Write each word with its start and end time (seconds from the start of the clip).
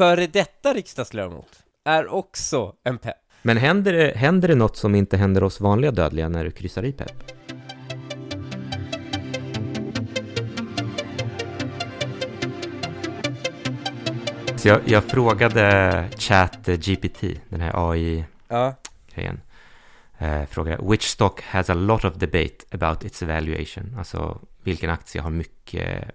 före 0.00 0.26
detta 0.26 0.74
riksdagsledamot 0.74 1.62
är 1.84 2.08
också 2.08 2.74
en 2.84 2.98
pepp. 2.98 3.16
Men 3.42 3.56
händer 3.56 3.92
det, 3.92 4.16
händer 4.16 4.48
det 4.48 4.54
något 4.54 4.76
som 4.76 4.94
inte 4.94 5.16
händer 5.16 5.42
oss 5.42 5.60
vanliga 5.60 5.90
dödliga 5.90 6.28
när 6.28 6.44
du 6.44 6.50
kryssar 6.50 6.84
i 6.84 6.92
pepp? 6.92 7.32
Så 14.56 14.68
jag, 14.68 14.80
jag 14.84 15.04
frågade 15.04 16.04
ChatGPT, 16.18 17.24
den 17.48 17.60
här 17.60 17.90
AI-grejen. 17.90 18.24
Ja, 18.48 18.74
Eh, 20.18 20.46
frågade, 20.46 20.90
which 20.90 21.02
stock 21.02 21.42
has 21.42 21.70
a 21.70 21.74
lot 21.74 22.04
of 22.04 22.14
debate 22.14 22.56
about 22.70 23.04
its 23.04 23.22
valuation? 23.22 23.94
Alltså, 23.98 24.40
vilken 24.62 24.90
aktie 24.90 25.20
har 25.20 25.30
mycket 25.30 26.10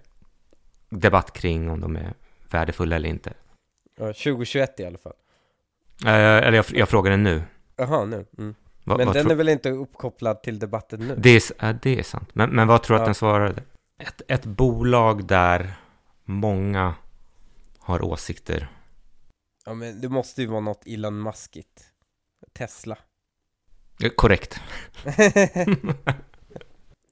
debatt 0.88 1.32
kring 1.32 1.70
om 1.70 1.80
de 1.80 1.96
är 1.96 2.14
värdefulla 2.50 2.96
eller 2.96 3.08
inte? 3.08 3.32
Ja, 3.96 4.06
2021 4.06 4.80
i 4.80 4.86
alla 4.86 4.98
fall. 4.98 5.12
Eh, 6.04 6.12
eller 6.12 6.52
jag, 6.52 6.64
jag 6.68 6.88
frågade 6.88 7.16
nu. 7.16 7.42
Jaha, 7.76 8.04
nu. 8.04 8.26
Mm. 8.38 8.54
Va, 8.84 8.96
Men 8.96 9.12
den 9.12 9.30
är 9.30 9.34
väl 9.34 9.48
inte 9.48 9.70
uppkopplad 9.70 10.42
till 10.42 10.58
debatten 10.58 11.00
nu? 11.00 11.14
det, 11.18 11.30
är, 11.30 11.66
ja, 11.66 11.72
det 11.82 11.98
är 11.98 12.02
sant. 12.02 12.28
Men, 12.32 12.50
men 12.50 12.68
vad 12.68 12.82
tror 12.82 12.94
du 12.94 12.98
Ja. 12.98 13.02
att 13.02 13.06
den 13.06 13.14
svarade? 13.14 13.62
Ett, 13.98 14.22
ett 14.28 14.44
bolag 14.44 15.26
där 15.26 15.72
många 16.24 16.94
har 17.78 18.04
åsikter. 18.04 18.68
Ja, 19.64 19.74
men 19.74 20.00
det 20.00 20.08
måste 20.08 20.42
ju 20.42 20.48
vara 20.48 20.60
något 20.60 20.82
Elon 20.86 21.22
Muskigt. 21.22 21.84
Tesla. 22.52 22.98
Korrekt. 24.16 24.60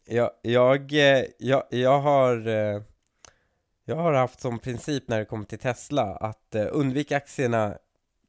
jag, 0.07 0.31
jag, 0.43 0.93
eh, 0.93 1.25
jag, 1.39 1.63
jag 1.71 2.01
har 2.01 2.49
eh, 2.49 2.83
Jag 3.87 3.97
har 3.97 4.13
haft 4.13 4.41
som 4.41 4.59
princip 4.59 5.09
när 5.09 5.19
det 5.19 5.25
kommer 5.25 5.45
till 5.45 5.59
Tesla 5.59 6.17
att 6.17 6.55
eh, 6.55 6.67
undvika 6.73 7.17
aktierna 7.17 7.79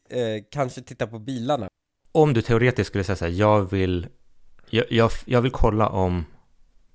eh, 0.09 0.43
Kanske 0.51 0.81
titta 0.81 1.07
på 1.07 1.19
bilarna 1.19 1.67
Om 2.11 2.33
du 2.33 2.41
teoretiskt 2.41 2.87
skulle 2.87 3.03
säga 3.03 3.15
så 3.15 3.25
här, 3.25 3.31
jag 3.31 3.71
vill, 3.71 4.07
jag, 4.69 4.85
jag, 4.89 5.11
jag 5.25 5.41
vill 5.41 5.51
kolla 5.51 5.89
om 5.89 6.25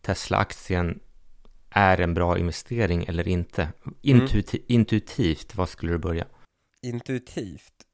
Tesla-aktien 0.02 1.00
är 1.70 2.00
en 2.00 2.14
bra 2.14 2.38
investering 2.38 3.04
eller 3.04 3.28
inte. 3.28 3.68
Intuiti, 4.02 4.62
Intuitivt, 4.66 5.54
vad 5.54 5.68
skulle 5.68 5.92
du 5.92 5.98
börja? 5.98 6.26
Intuitivt 6.82 7.86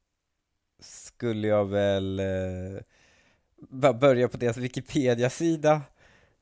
Skulle 0.82 1.48
jag 1.48 1.64
väl 1.64 2.20
eh, 2.20 3.94
börja 3.94 4.28
på 4.28 4.36
deras 4.36 4.56
Wikipedia-sida 4.56 5.82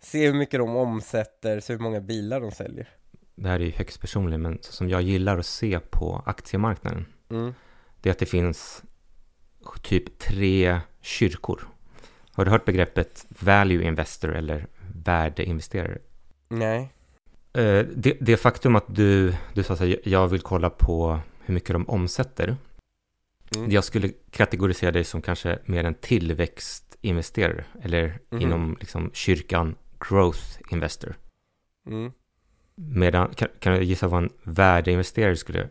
Se 0.00 0.26
hur 0.26 0.34
mycket 0.34 0.60
de 0.60 0.76
omsätter, 0.76 1.60
så 1.60 1.72
hur 1.72 1.80
många 1.80 2.00
bilar 2.00 2.40
de 2.40 2.50
säljer 2.50 2.88
Det 3.34 3.48
här 3.48 3.60
är 3.60 3.64
ju 3.64 3.70
högst 3.72 4.00
personligt, 4.00 4.40
men 4.40 4.58
så 4.62 4.72
som 4.72 4.88
jag 4.88 5.02
gillar 5.02 5.38
att 5.38 5.46
se 5.46 5.80
på 5.80 6.22
aktiemarknaden, 6.26 7.06
mm. 7.30 7.54
det 8.00 8.08
är 8.08 8.12
att 8.12 8.18
det 8.18 8.26
finns 8.26 8.82
typ 9.82 10.18
tre 10.18 10.80
kyrkor. 11.00 11.68
Har 12.32 12.44
du 12.44 12.50
hört 12.50 12.64
begreppet 12.64 13.26
value 13.28 13.82
investor 13.84 14.34
eller 14.34 14.66
värdeinvesterare? 15.04 15.98
Nej 16.48 16.90
Eh, 17.56 17.86
Det, 17.96 18.16
det 18.20 18.36
faktum 18.36 18.76
att 18.76 18.84
du, 18.94 19.34
du 19.52 19.62
sa 19.62 19.74
här, 19.74 20.00
jag 20.08 20.28
vill 20.28 20.40
kolla 20.40 20.70
på 20.70 21.20
hur 21.44 21.54
mycket 21.54 21.70
de 21.72 21.88
omsätter. 21.88 22.56
mm. 23.56 23.70
Jag 23.70 23.84
skulle 23.84 24.08
kategorisera 24.30 24.90
dig 24.90 25.04
som 25.04 25.22
kanske 25.22 25.58
mer 25.64 25.84
en 25.84 25.94
tillväxtinvesterare 25.94 27.64
eller 27.82 28.18
Mhm. 28.30 28.42
inom 28.42 28.76
liksom 28.80 29.10
kyrkan 29.12 29.74
growth 30.08 30.42
investor. 30.70 31.14
Mm. 31.86 32.12
Medan, 32.76 33.34
kan, 33.34 33.48
kan 33.58 33.72
du 33.72 33.84
gissa 33.84 34.08
vad 34.08 34.22
en 34.22 34.30
värdeinvesterare 34.42 35.36
skulle, 35.36 35.68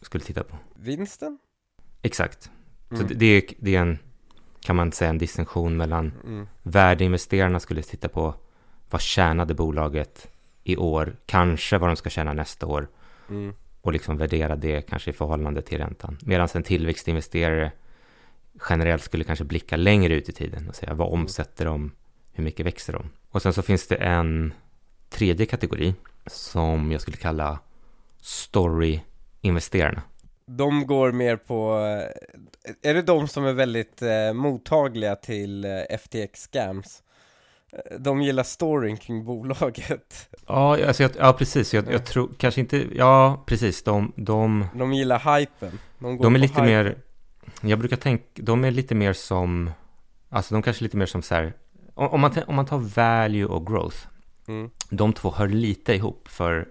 skulle 0.00 0.24
titta 0.24 0.42
på? 0.44 0.56
Vinsten? 0.74 1.38
Exakt. 2.02 2.50
Så 2.88 2.94
Mm. 2.94 3.06
det, 3.08 3.14
det, 3.14 3.26
är, 3.26 3.42
det 3.58 3.76
är 3.76 3.80
en, 3.80 3.98
kan 4.60 4.76
man 4.76 4.92
säga, 4.92 5.10
en 5.10 5.18
distinktion 5.18 5.76
mellan 5.76 6.12
Mm. 6.24 6.46
värdeinvesterarna 6.62 7.60
skulle 7.60 7.82
titta 7.82 8.08
på 8.08 8.34
vad 8.90 9.00
tjänade 9.00 9.54
bolaget 9.54 10.28
i 10.64 10.76
år, 10.76 11.16
kanske 11.26 11.78
vad 11.78 11.88
de 11.90 11.96
ska 11.96 12.10
tjäna 12.10 12.32
nästa 12.32 12.66
år 12.66 12.88
Mm. 13.28 13.54
och 13.80 13.92
liksom 13.92 14.16
värdera 14.16 14.56
det 14.56 14.82
kanske 14.82 15.10
i 15.10 15.12
förhållande 15.12 15.62
till 15.62 15.78
räntan. 15.78 16.18
Medan 16.22 16.48
en 16.54 16.62
tillväxtinvesterare 16.62 17.72
generellt 18.70 19.02
skulle 19.02 19.24
kanske 19.24 19.44
blicka 19.44 19.76
längre 19.76 20.14
ut 20.14 20.28
i 20.28 20.32
tiden 20.32 20.68
och 20.68 20.76
säga 20.76 20.94
vad 20.94 21.08
Mm. 21.08 21.20
omsätter 21.20 21.64
de, 21.64 21.92
hur 22.32 22.44
mycket 22.44 22.66
växer 22.66 22.92
de? 22.92 23.10
Och 23.30 23.42
sen 23.42 23.52
så 23.52 23.62
finns 23.62 23.86
det 23.86 23.96
en 23.96 24.52
tredje 25.12 25.46
kategori 25.46 25.94
som 26.26 26.92
jag 26.92 27.00
skulle 27.00 27.16
kalla 27.16 27.58
story-investerarna. 28.20 30.02
De 30.46 30.86
går 30.86 31.12
mer 31.12 31.36
på, 31.36 31.78
eh, 31.78 32.90
är 32.90 32.94
det 32.94 33.02
de 33.02 33.28
som 33.28 33.44
är 33.44 33.52
väldigt 33.52 34.02
eh, 34.02 34.32
mottagliga 34.34 35.16
till 35.16 35.64
eh, 35.64 35.70
FTX 35.98 36.40
scams? 36.52 37.02
Eh, 37.72 37.98
De 38.00 38.22
gillar 38.22 38.42
storyn 38.42 38.96
kring 38.96 39.24
bolaget. 39.24 40.28
Ja, 40.46 40.86
alltså 40.86 41.02
jag, 41.02 41.12
ja 41.18 41.32
precis. 41.32 41.74
Jag, 41.74 41.86
Ja. 41.86 41.92
jag 41.92 42.06
tror 42.06 42.30
kanske 42.38 42.60
inte, 42.60 42.86
ja 42.94 43.42
precis, 43.46 43.82
de, 43.82 44.12
de, 44.16 44.66
De 44.74 44.92
gillar 44.92 45.38
hypen. 45.40 45.78
De, 45.98 46.18
de 46.18 46.34
är 46.34 46.38
lite 46.38 46.52
hypen. 46.62 46.66
mer, 46.66 46.96
jag 47.60 47.78
brukar 47.78 47.96
tänka, 47.96 48.24
de 48.34 48.64
är 48.64 48.70
lite 48.70 48.94
mer 48.94 49.12
som, 49.12 49.70
alltså 50.30 50.54
de 50.54 50.62
kanske 50.62 50.80
är 50.82 50.84
lite 50.84 50.96
mer 50.96 51.06
som 51.06 51.22
så 51.22 51.34
här, 51.34 51.52
om, 51.94 52.20
man, 52.20 52.32
om 52.46 52.54
man 52.56 52.66
tar 52.66 52.78
value 52.78 53.44
och 53.46 53.66
growth, 53.66 53.96
Mm. 54.48 54.70
de 54.90 55.12
två 55.12 55.30
hör 55.30 55.48
lite 55.48 55.94
ihop 55.94 56.28
för 56.28 56.68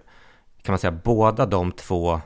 kan 0.62 0.72
man 0.72 0.78
säga 0.78 1.00
båda 1.04 1.46
de 1.46 1.72
två 1.72 2.20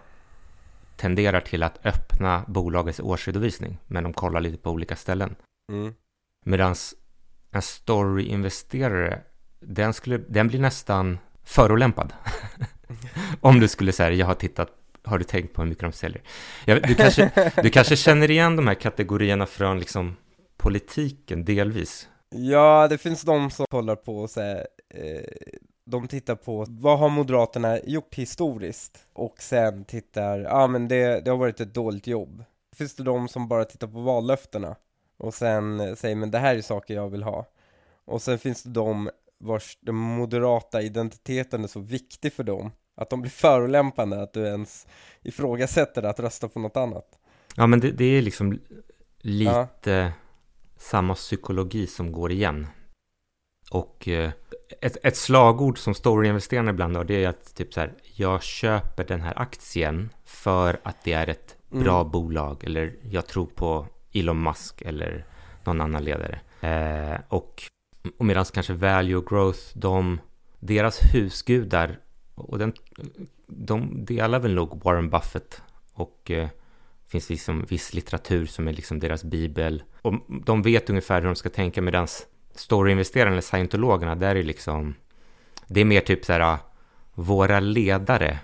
tenderar 0.97 1.41
till 1.41 1.62
att 1.62 1.87
öppna 1.87 2.45
bolagets 2.49 3.01
årsredovisning 3.01 3.79
men 3.87 4.05
de 4.05 4.12
kollar 4.12 4.41
lite 4.41 4.59
på 4.59 4.71
olika 4.71 4.97
ställen. 4.97 5.37
Mm. 5.73 5.95
Medan 6.45 6.75
en 7.51 7.62
story-investerare 7.62 9.21
den, 9.61 9.93
skulle, 9.93 10.19
den 10.19 10.49
blir 10.49 10.61
nästan 10.61 11.19
förolämpad. 11.45 12.12
Om 13.41 13.61
du 13.61 13.69
skulle 13.69 13.93
säga 13.93 14.11
jag 14.11 14.27
har 14.27 14.35
tittat, 14.35 14.69
har 15.05 15.19
du 15.19 15.25
tänkt 15.25 15.55
på 15.55 15.62
hur 15.62 15.69
mycket 15.69 15.83
de 15.83 15.93
säljer? 15.93 16.23
Jag, 16.65 16.83
du, 16.83 16.95
kanske, 16.95 17.53
du 17.62 17.71
kanske 17.71 17.97
känner 17.97 18.31
igen 18.31 18.56
de 18.56 18.67
här 18.67 18.75
kategorierna 18.75 19.47
från 19.47 19.79
liksom 19.79 20.17
politiken 20.56 21.45
delvis. 21.45 22.09
Ja, 22.35 22.89
det 22.89 22.99
finns 22.99 23.23
de 23.23 23.51
som 23.51 23.67
kollar 23.71 23.97
på 23.97 24.29
så 24.29 24.41
här, 24.41 24.67
eh, 24.89 25.25
de 25.85 26.09
tittar 26.09 26.35
på 26.35 26.67
vad 26.69 26.99
har 26.99 27.09
Moderaterna 27.09 27.81
gjort 27.81 28.15
historiskt 28.15 29.07
och 29.13 29.37
sen 29.39 29.85
tittar, 29.85 30.39
ja 30.39 30.51
ah, 30.51 30.67
men 30.67 30.89
det, 30.89 31.25
det 31.25 31.31
har 31.31 31.39
varit 31.39 31.61
ett 31.61 31.75
dåligt 31.75 32.07
jobb. 32.07 32.45
Finns 32.77 32.95
det 32.95 33.03
de 33.03 33.29
som 33.29 33.49
bara 33.49 33.65
tittar 33.65 33.87
på 33.87 34.01
vallöftena 34.01 34.77
och 35.17 35.35
sen 35.35 35.81
eh, 35.81 35.95
säger 35.95 36.17
men 36.17 36.31
det 36.31 36.39
här 36.39 36.57
är 36.57 36.63
saker 36.63 36.95
jag 36.95 37.09
vill 37.09 37.23
ha. 37.23 37.47
Och 38.05 38.23
sen 38.23 38.39
finns 38.39 38.63
det 38.63 38.71
de 38.71 39.11
vars 39.39 39.79
den 39.81 39.95
moderata 39.95 40.83
identiteten 40.83 41.65
är 41.65 41.69
så 41.69 41.81
viktig 41.81 42.33
för 42.33 42.45
dem 42.45 42.71
att 42.95 43.11
de 43.11 43.21
blir 43.21 43.31
förolämpande 43.31 44.23
att 44.23 44.33
du 44.33 44.47
ens 44.47 44.87
ifrågasätter 45.23 46.03
att 46.03 46.21
rösta 46.21 46.49
på 46.49 46.59
något 46.59 46.77
annat. 46.77 47.19
Ja, 47.57 47.67
men 47.67 47.81
det, 47.81 47.91
det 47.91 48.05
är 48.05 48.23
liksom 48.23 48.59
lite 49.19 50.13
samma 50.77 51.15
psykologi 51.15 51.87
som 51.87 52.13
går 52.13 52.33
igen. 52.33 52.67
Och 53.71 54.09
eh, 54.09 54.31
ett, 54.81 54.97
ett 55.03 55.16
slagord 55.16 55.78
som 55.78 55.94
storyinvesterarna 55.94 56.71
ibland 56.71 56.97
har, 56.97 57.04
det 57.04 57.25
är 57.25 57.28
att 57.28 57.54
typ 57.54 57.75
så 57.75 57.81
här, 57.81 57.93
jag 58.15 58.43
köper 58.43 59.04
den 59.04 59.21
här 59.21 59.32
aktien 59.37 60.10
för 60.25 60.81
att 60.82 61.04
det 61.04 61.12
är 61.12 61.28
ett 61.28 61.53
Mm. 61.72 61.84
bra 61.84 62.05
bolag, 62.05 62.65
eller 62.65 62.97
jag 63.10 63.26
tror 63.26 63.47
på 63.47 63.87
Elon 64.12 64.43
Musk 64.43 64.82
eller 64.82 65.25
någon 65.65 65.81
annan 65.81 66.05
ledare. 66.05 66.41
Eh, 66.60 67.21
och, 67.28 67.62
och 68.19 68.25
medan 68.25 68.44
kanske 68.44 68.72
value 68.72 69.16
och 69.16 69.26
growth, 69.26 69.60
de, 69.75 70.21
deras 70.59 71.00
husgudar, 71.15 71.99
och 72.34 72.59
den, 72.59 72.72
de 73.47 74.05
delar 74.05 74.38
väl 74.38 74.55
nog 74.55 74.84
Warren 74.84 75.10
Buffett 75.10 75.62
och 75.93 76.31
eh, 76.31 76.49
finns 77.08 77.31
liksom 77.31 77.64
viss 77.64 77.94
litteratur 77.94 78.46
som 78.46 78.69
är 78.69 78.73
liksom 78.73 79.00
deras 79.00 79.25
bibel. 79.25 79.82
Och 80.02 80.14
de 80.44 80.62
vet 80.62 80.91
ungefär 80.91 81.20
hur 81.20 81.26
de 81.26 81.37
ska 81.37 81.49
tänka 81.49 81.82
medan 81.82 82.06
storyinvesterarna 82.56 83.31
eller 83.32 83.43
scientologerna, 83.43 84.14
där 84.14 84.37
är 84.37 84.43
liksom, 84.43 84.94
det 85.67 85.81
är 85.81 85.85
mer 85.85 86.00
typ 86.00 86.25
så 86.25 86.32
här, 86.32 86.41
ah, 86.41 86.58
våra 87.14 87.61
ledare, 87.61 88.38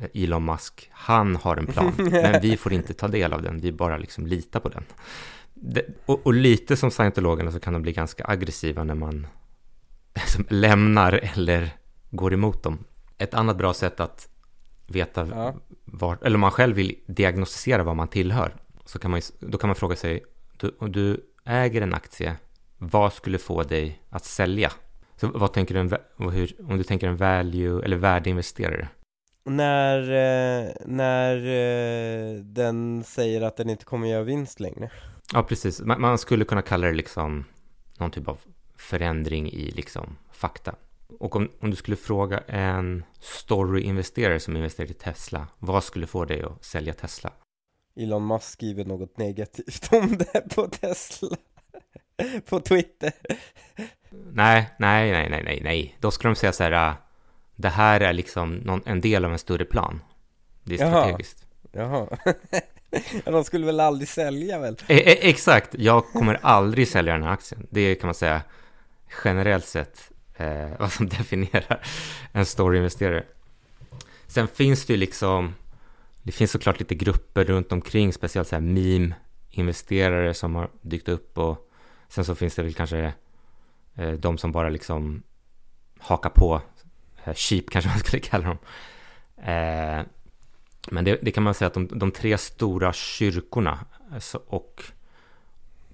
eh, 0.00 0.22
Elon 0.22 0.44
Musk, 0.44 0.90
han 0.92 1.36
har 1.36 1.56
en 1.56 1.66
plan, 1.66 1.92
men 1.98 2.40
vi 2.42 2.56
får 2.56 2.72
inte 2.72 2.94
ta 2.94 3.08
del 3.08 3.32
av 3.32 3.42
den, 3.42 3.60
vi 3.60 3.72
bara 3.72 3.96
liksom 3.96 4.26
litar 4.26 4.60
på 4.60 4.68
den. 4.68 4.84
Det, 5.54 5.86
och, 6.06 6.26
och 6.26 6.34
lite 6.34 6.76
som 6.76 6.90
scientologerna 6.90 7.52
så 7.52 7.60
kan 7.60 7.72
de 7.72 7.82
bli 7.82 7.92
ganska 7.92 8.24
aggressiva 8.26 8.84
när 8.84 8.94
man 8.94 9.26
lämnar 10.48 11.12
eller 11.34 11.70
går 12.10 12.32
emot 12.32 12.62
dem. 12.62 12.78
Ett 13.18 13.34
annat 13.34 13.56
bra 13.56 13.74
sätt 13.74 14.00
att 14.00 14.28
veta 14.86 15.26
Ja. 15.30 15.54
vart, 15.84 16.22
eller 16.22 16.34
om 16.36 16.40
man 16.40 16.50
själv 16.50 16.76
vill 16.76 16.98
diagnostisera 17.06 17.82
vad 17.82 17.96
man 17.96 18.08
tillhör, 18.08 18.54
så 18.84 18.98
kan 18.98 19.10
man, 19.10 19.20
då 19.40 19.58
kan 19.58 19.68
man 19.68 19.74
fråga 19.76 19.96
sig, 19.96 20.24
du, 20.56 20.76
om 20.78 20.92
du 20.92 21.20
äger 21.44 21.82
en 21.82 21.94
aktie, 21.94 22.36
vad 22.78 23.12
skulle 23.12 23.38
få 23.38 23.62
dig 23.62 24.02
att 24.10 24.24
sälja? 24.24 24.72
Så 25.16 25.26
vad 25.34 25.52
tänker 25.52 25.74
du, 25.74 25.80
en, 25.80 26.30
hur, 26.32 26.56
om 26.68 26.78
du 26.78 26.84
tänker 26.84 27.08
en 27.08 27.16
value 27.16 27.84
eller 27.84 27.96
värdeinvesterare? 27.96 28.88
när, 29.50 30.00
eh, 30.00 30.72
när 30.86 31.36
eh, 31.36 32.34
den 32.40 33.04
säger 33.04 33.42
att 33.42 33.56
den 33.56 33.70
inte 33.70 33.84
kommer 33.84 34.08
göra 34.08 34.22
vinst 34.22 34.60
längre. 34.60 34.90
Ja, 35.32 35.42
precis. 35.42 35.80
Man, 35.80 36.00
man 36.00 36.18
skulle 36.18 36.44
kunna 36.44 36.62
kalla 36.62 36.86
det 36.86 36.92
liksom 36.92 37.44
någon 37.98 38.10
typ 38.10 38.28
av 38.28 38.38
förändring 38.76 39.52
i 39.52 39.70
liksom 39.70 40.16
fakta. 40.32 40.74
Och 41.18 41.36
om, 41.36 41.48
om 41.60 41.70
du 41.70 41.76
skulle 41.76 41.96
fråga 41.96 42.38
en 42.46 43.04
story-investerare 43.20 44.40
som 44.40 44.56
investerar 44.56 44.90
i 44.90 44.94
Tesla, 44.94 45.46
vad 45.58 45.84
skulle 45.84 46.06
få 46.06 46.24
dig 46.24 46.42
att 46.42 46.64
sälja 46.64 46.94
Tesla? 46.94 47.32
Elon 47.96 48.26
Musk 48.26 48.44
skriver 48.44 48.84
något 48.84 49.18
negativt 49.18 49.88
om 49.92 50.18
det 50.18 50.54
på 50.54 50.66
Tesla. 50.66 51.36
på 52.48 52.60
Twitter. 52.60 53.12
Nej, 54.32 54.70
nej, 54.78 55.12
nej, 55.12 55.28
nej, 55.30 55.42
nej, 55.44 55.60
nej. 55.62 55.96
Då 56.00 56.10
skulle 56.10 56.30
de 56.30 56.36
säga 56.36 56.52
så 56.52 56.64
här, 56.64 56.88
äh, 56.88 56.94
det 57.56 57.68
här 57.68 58.00
är 58.00 58.12
liksom 58.12 58.54
någon, 58.54 58.82
en 58.86 59.00
del 59.00 59.24
av 59.24 59.32
en 59.32 59.38
större 59.38 59.64
plan. 59.64 60.00
Det 60.64 60.74
är 60.74 60.78
Jaha. 60.78 61.02
strategiskt. 61.02 61.46
Jaha. 61.72 62.06
Ja, 63.24 63.32
de 63.32 63.44
skulle 63.44 63.66
väl 63.66 63.80
aldrig 63.80 64.08
sälja 64.08 64.58
väl? 64.58 64.76
E 64.86 64.96
e 64.96 65.28
exakt, 65.28 65.74
jag 65.78 66.06
kommer 66.06 66.38
aldrig 66.42 66.88
sälja 66.88 67.12
den 67.12 67.22
här 67.22 67.30
aktien. 67.30 67.66
Det 67.70 67.94
kan 67.94 68.08
man 68.08 68.14
säga 68.14 68.42
generellt 69.24 69.64
sett 69.64 70.10
eh, 70.36 70.68
vad 70.78 70.92
som 70.92 71.08
definierar 71.08 71.80
en 72.32 72.46
story-investerare. 72.46 73.24
Sen 74.26 74.48
finns 74.48 74.86
det 74.86 74.92
ju 74.92 74.96
liksom, 74.96 75.54
det 76.22 76.32
finns 76.32 76.50
såklart 76.50 76.78
lite 76.78 76.94
grupper 76.94 77.44
runt 77.44 77.72
omkring, 77.72 78.12
speciellt 78.12 78.48
så 78.48 78.54
här 78.54 78.62
meme-investerare 78.62 80.34
som 80.34 80.54
har 80.54 80.70
dykt 80.82 81.08
upp 81.08 81.38
och 81.38 81.67
sen 82.08 82.24
så 82.24 82.34
finns 82.34 82.54
det 82.54 82.62
väl 82.62 82.74
kanske 82.74 83.12
eh, 83.96 84.12
de 84.12 84.38
som 84.38 84.52
bara 84.52 84.68
liksom 84.68 85.22
hakar 85.98 86.30
på, 86.30 86.62
eh, 87.24 87.34
sheep 87.34 87.62
kanske 87.70 87.90
man 87.90 87.98
skulle 87.98 88.20
kalla 88.20 88.44
dem. 88.44 88.58
Eh, 89.36 90.02
men 90.90 91.04
det, 91.04 91.18
det 91.22 91.30
kan 91.30 91.42
man 91.42 91.54
säga 91.54 91.66
att 91.66 91.74
de, 91.74 91.98
de 91.98 92.10
tre 92.10 92.38
stora 92.38 92.92
kyrkorna 92.92 93.78
alltså, 94.12 94.42
och 94.46 94.82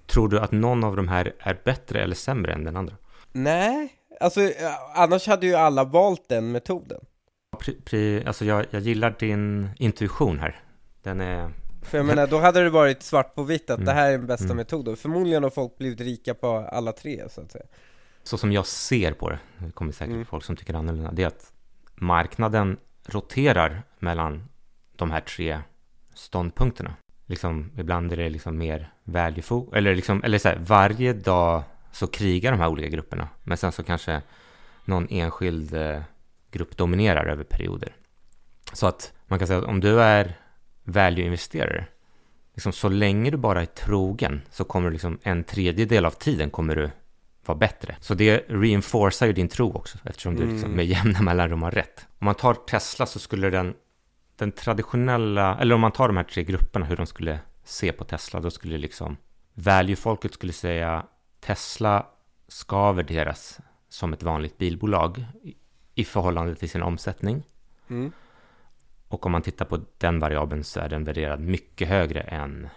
tror 0.06 0.28
du 0.28 0.40
att 0.40 0.52
någon 0.52 0.84
av 0.84 0.96
de 0.96 1.08
här 1.08 1.34
är 1.38 1.60
bättre 1.64 2.02
eller 2.02 2.14
sämre 2.14 2.52
än 2.52 2.64
den 2.64 2.76
andra? 2.76 2.96
Nej, 3.32 3.92
alltså 4.20 4.40
ja, 4.40 4.92
annars 4.94 5.26
hade 5.26 5.46
ju 5.46 5.54
alla 5.54 5.84
valt 5.84 6.28
den 6.28 6.52
metoden. 6.52 7.00
Pri, 7.58 7.80
pri, 7.80 8.24
alltså 8.26 8.44
jag, 8.44 8.66
jag 8.70 8.82
gillar 8.82 9.16
din 9.18 9.68
intuition 9.76 10.38
här. 10.38 10.60
Den 11.02 11.20
är... 11.20 11.50
För 11.84 11.98
jag 11.98 12.06
menar, 12.06 12.26
då 12.26 12.38
hade 12.38 12.64
det 12.64 12.70
varit 12.70 13.02
svart 13.02 13.34
på 13.34 13.42
vitt 13.42 13.70
att 13.70 13.76
Mm. 13.78 13.86
det 13.86 13.92
här 13.92 14.08
är 14.12 14.18
den 14.18 14.26
bästa 14.26 14.44
Mm. 14.44 14.56
metoden. 14.56 14.96
Förmodligen 14.96 15.42
har 15.42 15.50
folk 15.50 15.78
blivit 15.78 16.00
rika 16.00 16.34
på 16.34 16.48
alla 16.72 16.92
tre, 16.92 17.28
så 17.30 17.40
att 17.40 17.52
säga. 17.52 17.64
Så 18.22 18.38
som 18.38 18.52
jag 18.52 18.66
ser 18.66 19.12
på 19.12 19.30
det, 19.30 19.38
det 19.58 19.72
kommer 19.72 19.92
säkert 19.92 20.12
Mm. 20.14 20.26
folk 20.26 20.44
som 20.44 20.56
tycker 20.56 20.74
annorlunda, 20.74 21.10
det 21.12 21.22
är 21.22 21.26
att 21.26 21.52
marknaden 21.94 22.76
roterar 23.06 23.82
mellan 23.98 24.48
de 24.96 25.10
här 25.10 25.20
tre 25.20 25.58
ståndpunkterna. 26.14 26.94
Liksom, 27.26 27.70
ibland 27.78 28.12
är 28.12 28.16
det 28.16 28.28
liksom 28.28 28.58
mer 28.58 28.92
value 29.04 29.40
fo- 29.42 29.74
eller 29.76 29.94
liksom, 29.94 30.22
eller 30.24 30.38
så 30.38 30.48
här, 30.48 30.56
varje 30.60 31.12
dag 31.12 31.62
så 31.92 32.06
krigar 32.06 32.50
de 32.52 32.60
här 32.60 32.68
olika 32.68 32.88
grupperna, 32.88 33.28
men 33.42 33.56
sen 33.56 33.72
så 33.72 33.82
kanske 33.82 34.22
någon 34.84 35.06
enskild 35.10 35.74
eh, 35.74 36.00
grupp 36.50 36.76
dominerar 36.76 37.26
över 37.26 37.44
perioder. 37.44 37.96
Så 38.72 38.86
att 38.86 39.12
man 39.26 39.38
kan 39.38 39.48
säga 39.48 39.58
att 39.58 39.64
om 39.64 39.80
du 39.80 40.00
är 40.02 40.38
value-investerare, 40.84 41.84
liksom 42.54 42.72
så 42.72 42.88
länge 42.88 43.30
du 43.30 43.36
bara 43.36 43.62
är 43.62 43.66
trogen 43.66 44.42
så 44.50 44.64
kommer 44.64 44.88
du 44.88 44.92
liksom 44.92 45.18
en 45.22 45.44
tredjedel 45.44 46.04
av 46.04 46.10
tiden 46.10 46.50
kommer 46.50 46.76
du 46.76 46.90
vara 47.46 47.58
bättre. 47.58 47.96
Så 48.00 48.14
det 48.14 48.44
reinforcear 48.48 49.26
ju 49.26 49.32
din 49.32 49.48
tro 49.48 49.72
också 49.72 49.98
eftersom 50.04 50.34
du 50.36 50.42
Mm. 50.42 50.54
liksom 50.54 50.70
med 50.70 50.86
jämna 50.86 51.22
mellanrum 51.22 51.62
har 51.62 51.70
rätt. 51.70 52.06
Om 52.18 52.24
man 52.24 52.34
tar 52.34 52.54
Tesla 52.54 53.06
så 53.06 53.18
skulle 53.18 53.50
den, 53.50 53.74
den 54.36 54.52
traditionella, 54.52 55.58
eller 55.60 55.74
om 55.74 55.80
man 55.80 55.92
tar 55.92 56.08
de 56.08 56.16
här 56.16 56.24
tre 56.24 56.44
grupperna 56.44 56.86
hur 56.86 56.96
de 56.96 57.06
skulle 57.06 57.38
se 57.64 57.92
på 57.92 58.04
Tesla, 58.04 58.40
då 58.40 58.50
skulle 58.50 58.78
liksom 58.78 59.16
value-folket 59.54 60.34
skulle 60.34 60.52
säga 60.52 61.06
Tesla 61.40 62.06
ska 62.48 62.92
värderas 62.92 63.60
som 63.88 64.12
ett 64.12 64.22
vanligt 64.22 64.58
bilbolag 64.58 65.24
i, 65.42 65.54
i 65.94 66.04
förhållande 66.04 66.54
till 66.54 66.70
sin 66.70 66.82
omsättning. 66.82 67.42
Mm. 67.90 68.12
Och 69.14 69.26
om 69.26 69.32
man 69.32 69.42
tittar 69.42 69.64
på 69.64 69.80
den 69.98 70.20
variabeln 70.20 70.64
så 70.64 70.80
är 70.80 70.88
den 70.88 71.04
värderad 71.04 71.40
mycket 71.40 71.88
högre 71.88 72.20
än 72.20 72.68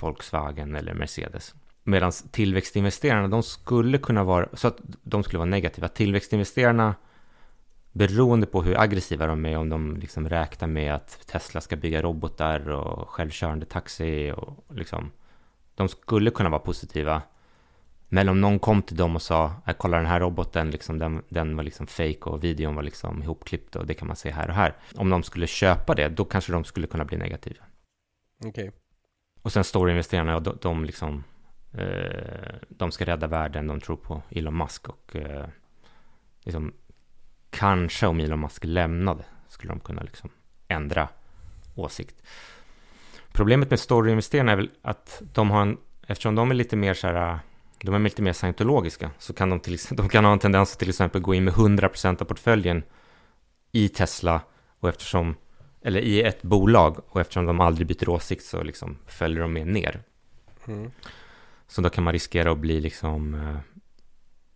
Volkswagen 0.00 0.76
eller 0.76 0.94
Mercedes. 0.94 1.54
Medan 1.84 2.12
tillväxtinvesterarna, 2.30 3.28
de 3.28 3.42
skulle 3.42 3.98
kunna 3.98 4.24
vara, 4.24 4.48
så 4.52 4.68
att 4.68 4.76
de 5.02 5.22
skulle 5.22 5.38
vara 5.38 5.50
negativa. 5.50 5.88
Tillväxtinvesterarna, 5.88 6.94
beroende 7.92 8.46
på 8.46 8.62
hur 8.62 8.80
aggressiva 8.80 9.26
de 9.26 9.46
är, 9.46 9.56
om 9.56 9.68
de 9.68 9.96
liksom 9.96 10.28
räknar 10.28 10.68
med 10.68 10.94
att 10.94 11.26
Tesla 11.26 11.60
ska 11.60 11.76
bygga 11.76 12.02
robotar 12.02 12.70
och 12.70 13.08
självkörande 13.10 13.66
taxi 13.66 14.32
och 14.36 14.64
liksom, 14.74 15.10
de 15.74 15.88
skulle 15.88 16.30
kunna 16.30 16.50
vara 16.50 16.60
positiva. 16.60 17.22
Men 18.14 18.28
om 18.28 18.40
någon 18.40 18.58
kom 18.58 18.82
till 18.82 18.96
dem 18.96 19.16
och 19.16 19.22
sa, 19.22 19.52
jag 19.64 19.78
kolla 19.78 19.96
den 19.96 20.06
här 20.06 20.20
roboten, 20.20 20.70
liksom, 20.70 20.98
den, 20.98 21.22
den 21.28 21.56
var 21.56 21.64
liksom 21.64 21.86
fake 21.86 22.20
och 22.20 22.44
videon 22.44 22.74
var 22.74 22.82
liksom 22.82 23.22
ihopklippt 23.22 23.76
och 23.76 23.86
det 23.86 23.94
kan 23.94 24.08
man 24.08 24.16
se 24.16 24.30
här 24.30 24.48
och 24.48 24.54
här. 24.54 24.76
Om 24.94 25.10
de 25.10 25.22
skulle 25.22 25.46
köpa 25.46 25.94
det, 25.94 26.08
då 26.08 26.24
kanske 26.24 26.52
de 26.52 26.64
skulle 26.64 26.86
kunna 26.86 27.04
bli 27.04 27.16
negativa. 27.16 27.64
Okej. 28.44 28.72
Och 29.42 29.52
sen 29.52 29.64
storyinvesterarna, 29.64 30.32
ja, 30.32 30.40
de, 30.40 30.58
de 30.60 30.84
liksom, 30.84 31.24
eh, 31.72 32.54
de 32.68 32.92
ska 32.92 33.04
rädda 33.04 33.26
världen, 33.26 33.66
de 33.66 33.80
tror 33.80 33.96
på 33.96 34.22
Elon 34.30 34.56
Musk 34.56 34.88
och 34.88 35.16
eh, 35.16 35.46
liksom, 36.44 36.72
kanske 37.50 38.06
om 38.06 38.20
Elon 38.20 38.40
Musk 38.40 38.64
lämnade 38.64 39.24
skulle 39.48 39.72
de 39.72 39.80
kunna 39.80 40.02
liksom 40.02 40.30
ändra 40.68 41.08
åsikt. 41.74 42.22
Problemet 43.32 43.70
med 43.70 43.80
storyinvesterarna 43.80 44.52
är 44.52 44.56
väl 44.56 44.70
att 44.82 45.22
de 45.32 45.50
har 45.50 45.62
en, 45.62 45.78
eftersom 46.06 46.34
de 46.34 46.50
är 46.50 46.54
lite 46.54 46.76
mer 46.76 46.94
så 46.94 47.06
här, 47.06 47.38
de 47.86 47.94
är 47.94 47.98
lite 47.98 48.22
mer 48.22 48.32
scientologiska, 48.32 49.10
så 49.18 49.32
kan 49.32 49.50
de, 49.50 49.60
till, 49.60 49.78
de 49.90 50.08
kan 50.08 50.24
ha 50.24 50.32
en 50.32 50.38
tendens 50.38 50.72
att 50.72 50.78
till 50.78 50.88
exempel 50.88 51.20
gå 51.20 51.34
in 51.34 51.44
med 51.44 51.54
100% 51.54 52.22
av 52.22 52.24
portföljen 52.24 52.82
i 53.72 53.88
Tesla 53.88 54.40
och 54.80 54.88
eftersom, 54.88 55.36
eller 55.82 56.00
i 56.00 56.22
ett 56.22 56.42
bolag 56.42 56.96
och 57.08 57.20
eftersom 57.20 57.46
de 57.46 57.60
aldrig 57.60 57.86
byter 57.86 58.08
åsikt 58.08 58.44
så 58.44 58.62
liksom 58.62 58.98
följer 59.06 59.42
de 59.42 59.52
med 59.52 59.66
ner. 59.66 60.02
Mm. 60.66 60.90
Så 61.66 61.80
då 61.80 61.90
kan 61.90 62.04
man 62.04 62.12
riskera 62.12 62.52
att 62.52 62.58
bli 62.58 62.80
liksom, 62.80 63.34
eh, 63.34 63.56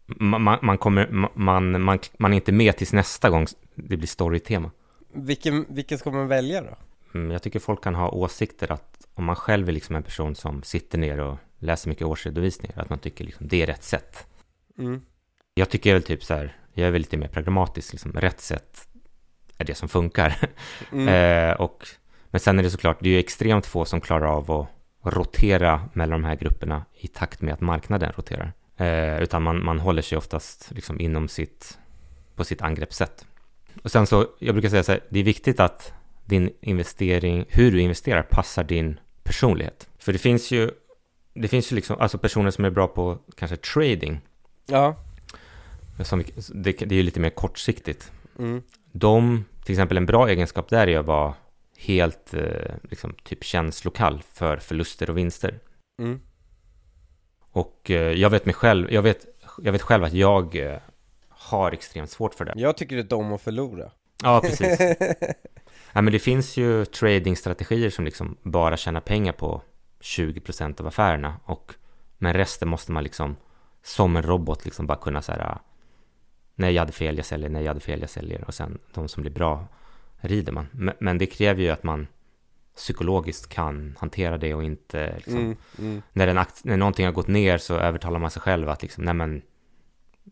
man, 0.07 0.43
man, 0.43 0.59
man 0.63 0.79
kommer, 0.79 1.09
man, 1.35 1.83
man, 1.83 1.99
man 2.19 2.33
är 2.33 2.37
inte 2.37 2.53
med 2.53 2.77
tills 2.77 2.93
nästa 2.93 3.31
gång 3.31 3.47
det 3.75 3.97
blir 3.97 4.07
storytema. 4.07 4.71
Vilken, 5.13 5.67
vilken 5.69 5.99
ska 5.99 6.11
man 6.11 6.29
välja 6.29 6.63
då? 6.63 6.77
Mm, 7.15 7.31
Jag 7.31 7.43
tycker 7.43 7.59
folk 7.59 7.85
kan 7.85 7.95
ha 7.95 8.09
åsikter 8.09 8.73
att 8.73 9.07
om 9.15 9.25
man 9.25 9.37
själv 9.37 9.69
är 9.69 9.73
liksom 9.73 9.97
en 9.97 10.03
person 10.03 10.35
som 10.35 10.63
sitter 10.63 10.99
ner 10.99 11.21
och 11.21 11.39
läser 11.59 11.89
mycket 11.89 12.07
årsredovisningar, 12.07 12.83
att 12.83 12.91
man 12.91 12.99
tycker 12.99 13.25
liksom 13.25 13.49
det 13.49 13.63
är 13.63 13.67
rätt 13.67 13.85
sätt. 13.85 14.27
Mm. 14.79 15.03
Jag 15.55 15.71
tycker 15.71 15.93
väl 15.93 16.03
typ 16.03 16.25
så 16.25 16.35
här, 16.35 16.57
jag 16.75 16.87
är 16.87 16.91
väl 16.91 17.01
lite 17.01 17.17
mer 17.17 17.29
pragmatisk, 17.29 17.93
liksom 17.93 18.13
rätt 18.13 18.41
sätt 18.41 18.89
är 19.59 19.65
det 19.65 19.75
som 19.75 19.89
funkar. 19.89 20.37
Mm. 20.93 21.09
Eh, 21.17 21.53
och, 21.53 21.87
men 22.31 22.41
sen 22.41 22.59
är 22.59 22.63
det 22.63 22.71
såklart, 22.71 22.99
det 23.01 23.09
är 23.09 23.13
ju 23.13 23.19
extremt 23.19 23.67
få 23.67 23.85
som 23.85 24.01
klarar 24.01 24.27
av 24.27 24.51
att 24.51 24.69
rotera 25.15 25.89
mellan 25.93 26.23
de 26.23 26.29
här 26.29 26.37
grupperna 26.37 26.85
i 26.95 27.07
takt 27.07 27.43
med 27.43 27.55
att 27.55 27.61
marknaden 27.61 28.13
roterar. 28.17 28.53
Eh, 28.77 29.23
utan 29.23 29.43
man, 29.43 29.65
man 29.65 29.79
håller 29.79 30.03
sig 30.03 30.19
oftast 30.19 30.71
liksom 30.71 31.01
inom 31.01 31.29
sitt, 31.29 31.79
på 32.35 32.45
sitt 32.45 32.63
angreppssätt. 32.63 33.27
Och 33.83 33.91
sen 33.91 34.07
så, 34.07 34.27
jag 34.39 34.55
brukar 34.55 34.69
säga 34.69 34.83
så 34.83 34.93
här, 34.93 35.01
det 35.09 35.21
är 35.21 35.25
viktigt 35.25 35.61
att 35.61 35.93
din 36.25 36.51
investering, 36.61 37.45
hur 37.49 37.73
du 37.73 37.81
investerar 37.81 38.23
passar 38.23 38.65
din 38.65 39.01
personlighet. 39.23 39.89
För 39.99 40.13
det 40.13 40.19
finns 40.19 40.51
ju, 40.51 40.71
det 41.37 41.49
finns 41.49 41.73
ju 41.73 41.77
liksom, 41.77 42.01
alltså 42.01 42.19
personer 42.19 42.51
som 42.51 42.65
är 42.65 42.71
bra 42.71 42.87
på 42.87 43.19
kanske 43.37 43.57
trading, 43.57 44.21
Ja. 44.67 44.97
som, 46.03 46.25
det, 46.55 46.73
det 46.73 46.93
är 46.93 46.97
ju 46.97 47.03
lite 47.03 47.21
mer 47.21 47.31
kortsiktigt. 47.31 48.13
Mm. 48.39 48.63
De, 48.93 49.45
till 49.65 49.73
exempel 49.73 49.97
en 49.97 50.07
bra 50.07 50.29
egenskap 50.29 50.69
där 50.69 50.89
är 50.89 50.99
att 50.99 51.07
vara 51.07 51.35
helt 51.79 52.35
eh, 52.35 52.75
liksom, 52.91 53.15
typ 53.25 53.45
känslokall 53.45 54.23
för 54.33 54.57
förluster 54.57 55.11
och 55.11 55.19
vinster. 55.19 55.59
Mm. 56.03 56.21
Och 57.51 57.91
eh, 57.91 58.13
jag 58.13 58.31
vet 58.31 58.47
mig 58.47 58.55
själv, 58.55 58.93
jag 58.93 59.03
vet, 59.03 59.27
jag 59.63 59.73
vet 59.73 59.83
själv 59.83 60.05
att 60.05 60.13
jag 60.13 60.57
eh, 60.57 60.79
har 61.29 61.73
extremt 61.73 62.11
svårt 62.11 62.35
för 62.35 62.45
det. 62.45 62.53
Jag 62.57 62.77
tycker 62.77 62.97
det 62.97 63.13
är 63.13 63.17
om 63.17 63.33
att 63.33 63.43
förlora. 63.43 63.91
Ja, 64.23 64.41
precis. 64.41 64.79
ja, 65.93 66.03
men 66.03 66.13
det 66.13 66.19
finns 66.19 66.57
ju 66.57 66.85
tradingstrategier 66.85 67.91
som 67.91 68.05
liksom 68.05 68.37
bara 68.43 68.77
tjänar 68.77 69.01
pengar 69.01 69.33
på 69.33 69.63
20% 70.01 70.81
av 70.81 70.87
affärerna. 70.87 71.37
Och, 71.45 71.75
men 72.19 72.33
resten 72.35 72.69
måste 72.69 72.93
man 72.93 73.03
liksom 73.03 73.37
som 73.83 74.17
en 74.17 74.23
robot 74.23 74.65
liksom 74.65 74.87
bara 74.87 74.99
kunna 74.99 75.23
så 75.23 75.33
här. 75.33 75.59
Nej, 76.55 76.75
jag 76.75 76.83
hade 76.83 76.93
fel, 76.93 77.17
jag 77.17 77.27
säljer. 77.27 77.49
Nej, 77.49 77.63
jag 77.63 77.71
hade 77.71 77.81
fel, 77.81 78.01
jag 78.01 78.11
säljer. 78.11 78.45
Och 78.47 78.55
sen 78.55 78.79
de 78.95 79.09
som 79.09 79.21
blir 79.21 79.33
bra 79.33 79.67
rider 80.17 80.53
man. 80.53 80.67
Men, 80.73 80.95
men 81.01 81.19
det 81.19 81.27
kräver 81.27 81.63
ju 81.63 81.71
att 81.71 81.83
man 81.83 82.07
psykologiskt 82.77 83.49
kan 83.49 83.97
hantera 83.99 84.39
det 84.39 84.55
och 84.55 84.65
inte 84.65 85.15
liksom, 85.17 85.37
Mm. 85.37 85.57
Mm. 85.79 86.03
när, 86.13 86.29
en 86.29 86.39
akt, 86.39 86.65
när 86.65 86.77
någonting 86.77 87.07
har 87.07 87.13
gått 87.13 87.29
ner 87.29 87.59
så 87.59 87.75
övertalar 87.77 88.19
man 88.19 88.31
sig 88.31 88.43
själv 88.43 88.69
att 88.69 88.83
liksom, 88.83 89.05
nej 89.05 89.15
men 89.15 89.43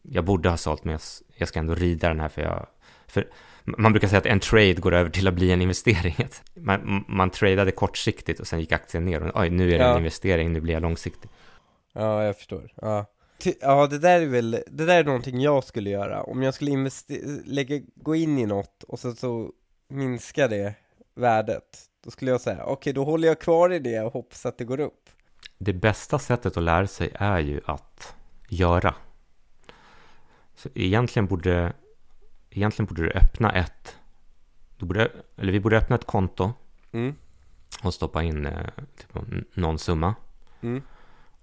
jag 0.03 0.25
borde 0.25 0.49
ha 0.49 0.57
sålt 0.57 0.85
men 0.85 0.93
jag, 0.93 1.01
jag 1.37 1.49
ska 1.49 1.59
ändå 1.59 1.75
rida 1.75 2.09
den 2.09 2.21
här 2.21 2.29
för 2.29 2.43
jag, 2.43 2.67
För 3.07 3.29
man 3.65 3.93
brukar 3.93 4.09
säga 4.09 4.19
att 4.19 4.27
en 4.27 4.41
trade 4.41 4.75
går 4.75 4.95
över 4.95 5.11
till 5.11 5.29
att 5.29 5.35
bli 5.35 5.51
en 5.53 5.63
investering. 5.63 6.17
Man, 6.57 7.05
man 7.09 7.31
tradade 7.31 7.71
kortsiktigt 7.73 8.41
och 8.41 8.47
sen 8.47 8.61
gick 8.61 8.73
aktien 8.73 9.05
ner. 9.05 9.23
Och, 9.23 9.41
Oj, 9.41 9.51
nu 9.51 9.65
är 9.75 9.79
det 9.79 9.85
Ja. 9.85 9.91
en 9.93 9.99
investering, 9.99 10.53
nu 10.53 10.61
blir 10.61 10.75
jag 10.75 10.83
långsiktig. 10.83 11.31
Ja, 11.93 12.25
jag 12.25 12.37
förstår. 12.37 12.73
Ja. 12.77 13.07
Ja, 13.61 13.87
det 13.87 13.99
där 13.99 14.21
är 14.21 14.27
väl, 14.27 14.51
det 14.67 14.85
där 14.87 15.01
är 15.01 15.05
någonting 15.05 15.41
jag 15.41 15.65
skulle 15.65 15.91
göra. 15.91 16.23
Om 16.23 16.43
jag 16.43 16.55
skulle 16.55 16.71
investera, 16.71 17.21
lägga, 17.45 17.81
gå 17.95 18.15
in 18.15 18.39
i 18.39 18.47
något 18.47 18.83
och 18.83 18.99
så, 18.99 19.13
så 19.13 19.51
minskar 19.89 20.49
det 20.49 20.75
värdet. 21.15 21.79
Då 22.05 22.11
skulle 22.11 22.31
jag 22.31 22.41
säga, 22.41 22.65
okej, 22.65 22.93
då 22.93 23.05
håller 23.05 23.29
jag 23.29 23.39
kvar 23.41 23.73
i 23.73 23.79
det 23.79 24.01
och 24.01 24.13
hoppas 24.13 24.47
att 24.47 24.59
det 24.59 24.65
går 24.65 24.81
upp. 24.81 25.11
Det 25.59 25.73
bästa 25.73 26.19
sättet 26.19 26.57
att 26.57 26.63
lära 26.63 26.87
sig 26.87 27.11
är 27.15 27.39
ju 27.39 27.61
att 27.67 28.15
göra. 28.49 28.95
Så 30.57 30.69
egentligen 30.75 31.27
borde, 31.27 31.73
egentligen 32.55 32.87
borde 32.87 33.03
du 33.03 33.11
öppna 33.11 33.53
ett, 33.53 33.97
du 34.77 34.87
borde, 34.87 35.11
eller 35.37 35.53
vi 35.53 35.61
borde 35.61 35.79
öppna 35.79 35.97
ett 35.97 36.07
konto 36.07 36.53
Mm, 36.93 37.15
och 37.83 37.95
stoppa 37.95 38.23
in 38.23 38.47
eh, 38.47 38.67
typ, 38.97 39.15
någon 39.57 39.79
summa. 39.79 40.15
mm. 40.63 40.83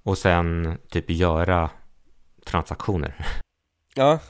Och 0.04 0.18
sen 0.18 0.78
typ 0.90 1.10
göra 1.10 1.70
transaktioner. 2.46 3.26
Ja, 3.96 4.20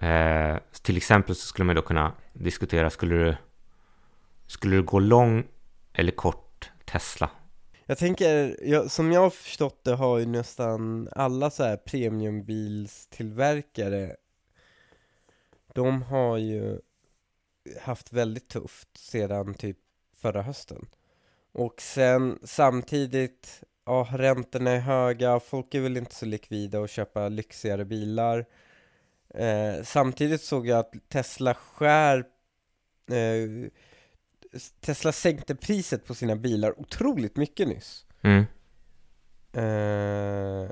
Eh, 0.00 0.56
till 0.82 0.96
exempel 0.96 1.34
så 1.34 1.46
skulle 1.46 1.64
man 1.64 1.76
då 1.76 1.82
kunna 1.82 2.12
diskutera, 2.32 2.90
skulle 2.90 3.14
du, 3.14 3.36
skulle 4.46 4.76
du 4.76 4.82
gå 4.82 4.98
lång 4.98 5.44
eller 5.92 6.12
kort 6.12 6.70
Tesla? 6.84 7.30
jag 7.86 7.98
tänker, 7.98 8.56
jag, 8.62 8.90
som 8.90 9.12
jag 9.12 9.20
har 9.20 9.30
förstått 9.30 9.84
det 9.84 9.94
har 9.94 10.18
ju 10.18 10.26
nästan 10.26 11.08
alla 11.16 11.50
så 11.50 11.64
här 11.64 11.76
premiumbilstillverkare 11.76 14.16
De 15.74 16.02
har 16.02 16.38
ju 16.38 16.80
haft 17.80 18.12
väldigt 18.12 18.48
tufft 18.48 18.96
sedan 18.96 19.54
typ 19.54 19.78
förra 20.16 20.42
hösten. 20.42 20.86
Och 21.52 21.80
sen 21.82 22.38
samtidigt, 22.42 23.62
ja 23.84 24.08
räntorna 24.12 24.70
är 24.70 24.78
höga, 24.78 25.40
folk 25.40 25.74
är 25.74 25.80
väl 25.80 25.96
inte 25.96 26.14
så 26.14 26.26
likvida 26.26 26.80
och 26.80 26.88
köpa 26.88 27.28
lyxigare 27.28 27.84
bilar. 27.84 28.46
Eh, 29.34 29.82
Samtidigt 29.84 30.42
såg 30.42 30.66
jag 30.66 30.78
att 30.78 30.94
Tesla 31.08 31.54
skär 31.54 32.18
eh, 33.10 33.70
Tesla 34.80 35.12
sänkte 35.12 35.54
priset 35.54 36.06
på 36.06 36.14
sina 36.14 36.36
bilar 36.36 36.80
otroligt 36.80 37.36
mycket 37.36 37.68
nyss. 37.68 38.06
Mm. 38.22 38.44
Eh, 39.52 40.70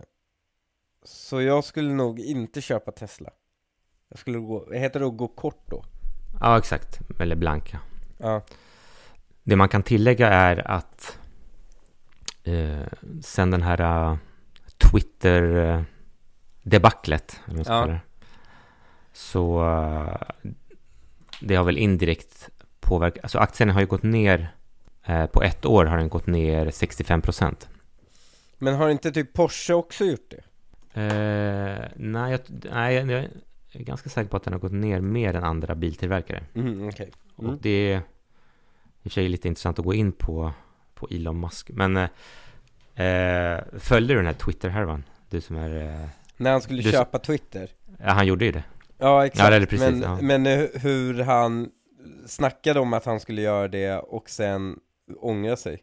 Så 1.03 1.43
jag 1.43 1.65
skulle 1.65 1.93
nog 1.95 2.21
inte 2.21 2.61
köpa 2.61 2.93
Tesla 2.93 3.31
Jag 4.11 4.19
skulle 4.19 4.39
gå, 4.39 4.73
heter 4.73 5.01
det 5.01 5.07
att 5.07 5.17
gå 5.17 5.29
kort 5.29 5.63
då? 5.67 5.85
Ja, 6.41 6.59
exakt. 6.59 7.01
Eller 7.21 7.37
blanka. 7.37 7.81
Ja, 8.19 8.43
Det 9.43 9.57
man 9.57 9.69
kan 9.69 9.83
tillägga 9.83 10.29
är 10.29 10.71
att 10.71 11.19
eh, 12.45 12.81
sen 13.23 13.51
den 13.51 13.63
här 13.63 14.11
uh, 14.11 14.17
Twitter-debaclet, 14.79 17.41
eller 17.47 17.47
vad 17.47 17.57
man 17.57 17.65
ska 17.65 17.75
Ja. 17.75 17.87
det, 17.87 18.01
så 19.13 19.69
eh, 19.69 20.17
det 21.41 21.55
har 21.55 21.65
väl 21.65 21.79
indirekt 21.79 22.49
påverkat, 22.81 23.25
alltså 23.25 23.39
aktien 23.39 23.71
har 23.71 23.81
ju 23.81 23.87
gått 23.87 24.03
ner, 24.03 24.55
eh, 25.05 25.27
på 25.27 25.43
ett 25.43 25.67
år 25.67 25.85
har 25.85 25.97
den 25.97 26.09
gått 26.09 26.27
ner 26.27 26.71
65 26.71 27.23
procent. 27.23 27.69
men 28.59 28.75
har 28.75 28.89
inte 28.89 29.13
typ 29.13 29.33
Porsche 29.33 29.75
också 29.75 30.05
gjort 30.05 30.31
det? 30.31 30.43
Eh, 31.01 31.89
nej, 31.97 32.31
jag, 32.33 32.41
nej, 32.75 33.31
är 33.79 33.83
ganska 33.83 34.11
säker 34.11 34.31
på 34.31 34.37
att 34.37 34.43
den 34.43 34.53
har 34.53 34.61
gått 34.61 34.73
ner 34.73 35.01
mer 35.01 35.35
än 35.35 35.45
andra 35.45 35.75
biltillverkare. 35.75 36.43
Mm, 36.55 36.89
okej 36.89 37.13
Mm. 37.41 37.53
Och 37.53 37.59
det 37.63 37.93
är 37.93 37.97
i 37.97 38.01
och 38.01 39.03
för 39.03 39.11
sig 39.11 39.29
lite 39.29 39.49
intressant 39.49 39.79
att 39.79 39.85
gå 39.85 39.95
in 39.95 40.13
på, 40.13 40.53
på 40.95 41.09
Elon 41.11 41.41
Musk. 41.41 41.71
Men 41.71 41.97
eh, 41.97 43.05
eh, 43.07 43.61
följde 43.79 44.15
du 44.15 44.17
den 44.17 44.27
här 44.27 44.33
Twitter-härvan? 44.35 45.05
Du 45.31 45.41
som 45.41 45.57
är... 45.57 46.03
Eh, 46.03 46.09
När 46.37 46.51
han 46.51 46.61
skulle 46.61 46.83
köpa 46.83 47.19
Twitter 47.19 47.71
ja, 47.99 48.11
han 48.11 48.27
gjorde 48.27 48.45
ju 48.45 48.53
det. 48.53 48.65
Ja 48.99 49.27
exakt, 49.27 49.55
Ja, 49.55 49.67
precis, 49.67 49.81
men, 49.81 50.03
ja. 50.03 50.19
men 50.23 50.47
eh, 50.47 50.67
hur 50.75 51.23
han 51.23 51.71
snackade 52.27 52.81
om 52.81 52.93
att 52.93 53.05
han 53.05 53.21
skulle 53.21 53.43
göra 53.43 53.69
det 53.69 53.99
och 53.99 54.31
sen 54.31 54.79
ångra 55.21 55.57
sig 55.57 55.83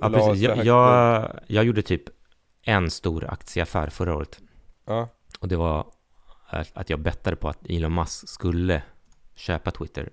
Ja, 0.00 0.10
precis. 0.10 0.42
Jag, 0.42 0.64
jag, 0.64 1.30
jag 1.46 1.64
gjorde 1.64 1.82
typ 1.82 2.02
en 2.62 2.90
stor 2.90 3.24
aktieaffär 3.30 3.90
förra 3.90 4.16
året. 4.16 4.40
Ja, 4.86 5.08
Och 5.40 5.48
det 5.48 5.56
var 5.56 5.86
att 6.50 6.90
jag 6.90 7.00
bettade 7.00 7.36
på 7.36 7.48
att 7.48 7.58
Elon 7.68 7.94
Musk 7.94 8.28
skulle 8.28 8.82
köpa 9.34 9.70
Twitter 9.70 10.10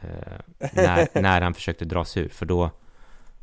eh, 0.00 0.68
när, 0.72 1.08
när 1.22 1.40
han 1.40 1.54
försökte 1.54 1.84
dra 1.84 2.04
sig 2.04 2.22
ur. 2.22 2.28
För 2.28 2.46
då 2.46 2.70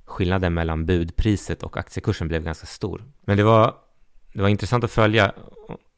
skillnaden 0.06 0.54
mellan 0.54 0.86
budpriset 0.86 1.64
och 1.64 1.78
aktiekursen 1.78 2.28
blev 2.28 2.44
ganska 2.44 2.66
stor. 2.66 3.04
Men 3.22 3.38
det 3.38 3.44
var, 3.44 3.76
det 4.34 4.42
var 4.42 4.50
intressant 4.50 4.84
att 4.84 4.92
följa 4.92 5.34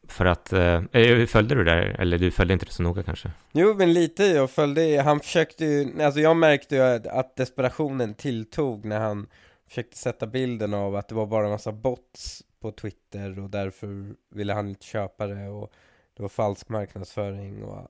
för 0.08 0.26
att, 0.26 0.54
eh, 0.54 0.84
eh, 0.92 1.26
följde 1.26 1.56
du 1.56 1.64
där? 1.64 1.96
Eller 2.00 2.18
du 2.18 2.32
följde 2.32 2.54
inte 2.54 2.66
det 2.66 2.72
så 2.72 2.84
noga 2.84 3.04
kanske? 3.04 3.32
Jo 3.52 3.74
men 3.74 3.94
lite, 3.94 4.24
jag 4.26 4.50
följde, 4.50 5.02
han 5.02 5.20
försökte 5.20 5.66
ju, 5.66 6.04
alltså 6.04 6.20
jag 6.20 6.38
märkte 6.38 6.76
ju 6.76 6.82
att, 6.82 7.08
att 7.08 7.36
desperationen 7.36 8.14
tilltog 8.14 8.86
när 8.86 9.00
han 9.00 9.28
försökte 9.68 9.98
sätta 9.98 10.28
bilden 10.28 10.74
av 10.74 10.96
att 10.96 11.08
det 11.08 11.16
var 11.16 11.26
bara 11.26 11.46
en 11.46 11.52
massa 11.52 11.72
bots 11.72 12.44
på 12.60 12.72
Twitter 12.72 13.40
och 13.40 13.50
därför 13.50 14.14
ville 14.36 14.54
han 14.54 14.70
inte 14.70 14.86
köpa 14.86 15.28
det 15.28 15.48
och 15.48 15.74
det 16.16 16.22
var 16.22 16.30
falsk 16.30 16.70
marknadsföring 16.70 17.64
och 17.64 17.88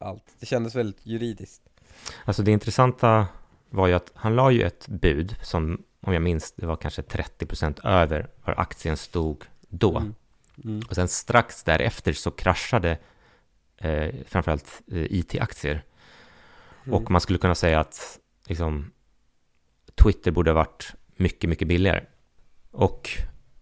allt. 0.00 0.36
Det 0.40 0.46
kändes 0.46 0.74
väldigt 0.74 1.06
juridiskt. 1.06 1.62
Alltså 2.24 2.42
det 2.42 2.50
intressanta 2.50 3.26
var 3.70 3.86
ju 3.86 3.94
att 3.94 4.10
han 4.14 4.36
la 4.36 4.50
ju 4.50 4.62
ett 4.62 4.88
bud 4.88 5.36
som, 5.42 5.82
om 6.00 6.12
jag 6.12 6.22
minns, 6.22 6.52
det 6.52 6.66
var 6.66 6.76
kanske 6.76 7.02
30% 7.02 7.86
över 7.86 8.28
var 8.44 8.54
aktien 8.60 8.96
stod 8.96 9.44
då. 9.68 9.96
Mm. 9.98 10.14
Mm. 10.64 10.82
Och 10.88 10.94
sen 10.94 11.08
strax 11.08 11.62
därefter 11.62 12.12
så 12.12 12.30
kraschade 12.30 12.98
eh, 13.76 14.14
framförallt 14.26 14.82
eh, 14.92 15.04
IT-aktier. 15.10 15.82
Mm. 16.84 16.94
Och 16.94 17.10
man 17.10 17.20
skulle 17.20 17.38
kunna 17.38 17.54
säga 17.54 17.80
att 17.80 18.18
liksom, 18.46 18.92
Twitter 19.94 20.30
borde 20.30 20.50
ha 20.50 20.54
varit 20.54 20.94
mycket, 21.16 21.50
mycket 21.50 21.68
billigare. 21.68 22.04
Och 22.70 23.10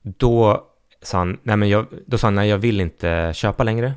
då 0.02 0.66
sa 1.02 1.18
han, 1.18 1.38
nej 1.42 1.56
men 1.56 1.68
jag, 1.68 1.87
då 2.06 2.18
sa 2.18 2.26
han, 2.26 2.35
nej 2.35 2.49
jag 2.49 2.59
vill 2.59 2.80
inte 2.80 3.33
köpa 3.35 3.64
längre. 3.64 3.94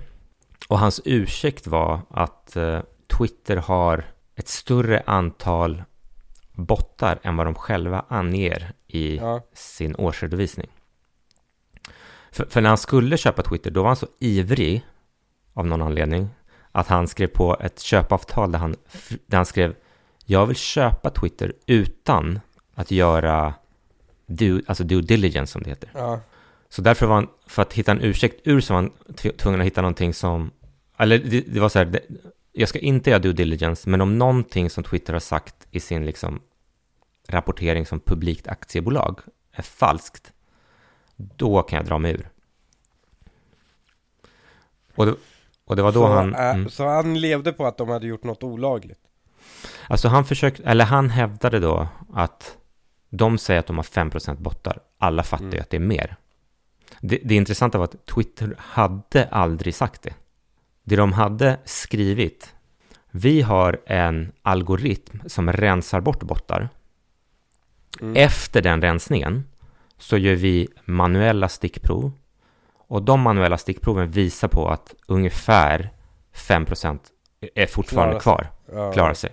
Och 0.67 0.79
hans 0.79 1.01
ursäkt 1.05 1.67
var 1.67 2.01
att 2.09 2.55
eh, 2.55 2.79
Twitter 3.17 3.57
har 3.57 4.03
ett 4.35 4.47
större 4.47 5.03
antal 5.05 5.83
bottar 6.53 7.19
än 7.23 7.37
vad 7.37 7.47
de 7.47 7.55
själva 7.55 8.05
anger 8.07 8.73
i 8.87 9.17
Ja, 9.17 9.41
sin 9.53 9.95
årsredovisning. 9.95 10.67
För, 12.31 12.45
för 12.45 12.61
när 12.61 12.69
han 12.69 12.77
skulle 12.77 13.17
köpa 13.17 13.41
Twitter, 13.41 13.71
då 13.71 13.81
var 13.81 13.89
han 13.89 13.95
så 13.95 14.07
ivrig 14.19 14.85
av 15.53 15.65
någon 15.65 15.81
anledning 15.81 16.29
att 16.71 16.87
han 16.87 17.07
skrev 17.07 17.27
på 17.27 17.57
ett 17.59 17.79
köpavtal 17.79 18.51
där 18.51 18.59
han, 18.59 18.75
där 19.25 19.37
han 19.37 19.45
skrev 19.45 19.75
jag 20.25 20.45
vill 20.45 20.55
köpa 20.55 21.09
Twitter 21.09 21.53
utan 21.65 22.39
att 22.75 22.91
göra 22.91 23.53
due, 24.25 24.61
alltså 24.67 24.83
due 24.83 25.01
diligence 25.01 25.51
som 25.51 25.63
det 25.63 25.69
heter. 25.69 25.89
ja, 25.93 26.19
Så 26.69 26.81
därför 26.81 27.05
var 27.05 27.15
han, 27.15 27.27
för 27.47 27.62
att 27.62 27.74
hitta 27.74 27.91
en 27.91 28.01
ursäkt 28.01 28.41
ur 28.47 28.62
så 28.62 28.74
var 28.74 28.81
han 28.81 28.91
tv- 29.15 29.38
tvungen 29.38 29.59
att 29.62 29.67
hitta 29.67 29.81
någonting 29.81 30.13
som, 30.13 30.51
eller 30.97 31.17
det, 31.19 31.41
det 31.41 31.59
var 31.59 31.69
så 31.69 31.79
här, 31.79 31.86
det, 31.86 32.00
jag 32.51 32.69
ska 32.69 32.79
inte 32.79 33.09
göra 33.09 33.19
due 33.19 33.33
diligence, 33.33 33.89
men 33.89 34.01
om 34.01 34.17
någonting 34.17 34.69
som 34.69 34.83
Twitter 34.83 35.13
har 35.13 35.19
sagt 35.19 35.55
i 35.71 35.79
sin 35.79 36.05
liksom 36.05 36.39
rapportering 37.27 37.86
som 37.86 38.00
publikt 38.00 38.47
aktiebolag 38.47 39.19
är 39.51 39.63
falskt, 39.63 40.33
då 41.15 41.62
kan 41.62 41.77
jag 41.77 41.86
dra 41.86 42.00
mig 42.00 42.12
ur. 42.12 42.29
Och 44.95 45.05
det, 45.05 45.15
och 45.65 45.75
det 45.75 45.81
var 45.81 45.91
då 45.91 46.00
så, 46.00 46.07
han... 46.07 46.33
äh, 46.36 46.41
mm. 46.55 46.69
så 46.69 46.88
han 46.88 47.19
levde 47.19 47.53
på 47.53 47.65
att 47.65 47.77
de 47.77 47.89
hade 47.89 48.07
gjort 48.07 48.24
något 48.24 48.43
olagligt? 48.43 49.00
Alltså 49.88 50.07
han 50.07 50.25
försökte, 50.25 50.63
eller 50.63 50.86
han 50.86 51.09
hävdade 51.09 51.59
då 51.59 51.88
att 52.13 52.57
de 53.09 53.38
säger 53.38 53.59
att 53.59 53.67
de 53.67 53.75
har 53.75 53.83
5% 53.83 54.36
bottar. 54.36 54.79
Alla 54.97 55.24
fattar 55.24 55.45
ju 55.45 55.51
Mm. 55.51 55.62
att 55.62 55.69
det 55.69 55.77
är 55.77 55.81
mer. 55.81 56.15
Det, 57.01 57.20
det 57.24 57.36
intressanta 57.36 57.77
var 57.77 57.86
att 57.86 58.06
Twitter 58.06 58.56
hade 58.58 59.25
aldrig 59.32 59.75
sagt 59.75 60.01
det. 60.01 60.13
Det 60.84 60.96
de 60.96 61.13
hade 61.13 61.58
skrivit, 61.65 62.53
vi 63.12 63.41
har 63.41 63.79
en 63.86 64.32
algoritm 64.41 65.20
som 65.25 65.51
rensar 65.53 66.01
bort 66.01 66.24
bottar. 66.24 66.70
Mm. 68.01 68.15
Efter 68.15 68.62
den 68.62 68.82
rensningen 68.82 69.44
så 69.98 70.17
gör 70.17 70.36
vi 70.36 70.67
manuella 70.86 71.50
stickprov. 71.50 72.12
Och 72.89 73.03
de 73.03 73.22
manuella 73.22 73.58
stickproven 73.58 74.12
visar 74.12 74.48
på 74.48 74.70
att 74.70 74.94
ungefär 75.08 75.89
5% 76.34 77.00
är 77.56 77.65
fortfarande 77.67 78.20
Klarar 78.20 78.44
sig. 78.44 78.51
kvar 78.65 78.82
Ja. 78.86 78.91
klarar 78.94 79.13
sig. 79.13 79.29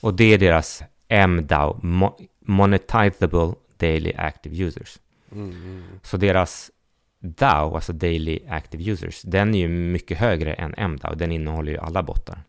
Och 0.00 0.14
det 0.14 0.24
är 0.34 0.38
deras 0.38 0.82
MDAO, 1.28 1.80
Mo- 1.82 2.26
Monetizable 2.40 3.54
Daily 3.76 4.12
Active 4.16 4.56
Users. 4.64 4.98
Mm, 5.32 5.50
mm. 5.50 5.84
Så 6.02 6.16
deras 6.16 6.70
DAO, 7.20 7.74
alltså 7.74 7.92
Daily 7.92 8.40
Active 8.48 8.90
Users, 8.90 9.22
den 9.22 9.54
är 9.54 9.58
ju 9.58 9.68
mycket 9.68 10.18
högre 10.18 10.54
än 10.54 10.90
MDAO. 10.90 11.14
Den 11.14 11.32
innehåller 11.32 11.72
ju 11.72 11.78
alla 11.78 12.02
bottar. 12.02 12.42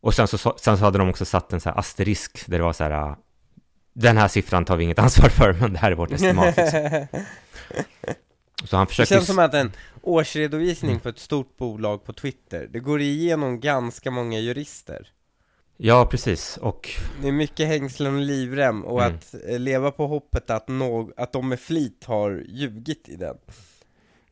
Och 0.00 0.14
sen 0.14 0.28
så, 0.28 0.36
sen 0.38 0.78
så 0.78 0.84
hade 0.84 0.98
de 0.98 1.10
också 1.10 1.24
satt 1.24 1.52
en 1.52 1.60
så 1.60 1.68
här 1.68 1.78
asterisk 1.78 2.46
där 2.46 2.58
det 2.58 2.64
var 2.64 2.72
så 2.72 2.84
här 2.84 3.16
den 3.94 4.16
här 4.16 4.28
siffran 4.28 4.64
tar 4.64 4.76
vi 4.76 4.84
inget 4.84 4.98
ansvar 5.06 5.28
för, 5.28 5.52
men 5.52 5.72
det 5.72 5.78
här 5.78 5.90
är 5.90 5.94
vårt 5.94 6.12
estimat. 6.12 6.56
Liksom. 6.56 7.06
Så 8.64 8.76
han 8.76 8.86
försöker... 8.86 9.14
Det 9.14 9.18
känns 9.18 9.26
som 9.26 9.38
att 9.38 9.54
en 9.54 9.72
årsredovisning 10.02 11.00
på 11.00 11.08
ett 11.08 11.18
stort 11.18 11.56
bolag 11.56 12.04
på 12.04 12.12
Twitter, 12.12 12.68
det 12.72 12.80
går 12.80 13.00
igenom 13.00 13.60
ganska 13.60 14.10
många 14.10 14.38
jurister. 14.38 15.08
Ja, 15.76 16.06
precis, 16.10 16.56
och... 16.56 16.90
Det 17.22 17.28
är 17.28 17.32
mycket 17.32 17.68
hängslen 17.68 18.14
och 18.14 18.20
livrem, 18.20 18.84
och 18.84 19.02
mm. 19.02 19.14
att 19.14 19.34
eh, 19.48 19.58
leva 19.58 19.90
på 19.90 20.06
hoppet 20.06 20.50
att, 20.50 20.68
no 20.68 21.12
att 21.16 21.32
de 21.32 21.48
med 21.48 21.60
flit 21.60 22.04
har 22.04 22.44
ljugit 22.48 23.08
i 23.08 23.16
den. 23.16 23.36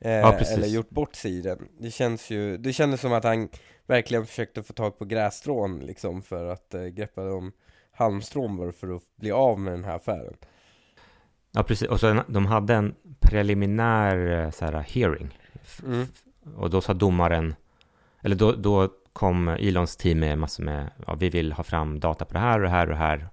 Eh, 0.05 0.13
ja, 0.13 0.33
eller 0.33 0.67
gjort 0.67 0.91
bort 0.91 1.15
sig 1.15 1.39
i 1.39 1.41
den. 1.41 1.69
Det 1.79 1.91
känns 1.91 2.31
ju, 2.31 2.57
det 2.57 2.73
kändes 2.73 3.01
som 3.01 3.13
att 3.13 3.25
han 3.25 3.49
verkligen 3.87 4.27
försökte 4.27 4.63
få 4.63 4.73
tag 4.73 4.99
på 4.99 5.05
grässtrån 5.05 5.81
liksom 5.81 6.23
för 6.23 6.47
att 6.47 6.75
eh, 6.75 6.85
greppa 6.85 7.25
dem 7.25 7.53
halmstrån 7.93 8.73
för 8.73 8.97
att 8.97 9.03
bli 9.17 9.31
av 9.31 9.61
med 9.61 9.73
den 9.73 9.85
här 9.85 9.97
affären. 9.97 10.35
Ja, 11.53 11.63
precis. 11.63 11.89
Och 11.89 12.01
så 12.01 12.23
de 12.29 12.47
hade 12.47 12.75
en 12.75 12.95
preliminär 13.21 14.45
eh, 14.45 14.51
så 14.51 14.65
här, 14.65 14.73
hearing. 14.73 15.39
Mm. 15.87 16.07
Och 16.57 16.71
då 16.71 16.81
sa 16.81 16.95
domaren, 16.95 17.55
eller 18.23 18.37
då, 18.37 18.53
då 18.53 18.89
kom 19.13 19.49
Elons 19.49 19.97
team 19.97 20.19
med 20.19 20.39
massor 20.39 20.65
med, 20.65 20.91
ja, 21.07 21.15
vi 21.15 21.29
vill 21.29 21.53
ha 21.53 21.65
fram 21.65 22.01
data 22.01 22.25
på 22.25 22.33
det 22.33 22.39
här 22.39 22.59
och 22.59 22.63
det 22.63 22.71
här 22.71 22.87
och 22.87 22.93
det 22.93 22.99
här. 22.99 23.29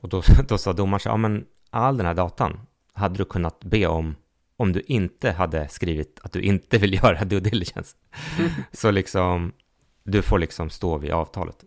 Och 0.00 0.08
då, 0.08 0.22
då 0.48 0.58
sa 0.58 0.72
domaren 0.72 1.00
så 1.00 1.08
ja 1.08 1.16
men 1.16 1.46
all 1.70 1.96
den 1.96 2.06
här 2.06 2.14
datan 2.14 2.60
hade 2.92 3.18
du 3.18 3.24
kunnat 3.24 3.64
be 3.64 3.86
om 3.86 4.14
om 4.56 4.72
du 4.72 4.80
inte 4.80 5.30
hade 5.30 5.68
skrivit 5.68 6.20
att 6.22 6.32
du 6.32 6.40
inte 6.40 6.78
vill 6.78 6.94
göra 6.94 7.24
due 7.24 7.40
diligence. 7.40 7.96
så 8.72 8.90
liksom, 8.90 9.52
du 10.02 10.22
får 10.22 10.38
liksom 10.38 10.70
stå 10.70 10.98
vid 10.98 11.10
avtalet. 11.10 11.64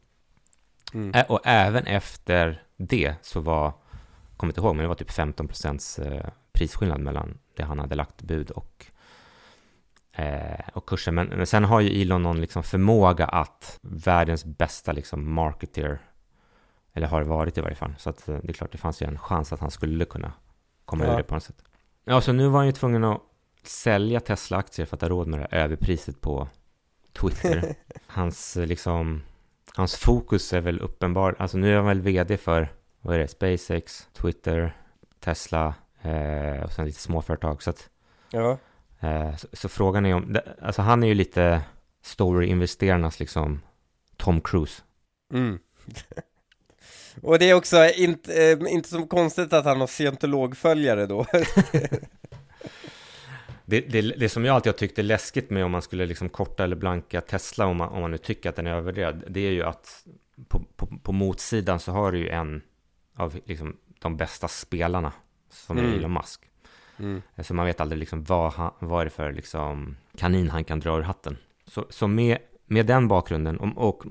Mm. 0.94 1.26
Och 1.30 1.40
även 1.44 1.86
efter 1.86 2.64
det 2.78 3.16
så 3.22 3.40
var, 3.40 3.74
kommer 4.38 4.52
inte 4.52 4.62
ihåg, 4.62 4.76
men 4.76 4.84
det 4.84 4.88
var 4.88 4.96
typ 4.96 5.12
15 5.12 5.48
procents 5.48 6.00
eh, 6.00 6.30
prisskillnad 6.52 7.00
mellan 7.00 7.38
det 7.56 7.64
han 7.64 7.80
hade 7.80 7.96
lagt 7.96 8.22
bud 8.22 8.52
och, 8.52 8.86
eh, 10.12 10.68
och 10.74 10.86
kursen. 10.90 11.16
Men, 11.16 11.28
men 11.28 11.48
sen 11.48 11.64
har 11.64 11.80
ju 11.80 12.02
Elon 12.02 12.24
någon 12.24 12.42
liksom 12.42 12.64
förmåga 12.64 13.26
att 13.26 13.80
världens 13.82 14.46
bästa 14.46 14.92
liksom 14.92 15.34
marketer, 15.34 16.02
eller 16.94 17.08
har 17.08 17.22
varit 17.22 17.58
i 17.58 17.62
varje 17.62 17.76
fall. 17.76 17.96
Så 17.98 18.10
att 18.10 18.28
eh, 18.28 18.38
det 18.44 18.50
är 18.50 18.54
klart, 18.54 18.72
det 18.72 18.78
fanns 18.78 19.02
ju 19.02 19.08
en 19.08 19.20
chans 19.20 19.54
att 19.54 19.60
han 19.60 19.72
skulle 19.72 20.06
kunna 20.06 20.34
komma 20.86 21.06
ja. 21.06 21.14
ur 21.14 21.18
det 21.18 21.24
på 21.24 21.34
något 21.34 21.44
sätt. 21.44 21.64
Ja, 22.10 22.22
så 22.22 22.34
nu 22.34 22.48
var 22.48 22.60
han 22.60 22.66
ju 22.66 22.72
tvungen 22.72 23.04
att 23.04 23.22
sälja 23.64 24.20
Tesla-aktier 24.20 24.86
för 24.86 24.96
att 24.96 25.02
ha 25.02 25.10
råd 25.10 25.28
med 25.28 25.40
det 25.40 25.48
överpriset 25.52 26.22
på 26.22 26.48
Twitter. 27.14 27.76
Hans 28.08 28.56
liksom 28.56 29.22
hans 29.76 29.96
fokus 29.96 30.54
är 30.54 30.62
väl 30.62 30.80
uppenbar. 30.80 31.36
Alltså 31.40 31.58
nu 31.58 31.72
är 31.72 31.76
han 31.76 31.86
väl 31.86 32.02
vd 32.02 32.38
för, 32.38 32.74
vad 33.02 33.16
är 33.16 33.20
det, 33.20 33.28
SpaceX, 33.28 34.08
Twitter, 34.14 34.78
Tesla 35.20 35.74
eh, 36.02 36.64
och 36.64 36.72
sen 36.72 36.86
lite 36.86 37.00
småföretag. 37.00 37.64
Så 37.64 37.70
att, 37.70 37.90
ja. 38.32 38.58
Eh, 39.00 39.36
så, 39.36 39.48
så, 39.54 39.70
frågan 39.70 40.06
är 40.06 40.14
om, 40.14 40.38
alltså 40.62 40.82
han 40.82 41.04
är 41.04 41.08
ju 41.08 41.14
lite 41.14 41.62
story-investerarnas 42.02 43.20
liksom 43.20 43.62
Tom 44.18 44.42
Cruise. 44.42 44.82
Mm. 45.34 45.60
Och 47.22 47.40
det 47.40 47.50
är 47.50 47.54
också 47.54 47.90
inte, 47.96 48.52
eh, 48.52 48.74
inte 48.74 48.90
så 48.90 49.06
konstigt 49.06 49.54
att 49.54 49.66
han 49.66 49.80
har 49.80 49.88
scientologföljare 49.88 51.06
då. 51.06 51.26
Det, 53.70 53.82
det, 53.82 54.02
det 54.02 54.30
som 54.30 54.46
jag 54.46 54.56
alltid 54.56 54.74
har 54.74 54.78
tyckt 54.78 55.00
är 55.00 55.04
läskigt 55.04 55.50
med 55.50 55.66
om 55.66 55.72
man 55.72 55.82
skulle 55.82 56.06
liksom 56.06 56.30
korta 56.30 56.64
eller 56.64 56.76
blanka 56.76 57.22
Tesla, 57.22 57.66
om 57.66 57.78
man, 57.78 57.90
om 57.90 58.02
man 58.02 58.12
nu 58.12 58.18
tycker 58.18 58.50
att 58.50 58.56
den 58.56 58.68
är 58.68 58.72
övervärderad, 58.72 59.24
det 59.28 59.40
är 59.40 59.52
ju 59.52 59.64
att 59.64 60.06
på, 60.48 60.62
på, 60.76 60.88
på 61.04 61.12
motsidan 61.12 61.80
så 61.80 61.92
har 61.92 62.12
du 62.12 62.18
ju 62.18 62.30
en 62.30 62.62
av 63.16 63.40
liksom 63.46 63.78
de 64.00 64.18
bästa 64.18 64.48
spelarna, 64.48 65.14
som 65.50 65.78
mm. 65.78 65.92
är 65.92 65.98
Elon 65.98 66.14
Musk. 66.14 66.42
Mm. 67.00 67.22
Så 67.44 67.54
man 67.54 67.66
vet 67.66 67.82
aldrig 67.82 68.00
liksom 68.00 68.24
vad, 68.24 68.54
han, 68.54 68.72
vad 68.80 69.02
är 69.02 69.06
det 69.06 69.12
för 69.12 69.32
liksom 69.32 69.98
kanin 70.18 70.50
han 70.50 70.64
kan 70.64 70.80
dra 70.80 70.98
ur 70.98 71.02
hatten. 71.02 71.38
Så, 71.68 71.86
så 71.90 72.08
med, 72.08 72.38
med 72.66 72.86
den 72.86 73.08
bakgrunden 73.08 73.58
och, 73.58 73.90
och 73.90 74.04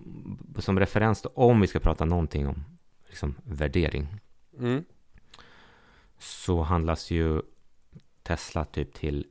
som 0.58 0.78
referens 0.80 1.22
då, 1.22 1.30
om 1.34 1.60
vi 1.60 1.66
ska 1.66 1.80
prata 1.80 2.04
någonting 2.04 2.48
om 2.48 2.64
liksom 3.08 3.34
värdering, 3.44 4.20
mm. 4.58 4.84
så 6.18 6.62
handlas 6.62 7.10
ju 7.10 7.42
Tesla 8.22 8.64
typ 8.64 8.94
till 8.94 9.26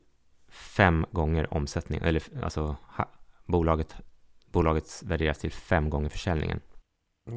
fem 0.48 1.06
gånger 1.12 1.54
omsättning, 1.54 2.00
eller 2.04 2.24
alltså 2.44 2.76
ha, 2.82 3.10
bolaget, 3.46 3.96
bolaget 4.52 5.04
värderas 5.06 5.40
till 5.40 5.52
fem 5.52 5.90
gånger 5.90 6.10
försäljningen. 6.10 6.60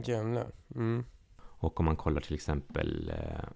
Jävlar. 0.05 0.53
Mm. 0.75 1.05
Och 1.41 1.81
om 1.81 1.87
man 1.87 1.97
kollar 1.97 2.21
till 2.21 2.35
exempel 2.35 3.13
eh, 3.17 3.49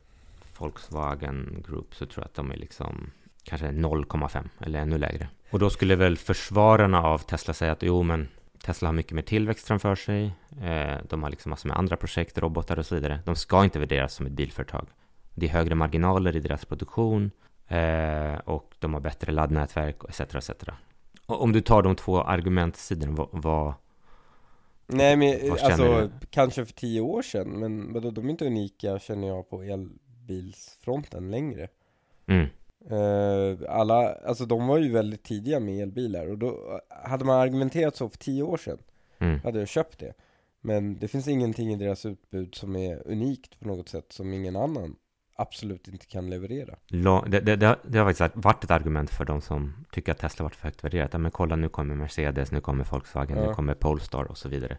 Volkswagen 0.59 1.65
Group 1.69 1.95
så 1.95 2.07
tror 2.07 2.23
jag 2.23 2.27
att 2.27 2.35
de 2.35 2.51
är 2.51 2.57
liksom 2.57 3.11
kanske 3.43 3.67
0,5 3.67 4.49
eller 4.61 4.79
ännu 4.79 4.99
lägre. 4.99 5.29
Och 5.51 5.59
då 5.59 5.71
skulle 5.71 5.97
väl 5.97 6.17
försvararna 6.17 7.03
av 7.03 7.19
Tesla 7.19 7.55
säga 7.55 7.73
att 7.73 7.83
jo, 7.83 8.03
men 8.03 8.29
Tesla 8.65 8.89
har 8.89 8.93
mycket 8.93 9.13
mer 9.13 9.23
tillväxt 9.23 9.67
framför 9.67 9.95
sig. 9.95 10.33
Eh, 10.63 10.99
de 11.09 11.23
har 11.23 11.31
liksom 11.31 11.51
massor 11.51 11.69
med 11.69 11.79
andra 11.79 11.97
projekt, 11.97 12.39
robotar 12.39 12.79
och 12.79 12.87
så 12.87 12.95
vidare. 12.95 13.21
De 13.25 13.37
ska 13.37 13.65
inte 13.65 13.79
värderas 13.79 14.15
som 14.15 14.27
ett 14.27 14.33
bilföretag. 14.33 14.87
Det 15.35 15.47
är 15.47 15.51
högre 15.51 15.75
marginaler 15.75 16.37
i 16.37 16.41
deras 16.41 16.65
produktion. 16.65 17.31
Eh, 17.69 18.35
och 18.35 18.75
de 18.79 18.95
har 18.95 19.01
bättre 19.01 19.33
laddnätverk 19.33 19.97
etc. 20.09 20.21
etc. 20.21 20.51
Och 21.27 21.43
om 21.43 21.53
du 21.53 21.61
tar 21.61 21.83
de 21.83 21.97
två 21.97 22.23
argumentsidorna, 22.23 23.13
vad, 23.13 23.29
vad 23.33 23.75
Nej 24.87 25.17
men 25.17 25.51
alltså, 25.51 26.01
du? 26.01 26.11
kanske 26.31 26.65
för 26.65 26.73
tio 26.73 27.01
år 27.01 27.23
sedan, 27.23 27.49
men 27.49 27.93
vadå, 27.93 28.11
de 28.11 28.27
är 28.27 28.31
inte 28.31 28.47
unika 28.47 28.99
känner 28.99 29.29
jag 29.29 29.51
på 29.51 29.63
elbilsfronten 29.63 31.31
längre 31.31 31.69
mm. 32.27 32.47
Eh, 32.91 33.59
Alla, 33.69 34.15
alltså 34.15 34.47
de 34.47 34.67
var 34.67 34.79
ju 34.79 34.93
väldigt 34.93 35.23
tidiga 35.23 35.61
med 35.61 35.83
elbilar 35.83 36.27
och 36.27 36.39
då 36.39 36.81
hade 36.89 37.25
man 37.25 37.41
argumenterat 37.41 37.97
så 37.97 38.09
för 38.09 38.19
tio 38.19 38.43
år 38.43 38.57
sedan 38.57 38.79
mm. 39.19 39.41
hade 39.41 39.59
jag 39.59 39.69
köpt 39.69 39.99
det 39.99 40.13
Men 40.61 40.99
det 40.99 41.09
finns 41.09 41.29
ingenting 41.29 41.73
i 41.73 41.77
deras 41.77 42.07
utbud 42.07 42.55
som 42.55 42.77
är 42.77 43.09
unikt 43.09 43.61
på 43.61 43.69
något 43.69 43.89
sätt 43.89 44.13
som 44.13 44.33
ingen 44.33 44.57
annan 44.57 44.97
absolut 45.37 45.89
inte 45.89 46.07
kan 46.07 46.31
leverera. 46.31 46.75
Det, 47.27 47.41
det, 47.41 47.57
det, 47.57 47.79
det, 47.83 47.99
har 47.99 48.13
faktiskt 48.13 48.45
varit 48.45 48.65
ett 48.65 48.71
argument 48.71 49.11
för 49.11 49.25
de 49.25 49.41
som 49.41 49.73
tycker 49.93 50.13
att 50.13 50.19
Tesla 50.19 50.43
varit 50.43 50.55
för 50.55 50.69
högt 50.69 50.85
värderat. 50.85 51.13
Ja, 51.13 51.19
men 51.19 51.31
kolla, 51.31 51.57
nu 51.57 51.69
kommer 51.69 51.95
Mercedes, 51.95 52.53
nu 52.53 52.61
kommer 52.61 52.85
Volkswagen, 52.85 53.39
ja. 53.39 53.49
nu 53.49 53.55
kommer 53.55 53.75
Polestar 53.75 54.25
och 54.25 54.39
så 54.39 54.49
vidare. 54.49 54.77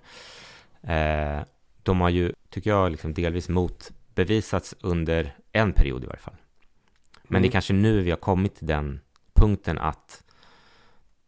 Eh, 0.82 1.46
de 1.84 2.02
har 2.02 2.10
ju, 2.10 2.34
tycker 2.50 2.70
jag, 2.70 2.92
liksom 2.92 3.14
delvis 3.14 3.50
motbevisats 3.50 4.76
under 4.82 5.36
en 5.52 5.74
period 5.74 6.04
i 6.04 6.08
varje 6.08 6.20
fall. 6.20 6.36
Men 7.28 7.38
mm. 7.38 7.42
det 7.42 7.48
är 7.48 7.52
kanske 7.52 7.74
nu 7.74 8.02
vi 8.02 8.10
har 8.10 8.18
kommit 8.18 8.56
till 8.56 8.68
den 8.68 9.00
punkten 9.34 9.78
att 9.78 10.24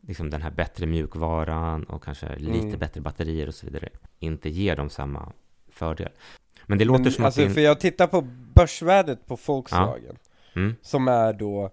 liksom 0.01 0.29
den 0.29 0.41
här 0.41 0.51
bättre 0.51 0.85
mjukvaran 0.85 1.83
och 1.83 2.03
kanske 2.03 2.35
lite 2.35 2.67
mm. 2.67 2.79
bättre 2.79 3.01
batterier 3.01 3.47
och 3.47 3.55
så 3.55 3.65
vidare 3.65 3.89
inte 4.19 4.49
ger 4.49 4.75
dem 4.75 4.89
samma 4.89 5.33
fördel. 5.71 6.09
Men 6.65 6.77
det 6.77 6.85
låter 6.85 7.03
Men, 7.03 7.11
som 7.11 7.25
alltså, 7.25 7.45
att... 7.45 7.53
För 7.53 7.61
jag 7.61 7.79
tittar 7.79 8.07
på 8.07 8.21
börsvärdet 8.55 9.25
på 9.25 9.37
Volkswagen 9.45 10.17
ja. 10.53 10.61
mm. 10.61 10.75
Som 10.81 11.07
är 11.07 11.33
då 11.33 11.71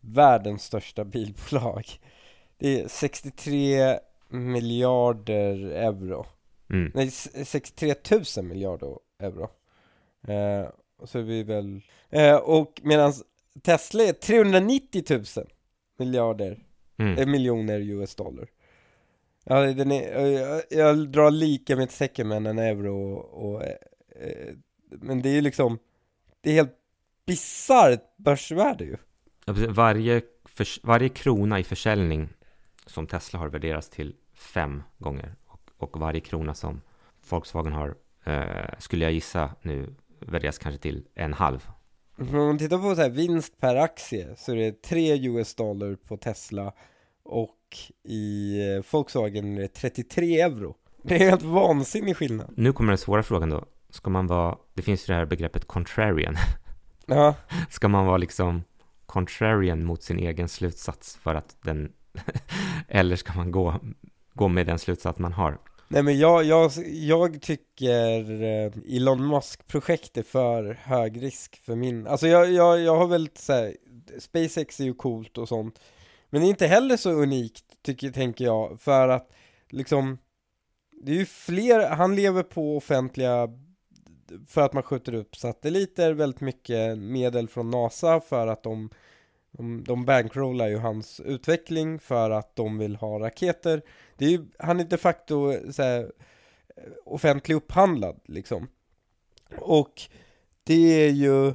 världens 0.00 0.64
största 0.64 1.04
bilbolag 1.04 1.86
Det 2.58 2.80
är 2.80 2.88
63 2.88 3.98
miljarder 4.28 5.70
euro 5.70 6.26
mm. 6.70 6.92
Nej, 6.94 7.10
63 7.10 7.94
000 8.36 8.44
miljarder 8.44 8.96
euro 9.18 9.50
eh, 10.28 10.68
Och 10.96 11.08
så 11.08 11.18
är 11.18 11.22
vi 11.22 11.42
väl 11.42 11.80
eh, 12.10 12.36
Och 12.36 12.80
medan 12.82 13.12
Tesla 13.62 14.02
är 14.02 14.12
390 14.12 15.04
000 15.10 15.24
miljarder 15.98 16.64
mm. 16.96 17.18
eh, 17.18 17.26
miljoner 17.26 17.80
US 17.80 18.14
dollar 18.14 18.48
Ja, 19.44 19.60
den 19.60 19.92
är, 19.92 20.20
jag, 20.20 20.62
jag 20.70 21.08
drar 21.08 21.30
lika 21.30 21.76
med 21.76 21.90
säcken 21.90 22.28
med 22.28 22.46
en 22.46 22.58
euro 22.58 23.14
och, 23.14 23.54
och 23.54 23.62
Eh, 24.14 24.54
men 24.90 25.22
det 25.22 25.28
är 25.28 25.34
ju 25.34 25.40
liksom, 25.40 25.78
det 26.40 26.50
är 26.50 26.54
helt 26.54 26.76
bisarrt 27.26 28.16
börsvärde 28.16 28.84
ju. 28.84 28.96
Varje, 29.68 30.22
för, 30.44 30.86
varje 30.86 31.08
krona 31.08 31.58
i 31.58 31.64
försäljning 31.64 32.28
som 32.86 33.06
Tesla 33.06 33.38
har 33.38 33.48
värderats 33.48 33.90
till 33.90 34.14
fem 34.34 34.82
gånger 34.98 35.34
och, 35.46 35.70
och 35.76 36.00
varje 36.00 36.20
krona 36.20 36.54
som 36.54 36.80
Volkswagen 37.28 37.72
har, 37.72 37.94
eh, 38.24 38.78
skulle 38.78 39.04
jag 39.04 39.12
gissa 39.12 39.50
nu, 39.62 39.94
värderas 40.20 40.58
kanske 40.58 40.82
till 40.82 41.04
en 41.14 41.32
halv. 41.32 41.68
Om 42.16 42.32
man 42.32 42.58
tittar 42.58 42.78
på 42.78 42.94
så 42.94 43.02
här 43.02 43.10
vinst 43.10 43.60
per 43.60 43.76
aktie 43.76 44.36
så 44.36 44.52
är 44.52 44.56
det 44.56 44.82
3 44.82 45.28
US 45.28 45.54
dollar 45.54 45.96
på 45.96 46.16
Tesla 46.16 46.72
och 47.24 47.58
i 48.04 48.60
eh, 48.76 48.84
Volkswagen 48.92 49.56
är 49.56 49.60
det 49.60 49.68
33 49.68 50.40
euro. 50.40 50.74
Det 51.02 51.14
är 51.14 51.18
helt 51.18 51.42
vansinnig 51.42 52.16
skillnad. 52.16 52.54
Nu 52.56 52.72
kommer 52.72 52.90
den 52.90 52.98
svåra 52.98 53.22
frågan 53.22 53.50
då 53.50 53.64
ska 53.94 54.10
man 54.10 54.26
vara, 54.26 54.56
det 54.74 54.82
finns 54.82 55.08
ju 55.08 55.12
det 55.12 55.18
här 55.18 55.26
begreppet 55.26 55.64
contrarian. 55.64 56.36
Ja. 57.06 57.34
Ska 57.70 57.88
man 57.88 58.06
vara 58.06 58.16
liksom 58.16 58.62
contrarian 59.06 59.84
mot 59.84 60.02
sin 60.02 60.18
egen 60.18 60.48
slutsats 60.48 61.16
för 61.16 61.34
att 61.34 61.56
den, 61.62 61.92
eller 62.88 63.16
ska 63.16 63.32
man 63.32 63.50
gå, 63.50 63.74
gå 64.34 64.48
med 64.48 64.66
den 64.66 64.78
slutsats 64.78 65.18
man 65.18 65.32
har? 65.32 65.58
Nej 65.88 66.02
men 66.02 66.18
jag, 66.18 66.44
jag, 66.44 66.70
jag 66.86 67.42
tycker 67.42 68.42
eh, 68.42 68.96
Elon 68.96 69.28
Musk-projekt 69.28 70.16
är 70.16 70.22
för 70.22 70.78
hög 70.82 71.22
risk 71.22 71.56
för 71.64 71.74
min, 71.76 72.06
alltså 72.06 72.26
jag, 72.26 72.52
jag, 72.52 72.80
jag 72.80 72.96
har 72.96 73.06
väl 73.06 73.28
såhär, 73.34 73.76
SpaceX 74.18 74.80
är 74.80 74.84
ju 74.84 74.94
coolt 74.94 75.38
och 75.38 75.48
sånt, 75.48 75.80
men 76.30 76.40
det 76.40 76.46
är 76.46 76.50
inte 76.50 76.66
heller 76.66 76.96
så 76.96 77.10
unikt, 77.10 77.64
tycker, 77.82 78.10
tänker 78.10 78.44
jag, 78.44 78.80
för 78.80 79.08
att 79.08 79.32
liksom 79.70 80.18
det 81.02 81.12
är 81.12 81.16
ju 81.16 81.26
fler, 81.26 81.88
han 81.88 82.16
lever 82.16 82.42
på 82.42 82.76
offentliga 82.76 83.48
för 84.48 84.60
att 84.60 84.72
man 84.72 84.82
skjuter 84.82 85.14
upp 85.14 85.36
satelliter, 85.36 86.12
väldigt 86.12 86.40
mycket 86.40 86.98
medel 86.98 87.48
från 87.48 87.70
NASA 87.70 88.20
för 88.20 88.46
att 88.46 88.62
de 88.62 88.90
de, 89.56 89.84
de 89.84 90.04
bankrollar 90.04 90.68
ju 90.68 90.76
hans 90.76 91.20
utveckling 91.20 91.98
för 91.98 92.30
att 92.30 92.56
de 92.56 92.78
vill 92.78 92.96
ha 92.96 93.20
raketer. 93.20 93.82
Det 94.16 94.24
är 94.24 94.30
ju, 94.30 94.44
han 94.58 94.80
är 94.80 94.84
de 94.84 94.96
facto 94.96 95.52
så 95.72 95.82
här, 95.82 96.12
offentlig 97.04 97.54
upphandlad 97.54 98.20
liksom. 98.24 98.68
Och 99.58 100.02
det 100.64 101.04
är 101.06 101.10
ju, 101.10 101.54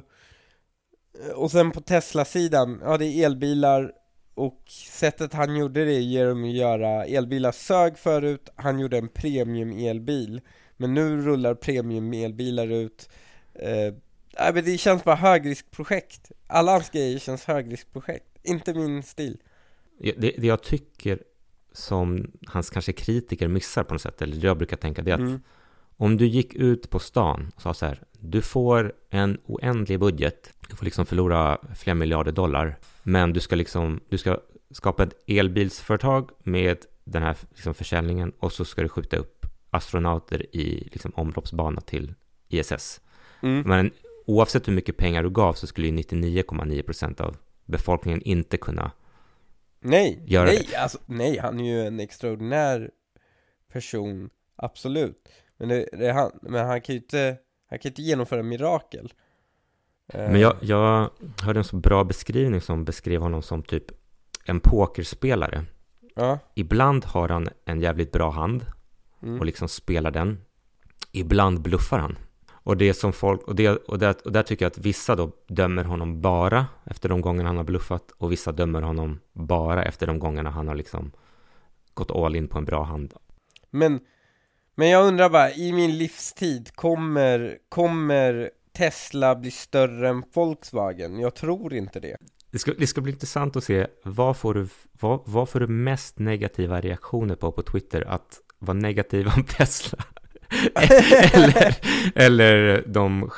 och 1.34 1.50
sen 1.50 1.70
på 1.70 1.80
Tesla-sidan, 1.80 2.80
ja 2.84 2.96
det 2.96 3.06
är 3.06 3.26
elbilar 3.26 3.92
och 4.34 4.62
sättet 4.68 5.32
han 5.32 5.56
gjorde 5.56 5.84
det 5.84 6.00
genom 6.00 6.44
att 6.44 6.50
göra 6.50 7.04
elbilar 7.04 7.52
sög 7.52 7.98
förut, 7.98 8.48
han 8.54 8.78
gjorde 8.78 8.98
en 8.98 9.08
premium 9.08 9.72
elbil 9.72 10.40
Men 10.76 10.94
nu 10.94 11.20
rullar 11.20 11.54
premium 11.54 12.12
elbilar 12.12 12.66
ut 12.66 13.08
eh, 13.54 13.94
Nej 14.38 14.54
men 14.54 14.64
det 14.64 14.78
känns 14.78 15.04
bara 15.04 15.16
högriskprojekt 15.16 16.30
Alla 16.46 16.72
hans 16.72 16.90
grejer 16.90 17.18
känns 17.18 17.44
högriskprojekt 17.44 18.38
Inte 18.42 18.74
min 18.74 19.02
stil 19.02 19.38
det, 20.00 20.34
det 20.38 20.46
jag 20.46 20.62
tycker 20.62 21.18
som 21.72 22.30
hans 22.46 22.70
kanske 22.70 22.92
kritiker 22.92 23.48
missar 23.48 23.84
på 23.84 23.94
något 23.94 24.02
sätt, 24.02 24.22
eller 24.22 24.36
det 24.36 24.46
jag 24.46 24.58
brukar 24.58 24.76
tänka, 24.76 25.02
det 25.02 25.10
är 25.10 25.14
att 25.14 25.20
mm. 25.20 25.40
om 25.96 26.16
du 26.16 26.26
gick 26.26 26.54
ut 26.54 26.90
på 26.90 26.98
stan 26.98 27.52
och 27.54 27.62
sa 27.62 27.74
så 27.74 27.86
här, 27.86 28.02
du 28.12 28.42
får 28.42 28.92
en 29.10 29.38
oändlig 29.46 30.00
budget, 30.00 30.52
du 30.68 30.76
får 30.76 30.84
liksom 30.84 31.06
förlora 31.06 31.58
flera 31.76 31.94
miljarder 31.94 32.32
dollar, 32.32 32.76
men 33.02 33.32
du 33.32 33.40
ska 33.40 33.56
liksom, 33.56 34.00
du 34.08 34.18
ska 34.18 34.38
skapa 34.70 35.02
ett 35.02 35.14
elbilsföretag 35.26 36.30
med 36.42 36.78
den 37.04 37.22
här 37.22 37.36
liksom 37.50 37.74
försäljningen 37.74 38.32
och 38.38 38.52
så 38.52 38.64
ska 38.64 38.82
du 38.82 38.88
skjuta 38.88 39.16
upp 39.16 39.46
astronauter 39.70 40.56
i 40.56 40.88
liksom 40.92 41.12
omloppsbana 41.14 41.80
till 41.80 42.14
ISS. 42.48 43.00
Mm. 43.42 43.62
Men 43.66 43.90
oavsett 44.26 44.68
hur 44.68 44.72
mycket 44.72 44.96
pengar 44.96 45.22
du 45.22 45.30
gav 45.30 45.52
så 45.52 45.66
skulle 45.66 45.86
ju 45.86 45.92
99,9% 45.92 47.20
av 47.20 47.36
befolkningen 47.64 48.22
inte 48.22 48.56
kunna 48.56 48.92
nej, 49.80 50.22
göra 50.26 50.44
nej, 50.44 50.66
det. 50.70 50.76
Alltså, 50.76 50.98
nej, 51.06 51.38
han 51.38 51.60
är 51.60 51.64
ju 51.64 51.86
en 51.86 52.00
extraordinär 52.00 52.90
person, 53.72 54.30
absolut. 54.56 55.28
Men, 55.56 55.68
det, 55.68 55.88
det, 55.92 56.12
han, 56.12 56.30
men 56.42 56.66
han 56.66 56.80
kan 56.80 56.94
ju 56.94 57.00
inte, 57.00 57.36
han 57.70 57.78
kan 57.78 57.90
inte 57.90 58.02
genomföra 58.02 58.42
mirakel. 58.42 59.12
Men 60.12 60.40
jag, 60.40 60.56
jag 60.60 61.10
hörde 61.42 61.60
en 61.60 61.64
så 61.64 61.76
bra 61.76 62.04
beskrivning 62.04 62.60
som 62.60 62.84
beskrev 62.84 63.20
honom 63.20 63.42
som 63.42 63.62
typ 63.62 63.84
en 64.44 64.60
pokerspelare. 64.60 65.64
Ja. 66.14 66.38
Ibland 66.54 67.04
har 67.04 67.28
han 67.28 67.48
en 67.64 67.80
jävligt 67.80 68.12
bra 68.12 68.30
hand 68.30 68.66
mm. 69.22 69.38
och 69.40 69.46
liksom 69.46 69.68
spelar 69.68 70.10
den. 70.10 70.40
Ibland 71.12 71.62
bluffar 71.62 71.98
han. 71.98 72.18
Och 72.70 72.76
det 72.76 72.94
som 72.94 73.12
folk, 73.12 73.42
och, 73.42 73.54
det, 73.54 73.68
och, 73.68 73.98
där, 73.98 74.14
och 74.24 74.32
där 74.32 74.42
tycker 74.42 74.64
jag 74.64 74.70
att 74.70 74.78
vissa 74.78 75.16
då 75.16 75.32
dömer 75.48 75.84
honom 75.84 76.20
bara 76.20 76.66
efter 76.84 77.08
de 77.08 77.20
gångerna 77.20 77.48
han 77.48 77.56
har 77.56 77.64
bluffat 77.64 78.10
och 78.18 78.32
vissa 78.32 78.52
dömer 78.52 78.82
honom 78.82 79.20
bara 79.32 79.84
efter 79.84 80.06
de 80.06 80.18
gångerna 80.18 80.50
han 80.50 80.68
har 80.68 80.74
liksom 80.74 81.12
gått 81.94 82.10
all 82.10 82.36
in 82.36 82.48
på 82.48 82.58
en 82.58 82.64
bra 82.64 82.82
hand. 82.84 83.14
Men, 83.70 84.00
men 84.74 84.88
jag 84.88 85.06
undrar 85.06 85.30
bara, 85.30 85.52
i 85.52 85.72
min 85.72 85.98
livstid, 85.98 86.70
kommer, 86.74 87.58
kommer 87.68 88.50
Tesla 88.72 89.36
bli 89.36 89.50
större 89.50 90.08
än 90.08 90.22
Volkswagen? 90.32 91.18
Jag 91.18 91.34
tror 91.34 91.74
inte 91.74 92.00
det. 92.00 92.16
Det 92.50 92.58
ska, 92.58 92.72
det 92.78 92.86
ska 92.86 93.00
bli 93.00 93.12
intressant 93.12 93.56
att 93.56 93.64
se, 93.64 93.86
vad 94.04 94.36
får, 94.36 94.54
du, 94.54 94.68
vad, 94.92 95.20
vad 95.24 95.48
får 95.48 95.60
du 95.60 95.66
mest 95.66 96.18
negativa 96.18 96.80
reaktioner 96.80 97.34
på 97.34 97.52
på 97.52 97.62
Twitter? 97.62 98.04
Att 98.08 98.40
vara 98.58 98.78
negativ 98.78 99.26
om 99.36 99.44
Tesla? 99.56 100.04
Eller, 101.32 101.74
eller 102.14 102.84
de 102.86 103.30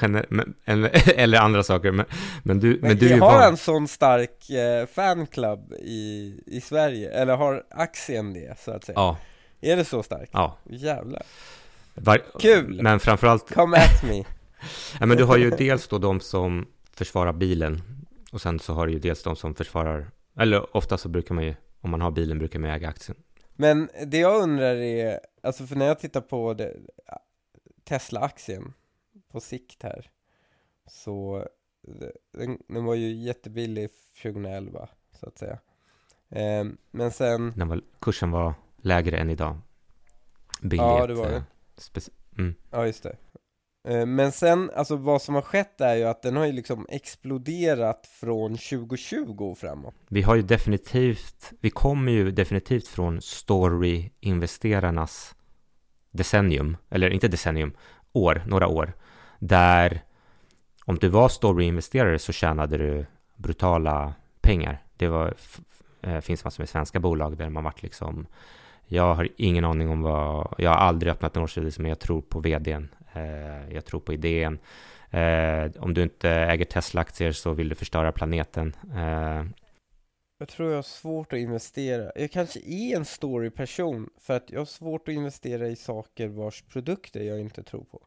eller, 0.64 0.90
eller 1.18 1.38
andra 1.38 1.62
saker. 1.62 1.92
Men, 1.92 2.07
men 2.42 2.61
du, 2.61 2.68
men, 2.68 2.81
men 2.81 2.98
du 2.98 3.20
har 3.20 3.38
van... 3.38 3.42
en 3.42 3.57
sån 3.57 3.88
stark 3.88 4.51
eh, 4.51 4.87
fanclub 4.87 5.72
i, 5.72 6.35
i 6.46 6.61
Sverige, 6.61 7.11
eller 7.11 7.37
har 7.37 7.62
aktien 7.70 8.35
det 8.35 8.59
så 8.59 8.70
att 8.70 8.85
säga? 8.85 8.96
Ja. 8.96 9.16
Är 9.61 9.77
det 9.77 9.85
så 9.85 10.03
starkt? 10.03 10.31
Ja. 10.33 10.59
Jävlar. 10.70 11.22
Var... 11.94 12.20
Kul! 12.40 12.83
Men 12.83 13.01
framförallt 13.01 13.55
Come 13.55 13.77
at 13.77 14.03
me. 14.03 14.25
Ja 15.01 15.07
men 15.07 15.16
du 15.16 15.25
har 15.25 15.37
ju 15.37 15.51
dels 15.51 15.88
då 15.88 15.98
de 15.98 16.20
som 16.20 16.66
försvarar 16.96 17.33
bilen 17.33 17.83
och 18.33 18.40
sen 18.40 18.59
så 18.59 18.72
har 18.72 18.87
du 18.87 18.92
ju 18.92 18.98
dels 18.98 19.22
de 19.22 19.37
som 19.37 19.55
försvarar, 19.55 20.11
eller 20.38 20.77
ofta 20.77 20.98
så 20.98 21.09
brukar 21.09 21.35
man 21.35 21.44
ju, 21.44 21.55
om 21.81 21.90
man 21.90 22.01
har 22.01 22.11
bilen 22.11 22.38
brukar 22.38 22.59
man 22.59 22.70
äga 22.70 22.88
aktien. 22.88 23.18
Men 23.57 23.88
det 24.07 24.18
jag 24.18 24.42
undrar 24.42 24.75
är, 24.75 25.20
alltså 25.42 25.66
för 25.66 25.76
när 25.76 25.87
jag 25.87 25.98
tittar 25.98 26.20
på 26.20 26.57
Tesla-aktien 27.85 28.72
på 29.28 29.40
sikt 29.40 29.83
här 29.83 30.11
Så 30.87 31.48
den, 32.33 32.59
den, 32.68 32.85
var 32.85 32.94
ju 32.94 33.12
jättebillig 33.12 33.90
2011 34.22 34.88
så 35.20 35.26
att 35.26 35.38
säga. 35.38 35.59
Eh, 36.28 36.64
Men 36.90 37.11
sen 37.11 37.52
den 37.57 37.68
var, 37.68 37.81
Kursen 37.98 38.31
var 38.31 38.55
lägre 38.76 39.18
än 39.18 39.31
idag. 39.31 39.59
Billigt, 40.61 40.81
Ja 40.81 41.07
det 41.07 41.14
var 41.14 41.28
det 41.28 41.37
eh, 41.37 42.02
mm. 42.38 42.55
Ja 42.70 42.87
just 42.87 43.02
det 43.02 43.16
Eh, 43.85 44.07
men 44.07 44.33
sen, 44.33 44.71
alltså 44.77 44.97
vad 44.97 45.23
som 45.23 45.35
har 45.35 45.42
skett 45.42 45.81
är 45.81 45.95
ju 45.95 46.05
att 46.05 46.23
den 46.23 46.37
har 46.37 46.47
ju 46.47 46.53
liksom 46.53 46.87
exploderat 46.88 48.07
från 48.07 48.51
2020 48.51 49.37
och 49.38 49.59
framåt 49.59 49.95
Vi 50.09 50.23
har 50.23 50.35
ju 50.35 50.42
definitivt, 50.42 51.53
vi 51.61 51.71
kommer 51.71 52.12
ju 52.12 52.31
definitivt 52.31 52.88
från 52.88 53.21
story-investerarnas 53.21 55.35
decennium, 56.11 56.77
eller 56.90 57.11
inte 57.11 57.29
decennium, 57.29 57.73
år, 58.12 58.42
några 58.47 58.66
år, 58.66 58.92
där 59.38 60.03
om 60.85 60.97
du 60.97 61.09
var 61.09 61.29
story-investerare 61.29 62.18
så 62.18 62.33
tjänade 62.33 62.79
du 62.79 63.07
brutala 63.37 64.14
pengar. 64.40 64.83
Det 64.97 65.09
var, 65.09 65.35
eh, 66.03 66.21
finns 66.21 66.45
massor 66.45 66.62
med 66.62 66.68
svenska 66.68 67.01
bolag 67.01 67.37
där 67.37 67.49
man 67.49 67.64
varit 67.64 67.83
liksom, 67.83 68.27
jag 68.87 69.14
har 69.14 69.29
ingen 69.37 69.64
aning 69.64 69.90
om 69.90 70.03
vad, 70.03 70.55
jag 70.59 70.71
har 70.71 70.77
aldrig 70.77 71.12
öppnat 71.12 71.37
en 71.37 71.42
årsredovisning 71.42 71.83
men 71.83 71.88
jag 71.88 72.01
tror 72.01 72.21
på 72.21 72.40
vdn, 72.40 72.88
jag 73.70 73.85
tror 73.85 74.01
på 74.01 74.12
idén. 74.12 74.59
Eh, 75.12 75.70
om 75.79 75.94
du 75.94 76.03
inte 76.03 76.31
äger 76.31 76.64
Tesla-aktier 76.64 77.33
så 77.33 77.53
vill 77.53 77.68
du 77.68 77.75
förstöra 77.75 78.12
planeten. 78.12 78.77
Eh, 78.96 79.44
jag 80.38 80.48
tror 80.48 80.68
jag 80.68 80.77
har 80.79 80.83
svårt 80.83 81.33
att 81.33 81.38
investera. 81.38 82.12
Jag 82.14 82.31
kanske 82.31 82.61
är 82.61 82.96
en 82.96 83.05
story-person 83.05 84.11
för 84.20 84.37
att 84.37 84.51
jag 84.51 84.61
har 84.61 84.66
svårt 84.66 85.09
att 85.09 85.14
investera 85.14 85.68
i 85.68 85.77
saker 85.77 86.29
vars 86.29 86.62
produkter 86.62 87.20
jag 87.20 87.40
inte 87.40 87.62
tror 87.62 87.85
på. 87.85 88.03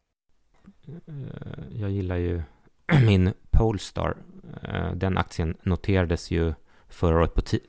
Eh, 0.87 1.79
jag 1.81 1.91
gillar 1.91 2.17
ju 2.17 2.41
min 3.05 3.33
Polestar. 3.51 4.17
Eh, 4.63 4.91
den 4.91 5.17
aktien 5.17 5.57
noterades 5.63 6.31
ju 6.31 6.53
förra 6.89 7.19
året 7.19 7.33
på 7.33 7.41
10. 7.41 7.59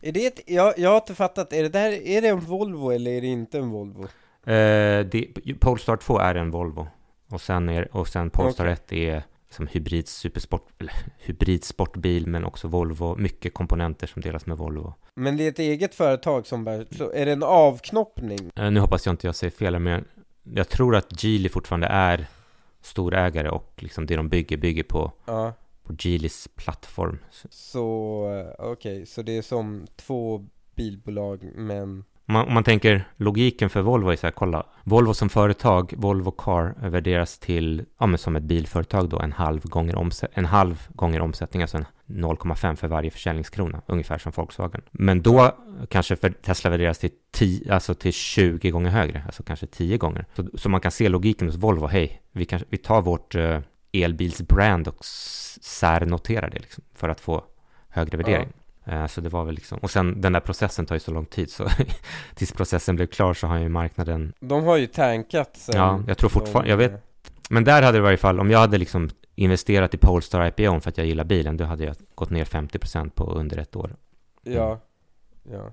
Är 0.00 0.12
det 0.12 0.26
ett, 0.26 0.40
jag, 0.46 0.78
jag 0.78 0.90
har 0.90 0.96
inte 0.96 1.14
fattat, 1.14 1.52
är 1.52 1.62
det, 1.62 1.68
där, 1.68 1.90
är 1.90 2.22
det 2.22 2.28
en 2.28 2.40
Volvo 2.40 2.90
eller 2.90 3.10
är 3.10 3.20
det 3.20 3.26
inte 3.26 3.58
en 3.58 3.68
Volvo? 3.68 4.08
Eh, 4.46 5.06
det, 5.06 5.26
Polestar 5.60 5.96
2 5.96 6.18
är 6.18 6.34
en 6.34 6.50
Volvo. 6.50 6.88
Och 7.28 7.40
sen, 7.40 7.68
är, 7.68 7.96
och 7.96 8.08
sen 8.08 8.30
Polestar 8.30 8.64
okay. 8.64 8.72
1 8.72 8.92
är 8.92 9.22
som 9.50 9.66
hybrid 9.66 10.08
supersport, 10.08 10.68
eller 10.78 10.94
hybrid 11.18 11.64
sportbil, 11.64 12.26
men 12.26 12.44
också 12.44 12.68
Volvo, 12.68 13.16
mycket 13.16 13.54
komponenter 13.54 14.06
som 14.06 14.22
delas 14.22 14.46
med 14.46 14.56
Volvo. 14.56 14.94
Men 15.14 15.36
det 15.36 15.44
är 15.44 15.48
ett 15.48 15.58
eget 15.58 15.94
företag 15.94 16.46
som 16.46 16.64
bär, 16.64 16.86
så 16.90 17.12
är 17.12 17.26
det 17.26 17.32
en 17.32 17.42
avknoppning? 17.42 18.50
Eh, 18.56 18.70
nu 18.70 18.80
hoppas 18.80 19.06
jag 19.06 19.12
inte 19.12 19.26
jag 19.26 19.34
säger 19.34 19.50
fel, 19.50 19.78
men 19.78 20.04
jag 20.42 20.68
tror 20.68 20.96
att 20.96 21.22
Geely 21.24 21.48
fortfarande 21.48 21.86
är 21.86 22.26
storägare 22.80 23.48
och 23.48 23.72
liksom 23.76 24.06
det 24.06 24.16
de 24.16 24.28
bygger, 24.28 24.56
bygger 24.56 24.82
på, 24.82 25.12
ja. 25.24 25.52
på 25.82 25.94
Geelys 25.98 26.48
plattform. 26.54 27.18
Så, 27.50 28.24
eh, 28.32 28.66
okej, 28.66 28.72
okay, 28.72 29.06
så 29.06 29.22
det 29.22 29.36
är 29.36 29.42
som 29.42 29.86
två 29.96 30.46
bilbolag, 30.74 31.50
men 31.54 32.04
om 32.28 32.32
man, 32.32 32.46
om 32.46 32.54
man 32.54 32.64
tänker 32.64 33.08
logiken 33.16 33.70
för 33.70 33.82
Volvo 33.82 34.10
är 34.10 34.16
så 34.16 34.26
här, 34.26 34.32
kolla, 34.32 34.66
Volvo 34.84 35.14
som 35.14 35.28
företag, 35.28 35.94
Volvo 35.96 36.30
Car 36.30 36.88
värderas 36.88 37.38
till, 37.38 37.84
ja 37.98 38.06
men 38.06 38.18
som 38.18 38.36
ett 38.36 38.42
bilföretag 38.42 39.08
då, 39.08 39.20
en 39.20 39.32
halv 39.32 39.62
gånger, 39.64 39.96
omsätt, 39.96 40.30
en 40.34 40.44
halv 40.44 40.88
gånger 40.88 41.20
omsättning, 41.20 41.62
alltså 41.62 41.78
0,5 42.06 42.76
för 42.76 42.88
varje 42.88 43.10
försäljningskrona, 43.10 43.82
ungefär 43.86 44.18
som 44.18 44.32
Volkswagen. 44.36 44.82
Men 44.90 45.22
då 45.22 45.56
kanske 45.88 46.16
för 46.16 46.30
Tesla 46.30 46.70
värderas 46.70 46.98
till, 46.98 47.10
10, 47.30 47.74
alltså 47.74 47.94
till 47.94 48.12
20 48.12 48.70
gånger 48.70 48.90
högre, 48.90 49.22
alltså 49.26 49.42
kanske 49.42 49.66
10 49.66 49.98
gånger. 49.98 50.26
Så, 50.36 50.48
så 50.54 50.68
man 50.68 50.80
kan 50.80 50.90
se 50.90 51.08
logiken 51.08 51.48
hos 51.48 51.56
Volvo, 51.56 51.86
hej, 51.86 52.22
vi, 52.32 52.48
vi 52.68 52.78
tar 52.78 53.02
vårt 53.02 53.34
uh, 53.34 53.58
elbilsbrand 53.92 54.88
och 54.88 55.04
särnoterar 55.60 56.50
det 56.50 56.58
liksom, 56.58 56.84
för 56.94 57.08
att 57.08 57.20
få 57.20 57.44
högre 57.88 58.16
värdering. 58.16 58.48
Ja. 58.56 58.65
Så 59.08 59.20
det 59.20 59.28
var 59.28 59.44
väl 59.44 59.54
liksom, 59.54 59.78
och 59.78 59.90
sen 59.90 60.20
den 60.20 60.32
där 60.32 60.40
processen 60.40 60.86
tar 60.86 60.94
ju 60.94 61.00
så 61.00 61.10
lång 61.10 61.26
tid 61.26 61.50
så 61.50 61.68
tills 62.34 62.52
processen 62.52 62.96
blev 62.96 63.06
klar 63.06 63.34
så 63.34 63.46
har 63.46 63.58
ju 63.58 63.68
marknaden, 63.68 64.32
De 64.40 64.64
har 64.64 64.76
ju 64.76 64.86
tankat 64.86 65.56
sen 65.56 65.76
ja, 65.76 66.02
jag 66.06 66.18
tror 66.18 66.30
fortfarande, 66.30 66.70
jag 66.70 66.76
vet, 66.76 67.02
men 67.50 67.64
där 67.64 67.82
hade 67.82 67.98
det 67.98 68.02
i 68.02 68.02
varje 68.02 68.16
fall, 68.16 68.40
om 68.40 68.50
jag 68.50 68.58
hade 68.58 68.78
liksom 68.78 69.10
investerat 69.34 69.94
i 69.94 69.96
Polestar 69.96 70.46
IPO 70.46 70.80
för 70.80 70.88
att 70.88 70.98
jag 70.98 71.06
gillar 71.06 71.24
bilen, 71.24 71.56
då 71.56 71.64
hade 71.64 71.84
jag 71.84 71.96
gått 72.14 72.30
ner 72.30 72.44
50% 72.44 73.10
på 73.10 73.24
under 73.24 73.58
ett 73.58 73.76
år. 73.76 73.96
Ja, 74.42 74.80
ja 75.52 75.72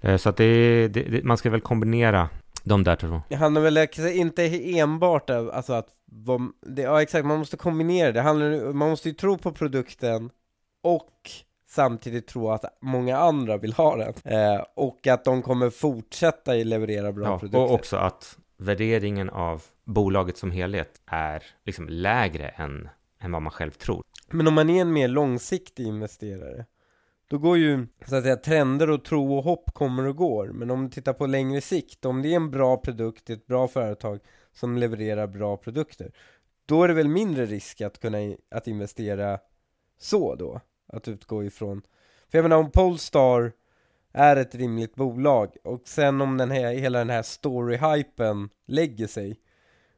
Eh, 0.00 0.16
Så 0.16 0.28
att 0.28 0.36
det, 0.36 0.88
det, 0.88 1.02
det 1.02 1.24
man 1.24 1.36
ska 1.36 1.50
väl 1.50 1.60
kombinera 1.60 2.28
de 2.62 2.84
där 2.84 2.96
två. 2.96 3.22
Det 3.28 3.36
handlar 3.36 3.62
väl 3.62 3.88
inte 4.12 4.78
enbart 4.78 5.30
alltså 5.30 5.72
att 5.72 5.88
det, 6.66 6.82
ja 6.82 7.02
exakt, 7.02 7.26
man 7.26 7.38
måste 7.38 7.56
kombinera 7.56 8.12
det, 8.12 8.20
handlar, 8.20 8.72
man 8.72 8.90
måste 8.90 9.08
ju 9.08 9.14
tro 9.14 9.38
på 9.38 9.52
produkten 9.52 10.30
och 10.82 11.30
samtidigt 11.70 12.26
tro 12.26 12.50
att 12.50 12.64
många 12.80 13.18
andra 13.18 13.56
vill 13.56 13.72
ha 13.72 13.96
den 13.96 14.14
eh, 14.24 14.64
och 14.74 15.06
att 15.06 15.24
de 15.24 15.42
kommer 15.42 15.70
fortsätta 15.70 16.54
leverera 16.64 17.12
bra 17.12 17.26
Ja, 17.26 17.38
produkter 17.38 17.58
och 17.60 17.74
också 17.74 17.96
att 17.96 18.38
värderingen 18.56 19.30
av 19.30 19.62
bolaget 19.84 20.36
som 20.36 20.50
helhet 20.50 21.00
är 21.06 21.42
liksom 21.64 21.88
lägre 21.88 22.48
än, 22.48 22.88
än 23.20 23.32
vad 23.32 23.42
man 23.42 23.52
själv 23.52 23.70
tror. 23.70 24.02
Men 24.30 24.46
om 24.46 24.54
man 24.54 24.70
är 24.70 24.80
en 24.80 24.92
mer 24.92 25.08
långsiktig 25.08 25.86
investerare 25.86 26.66
Då 27.28 27.38
går 27.38 27.58
ju, 27.58 27.86
så 28.06 28.16
att 28.16 28.22
säga, 28.22 28.36
trender 28.36 28.90
och 28.90 29.04
tro 29.04 29.36
och 29.36 29.44
hopp 29.44 29.74
kommer 29.74 30.06
och 30.06 30.16
går 30.16 30.46
Men 30.48 30.70
om 30.70 30.84
du 30.84 30.90
tittar 30.90 31.12
på 31.12 31.26
längre 31.26 31.60
sikt, 31.60 32.04
om 32.04 32.22
det 32.22 32.28
är 32.32 32.36
en 32.36 32.50
bra 32.50 32.76
produkt, 32.76 33.30
ett 33.30 33.46
bra 33.46 33.68
företag 33.68 34.18
som 34.52 34.76
levererar 34.78 35.26
bra 35.26 35.56
produkter 35.56 36.12
Då 36.66 36.82
är 36.82 36.88
det 36.88 36.94
väl 36.94 37.08
mindre 37.08 37.46
risk 37.46 37.80
att 37.80 38.00
kunna 38.00 38.20
i- 38.20 38.36
att 38.50 38.66
investera 38.66 39.38
så 39.98 40.34
då? 40.34 40.60
Att 40.92 41.08
utgå 41.08 41.44
ifrån 41.44 41.82
För 42.30 42.38
jag 42.38 42.42
menar 42.42 42.56
om 42.56 42.70
Polestar 42.70 43.52
är 44.12 44.36
ett 44.36 44.54
rimligt 44.54 44.94
bolag 44.94 45.56
och 45.64 45.82
sen 45.84 46.20
om 46.20 46.36
den 46.36 46.50
här, 46.50 46.74
hela 46.74 46.98
den 46.98 47.10
här 47.10 47.22
story-hypen 47.22 48.48
lägger 48.66 49.06
sig 49.06 49.40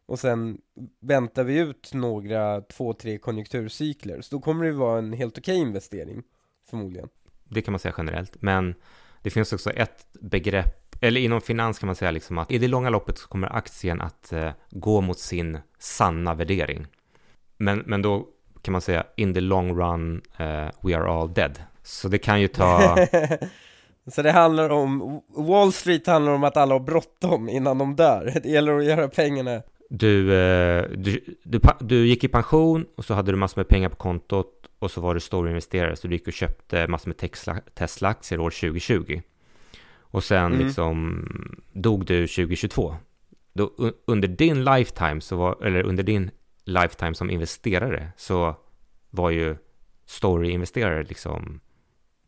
och 0.07 0.19
sen 0.19 0.59
väntar 1.01 1.45
vi 1.45 1.59
ut 1.59 1.91
några, 1.95 2.61
två, 2.61 2.93
tre 2.93 3.19
konjunkturcykler 3.19 4.21
så 4.21 4.37
då 4.37 4.43
kommer 4.43 4.65
det 4.65 4.73
vara 4.73 4.99
en 4.99 5.13
helt 5.13 5.39
okej 5.39 5.57
investering 5.57 6.23
förmodligen 6.71 7.09
Det 7.45 7.63
kan 7.63 7.73
man 7.73 7.79
säga 7.79 7.95
generellt, 7.99 8.43
men 8.43 8.75
det 9.23 9.31
finns 9.31 9.53
också 9.53 9.71
ett 9.71 10.07
begrepp, 10.21 10.97
eller 11.01 11.21
inom 11.21 11.41
finans 11.41 11.79
kan 11.79 11.87
man 11.87 11.97
säga 11.97 12.11
liksom 12.11 12.39
att 12.39 12.51
i 12.51 12.59
det 12.59 12.69
långa 12.69 12.91
loppet 12.91 13.19
så 13.19 13.29
kommer 13.29 13.57
aktien 13.57 14.01
att 14.01 14.33
eh, 14.33 14.51
gå 14.71 15.01
mot 15.01 15.19
sin 15.19 15.59
sanna 15.79 16.35
värdering. 16.35 16.87
Men, 17.57 17.79
men 17.79 18.03
då 18.03 18.29
kan 18.63 18.73
man 18.73 18.81
säga 18.81 19.05
in 19.17 19.35
the 19.35 19.41
long 19.41 19.79
run 19.79 20.23
eh, 20.39 20.69
we 20.83 20.97
are 20.97 21.09
all 21.21 21.35
dead. 21.35 21.63
Så 21.83 22.09
det 22.09 22.19
kan 22.19 22.41
ju 22.41 22.49
ta, 22.49 22.97
Så 24.07 24.23
det 24.23 24.31
handlar 24.33 24.71
om, 24.71 25.21
Wall 25.37 25.73
Street 25.73 26.07
handlar 26.07 26.33
om 26.33 26.45
att 26.45 26.57
alla 26.57 26.75
har 26.75 26.81
bråttom 26.81 27.49
innan 27.49 27.79
de 27.79 27.97
dör 27.97 28.33
Det 28.43 28.49
gäller 28.49 28.79
att 28.79 28.85
göra 28.85 29.09
pengarna 29.09 29.63
du, 29.91 30.35
eh, 30.35 30.85
du, 30.97 31.25
du, 31.45 31.61
du 31.81 32.07
gick 32.07 32.25
i 32.25 32.29
pension 32.29 32.87
och 32.97 33.05
så 33.05 33.15
hade 33.15 33.33
du 33.33 33.37
massor 33.37 33.59
med 33.61 33.69
pengar 33.69 33.89
på 33.89 33.97
kontot 33.97 34.67
och 34.79 34.91
så 34.91 35.01
var 35.01 35.15
du 35.15 35.21
storinvesterare 35.21 35.97
så 35.97 36.09
du 36.09 36.15
gick 36.15 36.27
och 36.27 36.33
köpte 36.33 36.87
massor 36.89 37.09
med 37.09 37.17
Tesla- 37.17 37.61
Tesla-aktier 37.75 38.41
år 38.41 38.51
2020. 38.51 39.21
Och 40.01 40.25
sen 40.25 40.53
Mm. 40.53 40.67
liksom 40.67 41.27
dog 41.73 42.07
du 42.07 42.27
2022. 42.27 42.95
Då, 43.53 43.71
under 44.07 44.29
din 44.29 44.65
lifetime, 44.65 45.21
så 45.21 45.37
var, 45.37 45.65
eller 45.67 45.83
under 45.83 46.03
din 46.03 46.31
lifetime 46.65 47.15
som 47.15 47.31
investerare 47.31 48.13
så 48.17 48.57
var 49.11 49.31
ju 49.31 49.57
story-investerare 50.07 51.03
liksom 51.03 51.61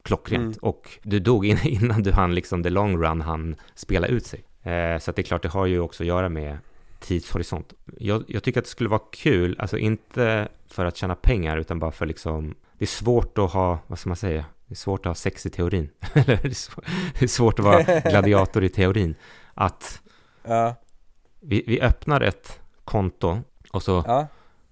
klockrent. 0.02 0.56
Mm. 0.56 0.58
Och 0.60 0.98
du 1.02 1.20
dog 1.20 1.46
in, 1.46 1.58
innan 1.64 2.02
du 2.02 2.12
hann 2.12 2.34
liksom 2.34 2.62
the 2.62 2.70
long 2.70 3.02
run 3.02 3.20
hann 3.20 3.56
spela 3.74 4.06
ut 4.06 4.26
sig. 4.26 4.44
Eh, 4.62 4.98
så 4.98 5.10
att 5.10 5.16
det 5.16 5.22
är 5.22 5.24
klart, 5.24 5.42
det 5.42 5.48
har 5.48 5.66
ju 5.66 5.80
också 5.80 6.02
att 6.02 6.06
göra 6.06 6.28
med 6.28 6.58
tidshorisont. 7.00 7.72
Jag, 7.98 8.24
jag 8.28 8.42
tycker 8.42 8.60
att 8.60 8.64
det 8.64 8.70
skulle 8.70 8.88
vara 8.88 9.02
kul, 9.12 9.56
alltså 9.58 9.78
inte 9.78 10.48
för 10.68 10.84
att 10.84 10.96
tjäna 10.96 11.14
pengar 11.14 11.56
utan 11.56 11.78
bara 11.78 11.92
för 11.92 12.06
liksom, 12.06 12.54
det 12.78 12.84
är 12.84 12.86
svårt 12.86 13.38
att 13.38 13.52
ha, 13.52 13.78
vad 13.86 13.98
ska 13.98 14.10
man 14.10 14.16
säga, 14.16 14.44
det 14.66 14.72
är 14.72 14.76
svårt 14.76 15.00
att 15.00 15.10
ha 15.10 15.14
sex 15.14 15.46
i 15.46 15.50
teorin. 15.50 15.90
Eller 16.12 16.36
det 16.42 16.48
är 16.48 16.50
svårt, 16.50 16.84
det 17.18 17.24
är 17.24 17.28
svårt 17.28 17.58
att 17.58 17.64
vara 17.64 18.00
gladiator 18.10 18.64
i 18.64 18.68
teorin. 18.68 19.14
Att 19.54 20.02
Ja, 20.42 20.74
vi, 21.40 21.64
vi 21.66 21.80
öppnar 21.80 22.20
ett 22.20 22.60
konto 22.84 23.42
och 23.74 23.82
så 23.82 24.04
ja, 24.06 24.26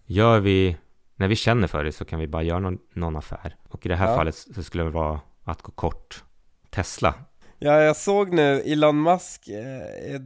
gör 0.07 0.41
vi, 0.41 0.77
när 1.17 1.29
vi 1.29 1.37
känner 1.37 1.69
för 1.69 1.85
det 1.85 1.93
så 1.93 2.05
kan 2.05 2.21
vi 2.21 2.27
bara 2.27 2.43
göra 2.43 2.59
någon, 2.59 2.79
någon 2.95 3.17
affär. 3.17 3.57
Och 3.69 3.87
i 3.87 3.89
det 3.89 3.97
här 3.97 4.11
Ja. 4.11 4.17
fallet 4.17 4.35
så 4.35 4.63
skulle 4.63 4.85
det 4.85 4.91
vara 4.91 5.21
att 5.45 5.63
gå 5.63 5.73
kort 5.73 6.25
Tesla. 6.71 7.15
ja 7.59 7.81
jag 7.81 7.97
såg 7.97 8.33
nu 8.33 8.61
Elon 8.61 9.03
Musk 9.03 9.49
eh, 9.49 10.15
eh, 10.15 10.21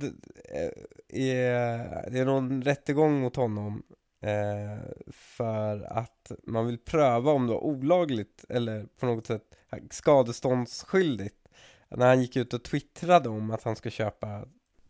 är, 1.08 2.10
det 2.10 2.18
är 2.18 2.24
någon 2.24 2.62
rättegång 2.62 3.20
mot 3.20 3.36
honom 3.36 3.82
eh, 4.22 4.84
för 5.12 5.80
att 5.98 6.32
man 6.46 6.66
vill 6.66 6.78
pröva 6.78 7.30
om 7.32 7.46
det 7.46 7.52
var 7.52 7.64
olagligt 7.64 8.44
eller 8.48 8.86
på 9.00 9.06
något 9.06 9.26
sätt 9.26 9.42
skadeståndsskyldigt 9.90 11.36
när 11.88 12.06
han 12.06 12.20
gick 12.20 12.36
ut 12.36 12.54
och 12.54 12.62
twittrade 12.64 13.28
om 13.28 13.50
att 13.50 13.62
han 13.62 13.76
ska 13.76 13.90
köpa 13.90 14.44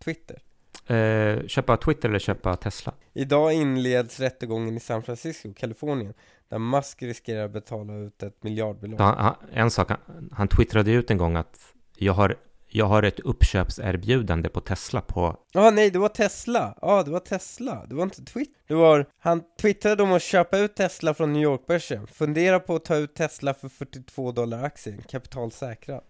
Twitter. 0.05 0.43
Eh, 0.87 1.47
köpa 1.47 1.77
Twitter 1.77 2.09
eller 2.09 2.19
köpa 2.19 2.57
Tesla? 2.57 2.93
Idag 3.13 3.53
inleds 3.53 4.21
rättegången 4.21 4.77
i 4.77 4.81
San 4.81 5.03
Francisco, 5.03 5.53
Kalifornien, 5.57 6.15
där 6.49 6.59
Musk 6.59 7.03
riskerar 7.03 7.45
att 7.45 7.51
betala 7.53 7.95
ut 7.97 8.23
ett 8.23 8.43
miljardbelopp. 8.43 9.01
Han, 9.01 9.17
han, 9.19 9.35
en 9.53 9.71
sak, 9.71 9.89
han, 9.89 10.31
han 10.33 10.49
twittrade 10.49 10.91
ut 10.93 11.11
en 11.11 11.19
gång 11.19 11.37
att 11.37 11.73
jag 11.97 12.13
har, 12.13 12.37
jag 12.69 12.87
har 12.87 13.03
ett 13.03 13.21
uppköpserbjudande 13.21 14.49
på 14.49 14.61
Tesla 14.61 15.01
på 15.01 15.37
Ja, 15.53 15.71
nej, 15.71 15.91
det 15.91 15.99
var 15.99 16.09
Tesla. 16.09 16.75
Ja, 16.83 17.03
det 17.03 17.11
var 17.11 17.21
Tesla. 17.21 17.87
Det 17.87 17.95
var 17.95 18.03
inte 18.03 18.25
Twitter. 18.25 18.55
Det 18.69 18.75
var, 18.75 19.07
han 19.19 19.43
twittrade 19.61 20.03
om 20.03 20.13
att 20.13 20.23
köpa 20.23 20.59
ut 20.59 20.75
Tesla 20.75 21.15
från 21.15 21.33
New 21.33 21.43
York-börsen. 21.43 22.07
Fundera 22.07 22.61
på 22.61 22.75
att 22.75 22.85
ta 22.85 22.97
ut 22.97 23.15
Tesla 23.15 23.55
för 23.55 23.69
42 23.69 24.33
dollar 24.33 24.63
aktien, 24.65 25.03
kapitalsäkra. 25.09 26.01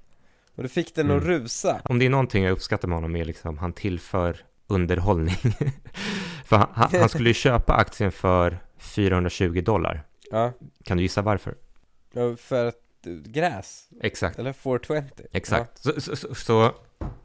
Och 0.57 0.63
det 0.63 0.69
fick 0.69 0.95
den 0.95 1.07
att 1.11 1.23
Mm. 1.23 1.29
rusa. 1.29 1.81
Om 1.85 1.99
det 1.99 2.07
är 2.07 2.11
någonting 2.11 2.45
jag 2.45 2.53
uppskattar 2.53 2.89
med 2.89 2.97
honom 2.97 3.17
är 3.17 3.25
liksom 3.25 3.59
han 3.59 3.73
tillför 3.73 4.37
underhållning. 4.67 5.35
för 6.45 6.57
han, 6.57 6.91
han, 7.01 7.09
skulle 7.09 7.31
ju 7.31 7.35
köpa 7.47 7.75
aktien 7.75 8.13
för 8.13 8.59
420 8.79 9.63
dollar. 9.65 10.03
Ja, 10.31 10.53
Kan 10.85 10.97
du 10.97 11.03
gissa 11.03 11.23
varför? 11.23 11.55
ja, 12.13 12.37
för 12.37 12.67
att 12.67 13.07
eh, 13.07 13.13
gräs, 13.13 13.89
Exakt. 14.03 14.39
eller 14.39 14.53
420. 14.53 15.03
Exakt. 15.33 15.79
Så, 15.79 16.01
så, 16.01 16.17
så, 16.17 16.35
så 16.35 16.73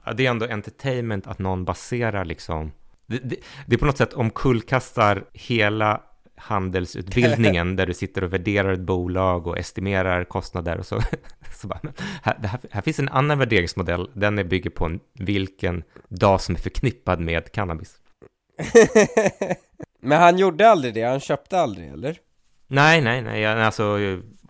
ja, 0.06 0.14
det 0.14 0.26
är 0.26 0.30
ändå 0.30 0.46
entertainment 0.46 1.28
att 1.28 1.40
någon 1.40 1.66
baserar 1.66 2.26
liksom 2.26 2.72
det, 3.12 3.18
det, 3.18 3.36
det 3.66 3.76
är 3.76 3.80
på 3.80 3.86
något 3.86 3.98
sätt 3.98 4.14
omkullkastar 4.14 5.26
hela 5.34 6.02
handelsutbildningen 6.42 7.76
där 7.76 7.86
du 7.86 7.94
sitter 7.94 8.24
och 8.24 8.34
värderar 8.34 8.74
ett 8.74 8.80
bolag 8.80 9.48
och 9.48 9.58
estimerar 9.58 10.24
kostnader 10.24 10.78
och 10.78 10.86
så. 10.86 11.00
så 11.62 11.68
bara, 11.68 11.80
här, 12.24 12.38
här, 12.44 12.60
här 12.72 12.82
finns 12.82 13.00
en 13.00 13.10
annan 13.10 13.40
värderingsmodell, 13.40 14.10
den 14.14 14.40
är 14.40 14.44
bygger 14.44 14.70
på 14.70 14.86
en, 14.86 15.00
vilken 15.14 15.84
dag 16.10 16.42
som 16.42 16.56
är 16.56 16.60
förknippad 16.60 17.20
med 17.20 17.52
cannabis. 17.52 17.96
Men 20.02 20.22
han 20.22 20.38
gjorde 20.38 20.70
aldrig 20.70 20.94
det, 20.94 21.04
han 21.04 21.20
köpte 21.20 21.60
aldrig, 21.60 21.90
eller? 21.90 22.18
Nej, 22.68 23.02
nej, 23.02 23.22
nej, 23.22 23.46
alltså 23.46 23.98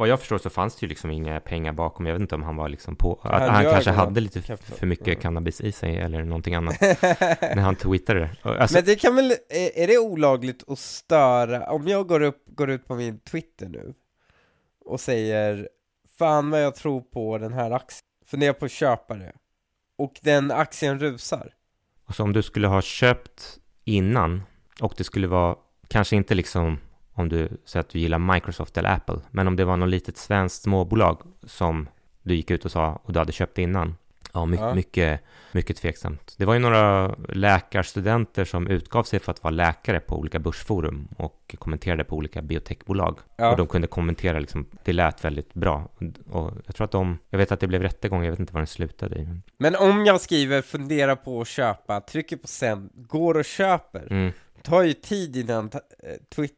vad 0.02 0.10
jag 0.10 0.20
förstår 0.20 0.38
så 0.38 0.50
fanns 0.50 0.76
det 0.76 0.84
ju 0.86 0.88
liksom 0.90 1.12
inga 1.12 1.40
pengar 1.40 1.74
bakom, 1.74 2.06
jag 2.06 2.14
vet 2.14 2.22
inte 2.22 2.36
om 2.36 2.44
han 2.44 2.56
var 2.56 2.70
liksom 2.70 2.96
på, 2.96 3.20
att 3.24 3.50
Han 3.50 3.64
kanske 3.64 3.92
hade 3.92 4.22
lite 4.22 4.42
kapital. 4.42 4.78
för 4.78 4.88
mycket 4.88 5.08
Ja. 5.08 5.16
cannabis 5.16 5.62
i 5.62 5.72
sig 5.72 5.98
eller 5.98 6.24
någonting 6.24 6.56
annat. 6.56 6.82
när 7.42 7.62
han 7.62 7.76
twittrade. 7.76 8.30
Och 8.44 8.56
Alltså, 8.62 8.78
Men 8.78 8.86
det 8.86 8.96
kan 8.96 9.16
väl, 9.16 9.32
är, 9.50 9.80
är 9.84 9.88
det 9.88 9.98
olagligt 9.98 10.64
att 10.70 10.80
störa, 10.80 11.72
om 11.72 11.88
jag 11.88 12.08
går, 12.08 12.22
upp, 12.22 12.44
går 12.46 12.70
ut 12.70 12.88
på 12.88 12.96
min 12.96 13.20
Twitter 13.20 13.68
nu 13.70 13.94
och 14.86 15.00
säger 15.00 15.70
Fan 16.18 16.50
vad 16.50 16.64
jag 16.64 16.76
tror 16.76 17.02
på 17.02 17.38
den 17.38 17.54
här 17.54 17.72
aktien, 17.72 18.02
funderar 18.26 18.54
på 18.54 18.66
att 18.66 18.72
köpa 18.72 19.16
det 19.16 19.32
och 19.98 20.14
den 20.22 20.52
aktien 20.52 21.00
rusar 21.00 21.54
alltså 22.06 22.24
om 22.24 22.34
du 22.34 22.42
skulle 22.44 22.68
ha 22.68 22.82
köpt 22.82 23.58
innan 23.84 24.44
och 24.82 24.94
det 24.98 25.04
skulle 25.04 25.28
vara, 25.28 25.56
kanske 25.88 26.16
inte 26.16 26.36
liksom 26.36 26.78
om 27.22 27.30
du 27.30 27.50
säger 27.66 27.82
att 27.84 27.90
du 27.90 28.00
gillar 28.00 28.20
Microsoft 28.34 28.78
eller 28.78 28.90
Apple, 28.94 29.20
men 29.32 29.48
om 29.48 29.56
det 29.56 29.66
var 29.66 29.78
något 29.78 29.90
litet 29.90 30.18
svenskt 30.18 30.64
småbolag 30.64 31.22
som 31.44 31.88
du 32.24 32.36
gick 32.36 32.52
ut 32.52 32.66
och 32.66 32.72
sa 32.72 33.00
och 33.04 33.14
du 33.14 33.20
hade 33.20 33.32
köpt 33.32 33.58
innan. 33.58 33.96
Ja, 34.34 34.46
my- 34.46 34.58
Ja. 34.58 34.74
mycket, 34.76 35.22
mycket 35.52 35.78
tveksamt. 35.78 36.36
Det 36.38 36.46
var 36.46 36.54
ju 36.54 36.60
några 36.60 37.08
läkarstudenter 37.30 38.46
som 38.46 38.68
utgav 38.68 39.04
sig 39.04 39.20
för 39.20 39.32
att 39.32 39.44
vara 39.44 39.52
läkare 39.52 40.00
på 40.00 40.18
olika 40.20 40.40
börsforum 40.40 41.08
och 41.18 41.56
kommenterade 41.60 42.04
på 42.04 42.16
olika 42.16 42.42
biotechbolag. 42.42 43.20
Ja. 43.38 43.52
Och 43.52 43.58
de 43.58 43.68
kunde 43.68 43.88
kommentera 43.88 44.40
liksom, 44.40 44.66
det 44.84 44.94
lät 44.94 45.26
väldigt 45.26 45.54
bra. 45.54 45.90
Och 46.32 46.52
jag 46.66 46.76
tror 46.76 46.86
att 46.86 46.92
de, 46.92 47.18
jag 47.30 47.38
vet 47.38 47.52
att 47.52 47.60
det 47.60 47.68
blev 47.68 47.82
rättegång, 47.82 48.24
jag 48.24 48.32
vet 48.32 48.40
inte 48.40 48.54
vad 48.54 48.60
den 48.62 48.68
slutade 48.68 49.16
i. 49.20 49.28
men- 49.58 49.76
om 49.76 50.06
jag 50.06 50.22
skriver 50.22 50.62
fundera 50.62 51.16
på 51.16 51.42
att 51.42 51.48
köpa, 51.48 52.02
trycker 52.02 52.38
på 52.38 52.48
sen, 52.48 52.90
går 52.94 53.38
och 53.38 53.46
köper 53.46 54.08
Mm. 54.12 54.32
tar 54.64 54.84
ju 54.84 54.94
tid 54.94 55.36
innan 55.36 55.66
eh, 55.74 55.80
tweet, 56.36 56.52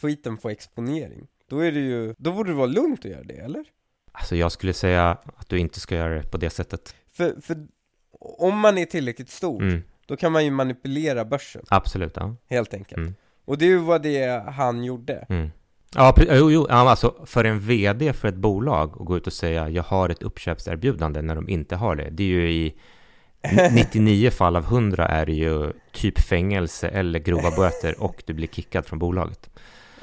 tweeten 0.00 0.36
får 0.36 0.50
exponering 0.50 1.26
Då 1.48 1.58
är 1.58 1.72
det 1.72 1.80
ju, 1.80 2.14
då 2.18 2.32
borde 2.32 2.50
det 2.50 2.56
vara 2.56 2.66
lugnt 2.66 3.04
att 3.04 3.10
göra 3.10 3.24
det, 3.24 3.38
eller? 3.38 3.64
Alltså 4.12 4.36
jag 4.36 4.52
skulle 4.52 4.72
säga 4.72 5.10
att 5.36 5.48
du 5.48 5.58
inte 5.58 5.80
ska 5.80 5.94
göra 5.94 6.14
det 6.14 6.30
på 6.30 6.36
det 6.36 6.50
sättet. 6.50 6.94
För, 7.12 7.40
för 7.40 7.66
om 8.20 8.58
man 8.58 8.78
är 8.78 8.84
tillräckligt 8.84 9.30
stor, 9.30 9.62
Mm, 9.62 9.82
då 10.06 10.16
kan 10.16 10.32
man 10.32 10.44
ju 10.44 10.50
manipulera 10.50 11.24
börsen, 11.24 11.62
absolut, 11.68 12.12
ja. 12.16 12.36
helt 12.46 12.74
enkelt. 12.74 12.98
Mm. 12.98 13.14
Och 13.44 13.58
det 13.58 13.64
är 13.64 13.68
ju 13.68 13.78
vad 13.78 14.02
det 14.02 14.44
han 14.48 14.84
gjorde. 14.84 15.26
Mm. 15.28 15.50
Ja, 15.94 16.14
jo, 16.18 16.50
jo, 16.50 16.66
alltså 16.66 17.14
för 17.26 17.44
en 17.44 17.60
vd 17.60 18.12
för 18.12 18.28
ett 18.28 18.34
bolag 18.34 18.92
att 19.00 19.06
gå 19.06 19.16
ut 19.16 19.26
och 19.26 19.32
säga 19.32 19.68
jag 19.68 19.82
har 19.82 20.08
ett 20.08 20.22
uppköpserbjudande 20.22 21.22
när 21.22 21.34
de 21.34 21.48
inte 21.48 21.76
har 21.76 21.96
det. 21.96 22.10
Det 22.10 22.22
är 22.22 22.28
ju 22.28 22.50
i 22.50 22.74
99 23.72 24.30
fall 24.30 24.56
av 24.56 24.64
100 24.64 25.08
är 25.08 25.26
det 25.26 25.32
ju 25.32 25.72
typ 25.92 26.18
fängelse 26.20 26.88
eller 26.88 27.18
grova 27.18 27.50
böter 27.56 28.02
och 28.02 28.22
du 28.26 28.32
blir 28.32 28.48
kickad 28.48 28.86
från 28.86 28.98
bolaget. 28.98 29.50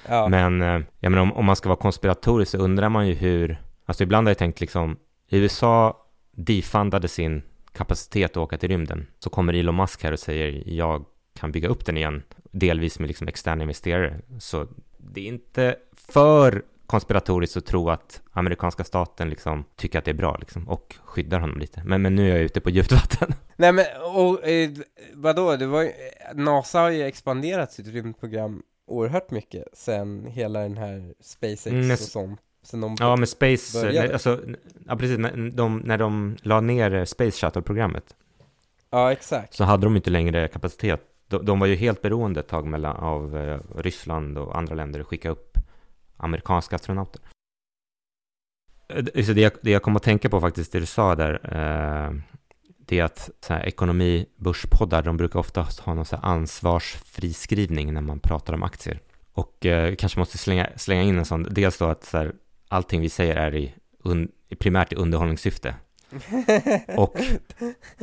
Ja. 0.07 0.27
Men, 0.27 0.61
eh, 0.61 0.81
jag 0.99 1.11
menar, 1.11 1.21
om, 1.21 1.33
om 1.33 1.45
man 1.45 1.55
ska 1.55 1.69
vara 1.69 1.79
konspiratorisk 1.79 2.51
så 2.51 2.57
undrar 2.57 2.89
man 2.89 3.07
ju 3.07 3.13
hur, 3.13 3.61
alltså 3.85 4.03
ibland 4.03 4.27
har 4.27 4.29
jag 4.29 4.37
tänkt 4.37 4.61
liksom, 4.61 4.97
USA 5.29 5.97
defundade 6.31 7.07
sin 7.07 7.41
kapacitet 7.73 8.31
att 8.31 8.37
åka 8.37 8.57
till 8.57 8.69
rymden, 8.69 9.07
så 9.19 9.29
kommer 9.29 9.53
Elon 9.53 9.75
Musk 9.75 10.03
här 10.03 10.11
och 10.11 10.19
säger 10.19 10.63
jag 10.65 11.05
kan 11.33 11.51
bygga 11.51 11.69
upp 11.69 11.85
den 11.85 11.97
igen, 11.97 12.23
delvis 12.51 12.99
med 12.99 13.07
liksom 13.07 13.27
externa 13.27 13.61
investerare. 13.61 14.19
Så 14.39 14.67
det 14.97 15.21
är 15.21 15.25
inte 15.25 15.75
för 15.93 16.63
konspiratoriskt 16.85 17.57
att 17.57 17.65
tro 17.65 17.89
att 17.89 18.21
amerikanska 18.31 18.83
staten 18.83 19.29
liksom 19.29 19.65
tycker 19.75 19.99
att 19.99 20.05
det 20.05 20.11
är 20.11 20.15
bra 20.15 20.37
liksom, 20.39 20.69
och 20.69 20.95
skyddar 21.03 21.39
honom 21.39 21.59
lite. 21.59 21.81
Men, 21.85 22.01
men 22.01 22.15
nu 22.15 22.31
är 22.31 22.35
jag 22.35 22.43
ute 22.43 22.61
på 22.61 22.69
djupt 22.69 22.91
vatten. 22.91 23.33
Nej 23.55 23.71
men, 23.71 23.85
och 24.15 24.47
eh, 24.47 24.69
vadå, 25.13 25.55
det 25.55 25.67
var 25.67 25.81
ju, 25.81 25.91
NASA 26.33 26.79
har 26.79 26.89
ju 26.89 27.03
expanderat 27.03 27.71
sitt 27.71 27.87
rymdprogram 27.87 28.63
oerhört 28.87 29.31
mycket 29.31 29.63
sen 29.73 30.25
hela 30.25 30.59
den 30.59 30.77
här 30.77 31.13
SpaceX 31.19 31.65
Mm, 31.67 31.81
men- 31.81 31.91
och 31.91 31.99
sånt. 31.99 32.39
Sen 32.63 32.81
de, 32.81 32.95
Ja, 32.99 33.15
med 33.15 33.29
Space, 33.29 33.79
Började. 33.81 33.99
nej, 34.07 34.13
alltså, 34.13 34.39
ja 34.87 34.95
precis, 34.95 35.17
när 35.17 35.51
de, 35.51 35.77
när 35.77 35.97
de 35.97 36.37
la 36.41 36.61
ner 36.61 36.93
eh, 36.93 37.03
Space 37.05 37.31
Shuttle-programmet 37.31 38.15
ja 38.89 39.11
exakt. 39.11 39.53
så 39.53 39.63
hade 39.63 39.85
de 39.85 39.95
inte 39.95 40.09
längre 40.09 40.47
kapacitet. 40.47 41.01
De, 41.27 41.45
de 41.45 41.59
var 41.59 41.67
ju 41.67 41.75
helt 41.75 42.01
beroende 42.01 42.39
ett 42.39 42.47
tag 42.47 42.65
mellan, 42.67 42.95
av 42.95 43.37
eh, 43.37 43.59
Ryssland 43.75 44.37
och 44.37 44.57
andra 44.57 44.75
länder 44.75 44.99
att 44.99 45.07
skicka 45.07 45.29
upp 45.29 45.57
amerikanska 46.17 46.75
astronauter. 46.75 47.21
Eh, 48.89 49.03
det- 49.03 49.33
det, 49.33 49.41
jag, 49.41 49.51
det 49.61 49.71
jag 49.71 49.81
kom 49.83 49.95
att 49.95 50.03
tänka 50.03 50.29
på 50.29 50.41
faktiskt, 50.41 50.71
det 50.71 50.79
du 50.79 50.85
sa 50.85 51.15
där, 51.15 51.33
eh, 51.43 52.13
det 52.85 52.99
är 52.99 53.03
att 53.03 53.29
så 53.41 53.53
här, 53.53 53.65
ekonomi, 53.65 54.25
börspoddar, 54.35 55.01
de 55.01 55.17
brukar 55.17 55.39
ofta 55.39 55.61
ha 55.79 55.93
någon 55.93 56.05
så 56.05 56.15
här 56.15 56.25
ansvarsfriskrivning 56.25 57.93
när 57.93 58.01
man 58.01 58.19
pratar 58.19 58.53
om 58.53 58.63
aktier. 58.63 58.99
Och 59.33 59.65
eh, 59.65 59.95
kanske 59.95 60.19
måste 60.19 60.37
slänga, 60.37 60.67
slänga 60.75 61.01
in 61.01 61.17
en 61.17 61.25
sån, 61.25 61.47
dels 61.49 61.77
då 61.77 61.85
att 61.85 62.03
så 62.03 62.17
här, 62.17 62.31
allting 62.69 63.01
vi 63.01 63.09
säger 63.09 63.35
är 63.35 63.55
i, 63.55 63.73
un, 64.03 64.31
primärt 64.59 64.93
i 64.93 64.95
underhållningssyfte. 64.95 65.75
Och 66.97 67.15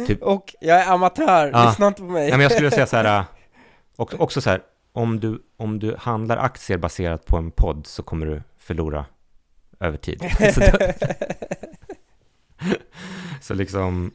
typ- 0.06 0.22
Och 0.22 0.54
jag 0.60 0.80
är 0.80 0.92
amatör, 0.92 1.50
Ja. 1.52 1.68
lyssna 1.68 1.86
inte 1.86 2.00
på 2.02 2.08
mig. 2.08 2.28
Ja, 2.28 2.36
men 2.36 2.42
jag 2.42 2.52
skulle 2.52 2.70
säga 2.70 2.86
så 2.86 2.96
här, 2.96 3.18
äh, 3.18 3.24
också, 3.96 4.16
också 4.16 4.40
så 4.40 4.50
här, 4.50 4.62
om 4.92 5.20
du, 5.20 5.42
om 5.56 5.78
du 5.78 5.96
handlar 5.98 6.36
aktier 6.36 6.78
baserat 6.78 7.26
på 7.26 7.36
en 7.36 7.50
podd 7.50 7.86
så 7.86 8.02
kommer 8.02 8.26
du 8.26 8.42
förlora 8.58 9.04
över 9.80 9.98
tid. 9.98 10.20
så, 10.54 10.60
då, 10.60 10.92
så 13.40 13.54
liksom, 13.54 14.10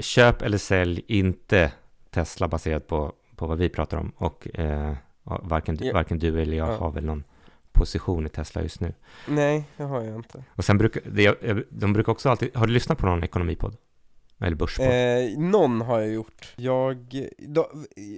köp 0.00 0.42
eller 0.42 0.58
sälj 0.58 1.04
inte 1.06 1.72
Tesla 2.10 2.48
baserat 2.48 2.86
på, 2.86 3.12
på 3.36 3.46
vad 3.46 3.58
vi 3.58 3.68
pratar 3.68 3.96
om. 3.98 4.12
Och 4.16 4.58
eh, 4.58 4.94
varken, 5.42 5.78
Ja. 5.80 5.92
varken 5.94 6.18
du 6.18 6.42
eller 6.42 6.56
jag 6.56 6.68
Ja. 6.68 6.76
har 6.76 6.90
väl 6.90 7.04
någon 7.04 7.24
position 7.72 8.26
i 8.26 8.28
Tesla 8.28 8.62
just 8.62 8.80
nu. 8.80 8.94
Nej, 9.28 9.64
det 9.76 9.82
har 9.82 10.02
jag 10.02 10.16
inte. 10.16 10.44
Och 10.48 10.64
sen 10.64 10.78
brukar, 10.78 11.02
de 11.80 11.92
brukar 11.92 12.12
också 12.12 12.28
alltid, 12.28 12.56
har 12.56 12.66
du 12.66 12.72
lyssnat 12.72 12.98
på 12.98 13.06
någon 13.06 13.24
ekonomipodd? 13.24 13.76
Eller 14.40 14.56
börspodd? 14.56 14.86
Eh, 14.86 15.38
någon 15.38 15.80
har 15.80 16.00
jag 16.00 16.10
gjort. 16.12 16.54
Jag, 16.56 17.22
då, 17.38 17.70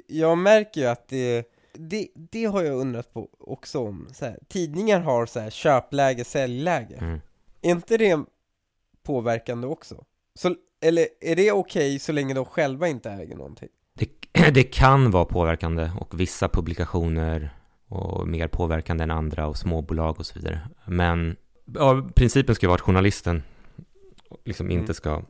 jag 0.07 0.39
märker 0.39 0.81
ju 0.81 0.87
att 0.87 1.09
det, 1.09 1.45
det, 1.73 2.09
det 2.15 2.45
har 2.45 2.63
jag 2.63 2.77
undrat 2.77 3.13
på 3.13 3.29
också 3.39 3.79
om. 3.79 4.09
Så 4.13 4.25
här, 4.25 4.39
tidningar 4.49 5.01
har 5.01 5.27
så 5.27 5.41
här 5.41 5.51
köpläge, 5.51 6.25
säljläge. 6.25 6.97
Mm. 7.01 7.21
Är 7.63 7.71
inte 7.71 7.97
det 7.97 8.25
påverkande 9.03 9.67
också? 9.67 10.05
Så, 10.35 10.55
eller 10.81 11.07
är 11.21 11.37
det 11.37 11.53
okej 11.53 11.99
så 11.99 12.13
länge 12.13 12.35
de 12.35 12.45
själva 12.45 12.89
inte 12.89 13.11
äger 13.11 13.37
någonting? 13.37 13.69
Det, 13.95 14.09
det 14.51 14.63
kan 14.63 15.11
vara 15.11 15.25
påverkande 15.25 15.91
och 16.01 16.21
vissa 16.21 16.49
publikationer 16.49 17.51
och 17.89 18.29
mer 18.29 18.49
påverkande 18.49 19.03
än 19.03 19.11
andra 19.11 19.47
och 19.47 19.57
småbolag 19.57 20.19
och 20.19 20.27
så 20.27 20.39
vidare. 20.39 20.61
Men 20.87 21.37
ja, 21.75 22.09
principen 22.15 22.55
ska 22.55 22.67
vara 22.67 22.75
att 22.75 22.81
journalisten 22.81 23.43
liksom 24.45 24.67
Mm. 24.67 24.79
inte 24.79 24.95
ska 24.95 25.23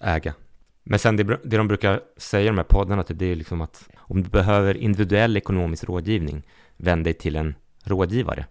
äga. 0.00 0.34
Men 0.82 0.98
sen 0.98 1.16
det, 1.16 1.24
det 1.24 1.56
de 1.56 1.68
brukar 1.68 2.00
säga 2.16 2.44
i 2.44 2.46
de 2.46 2.56
här 2.56 2.64
poddarna, 2.64 3.02
typ, 3.02 3.18
det 3.18 3.26
är 3.26 3.36
liksom 3.36 3.60
att 3.60 3.88
om 3.96 4.22
du 4.22 4.30
behöver 4.30 4.76
individuell 4.76 5.36
ekonomisk 5.36 5.84
rådgivning, 5.84 6.42
vänd 6.76 7.04
dig 7.04 7.14
till 7.14 7.36
en 7.36 7.54
rådgivare. 7.84 8.46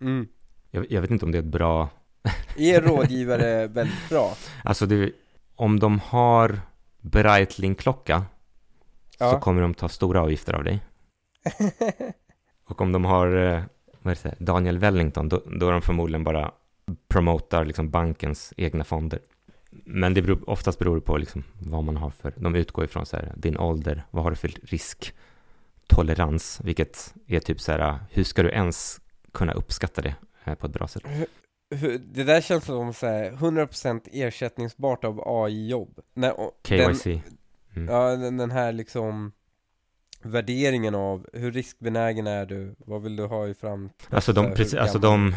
Mm. 0.00 0.28
Jag, 0.70 0.86
jag 0.92 1.00
vet 1.00 1.10
inte 1.10 1.24
om 1.24 1.32
det 1.32 1.38
är 1.38 1.42
ett 1.42 1.48
bra... 1.48 1.88
Är 2.56 2.80
rådgivare 2.80 3.66
väldigt 3.66 4.08
bra? 4.08 4.34
Alltså, 4.64 4.86
det, 4.86 5.12
om 5.56 5.78
de 5.80 6.00
har 6.00 6.60
Breitling-klocka 7.00 8.22
så 9.18 9.24
Ja. 9.24 9.40
kommer 9.40 9.62
de 9.62 9.74
ta 9.74 9.88
stora 9.88 10.20
avgifter 10.22 10.52
av 10.52 10.64
dig. 10.64 10.80
Och 12.68 12.80
om 12.80 12.92
de 12.92 13.04
har 13.04 13.36
eh, 13.36 13.62
vad 14.02 14.18
det, 14.22 14.34
Daniel 14.38 14.78
Wellington, 14.78 15.28
då, 15.28 15.42
då 15.46 15.68
är 15.68 15.72
de 15.72 15.82
förmodligen 15.82 16.24
bara 16.24 16.52
promotar 17.08 17.64
liksom 17.64 17.90
bankens 17.90 18.52
egna 18.56 18.84
fonder. 18.84 19.18
Men 19.70 20.14
det 20.14 20.22
beror, 20.22 20.50
oftast 20.50 20.78
beror 20.78 20.94
det 20.94 21.00
på 21.00 21.16
liksom 21.16 21.44
vad 21.58 21.84
man 21.84 21.96
har 21.96 22.10
för, 22.10 22.32
de 22.36 22.54
utgår 22.54 22.84
ifrån 22.84 23.06
så 23.06 23.16
här, 23.16 23.32
din 23.36 23.56
ålder, 23.58 24.02
vad 24.10 24.22
har 24.24 24.30
du 24.30 24.36
för 24.36 24.48
risktolerans, 24.62 26.60
vilket 26.64 27.14
är 27.26 27.40
typ 27.40 27.60
så 27.60 27.72
här, 27.72 27.98
hur 28.10 28.24
ska 28.24 28.42
du 28.42 28.48
ens 28.50 29.00
kunna 29.32 29.52
uppskatta 29.52 30.02
det 30.02 30.14
eh, 30.44 30.54
på 30.54 30.66
ett 30.66 30.72
bra 30.72 30.88
sätt? 30.88 31.02
Hur- 31.06 31.26
Det 32.00 32.24
där 32.24 32.40
känns 32.40 32.64
som 32.64 32.92
så 32.94 33.06
här 33.06 33.30
100% 33.30 34.00
ersättningsbart 34.12 35.04
av 35.04 35.22
AI-jobb. 35.26 35.98
Och- 36.36 36.60
den, 36.68 36.94
KYC. 36.94 37.06
Mm. 37.76 37.88
Ja, 37.94 38.16
den, 38.16 38.36
den 38.36 38.50
här 38.50 38.72
liksom 38.72 39.32
värderingen 40.22 40.94
av 40.94 41.26
hur 41.32 41.52
riskbenägen 41.52 42.26
är 42.26 42.46
du, 42.46 42.74
vad 42.78 43.02
vill 43.02 43.16
du 43.16 43.24
ha 43.26 43.46
i 43.46 43.54
fram... 43.54 43.90
Alltså, 44.10 44.32
de, 44.32 44.54
precis, 44.54 44.74
alltså 44.74 44.98
de, 44.98 45.34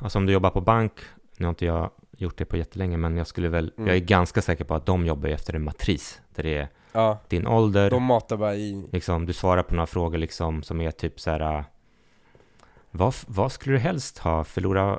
alltså 0.00 0.18
om 0.18 0.26
du 0.26 0.32
jobbar 0.32 0.50
på 0.50 0.60
bank, 0.60 0.92
nu 1.38 1.46
har 1.46 1.50
inte 1.50 1.66
jag 1.66 1.90
gjort 2.16 2.38
det 2.38 2.44
på 2.44 2.56
jättelänge, 2.56 2.96
men 2.96 3.16
jag 3.16 3.26
skulle 3.26 3.48
väl, 3.48 3.72
Mm. 3.76 3.86
jag 3.88 3.96
är 3.96 4.00
ganska 4.00 4.42
säker 4.42 4.64
på 4.64 4.74
att 4.74 4.86
de 4.86 5.06
jobbar 5.06 5.28
efter 5.28 5.54
en 5.54 5.64
matris, 5.64 6.20
där 6.34 6.42
det 6.42 6.56
är 6.58 6.68
Ja, 6.92 7.18
din 7.28 7.46
ålder, 7.46 7.90
de 7.90 8.02
matar 8.02 8.36
bara 8.36 8.54
i... 8.54 8.84
liksom, 8.92 9.26
du 9.26 9.32
svarar 9.32 9.62
på 9.62 9.74
några 9.74 9.86
frågor 9.86 10.18
liksom 10.18 10.62
som 10.62 10.80
är 10.80 10.90
typ 10.90 11.20
så 11.20 11.30
här, 11.30 11.56
äh, 11.58 11.64
vad, 12.90 13.14
vad 13.26 13.52
skulle 13.52 13.74
du 13.74 13.78
helst 13.78 14.18
ha, 14.18 14.44
förlora, 14.44 14.98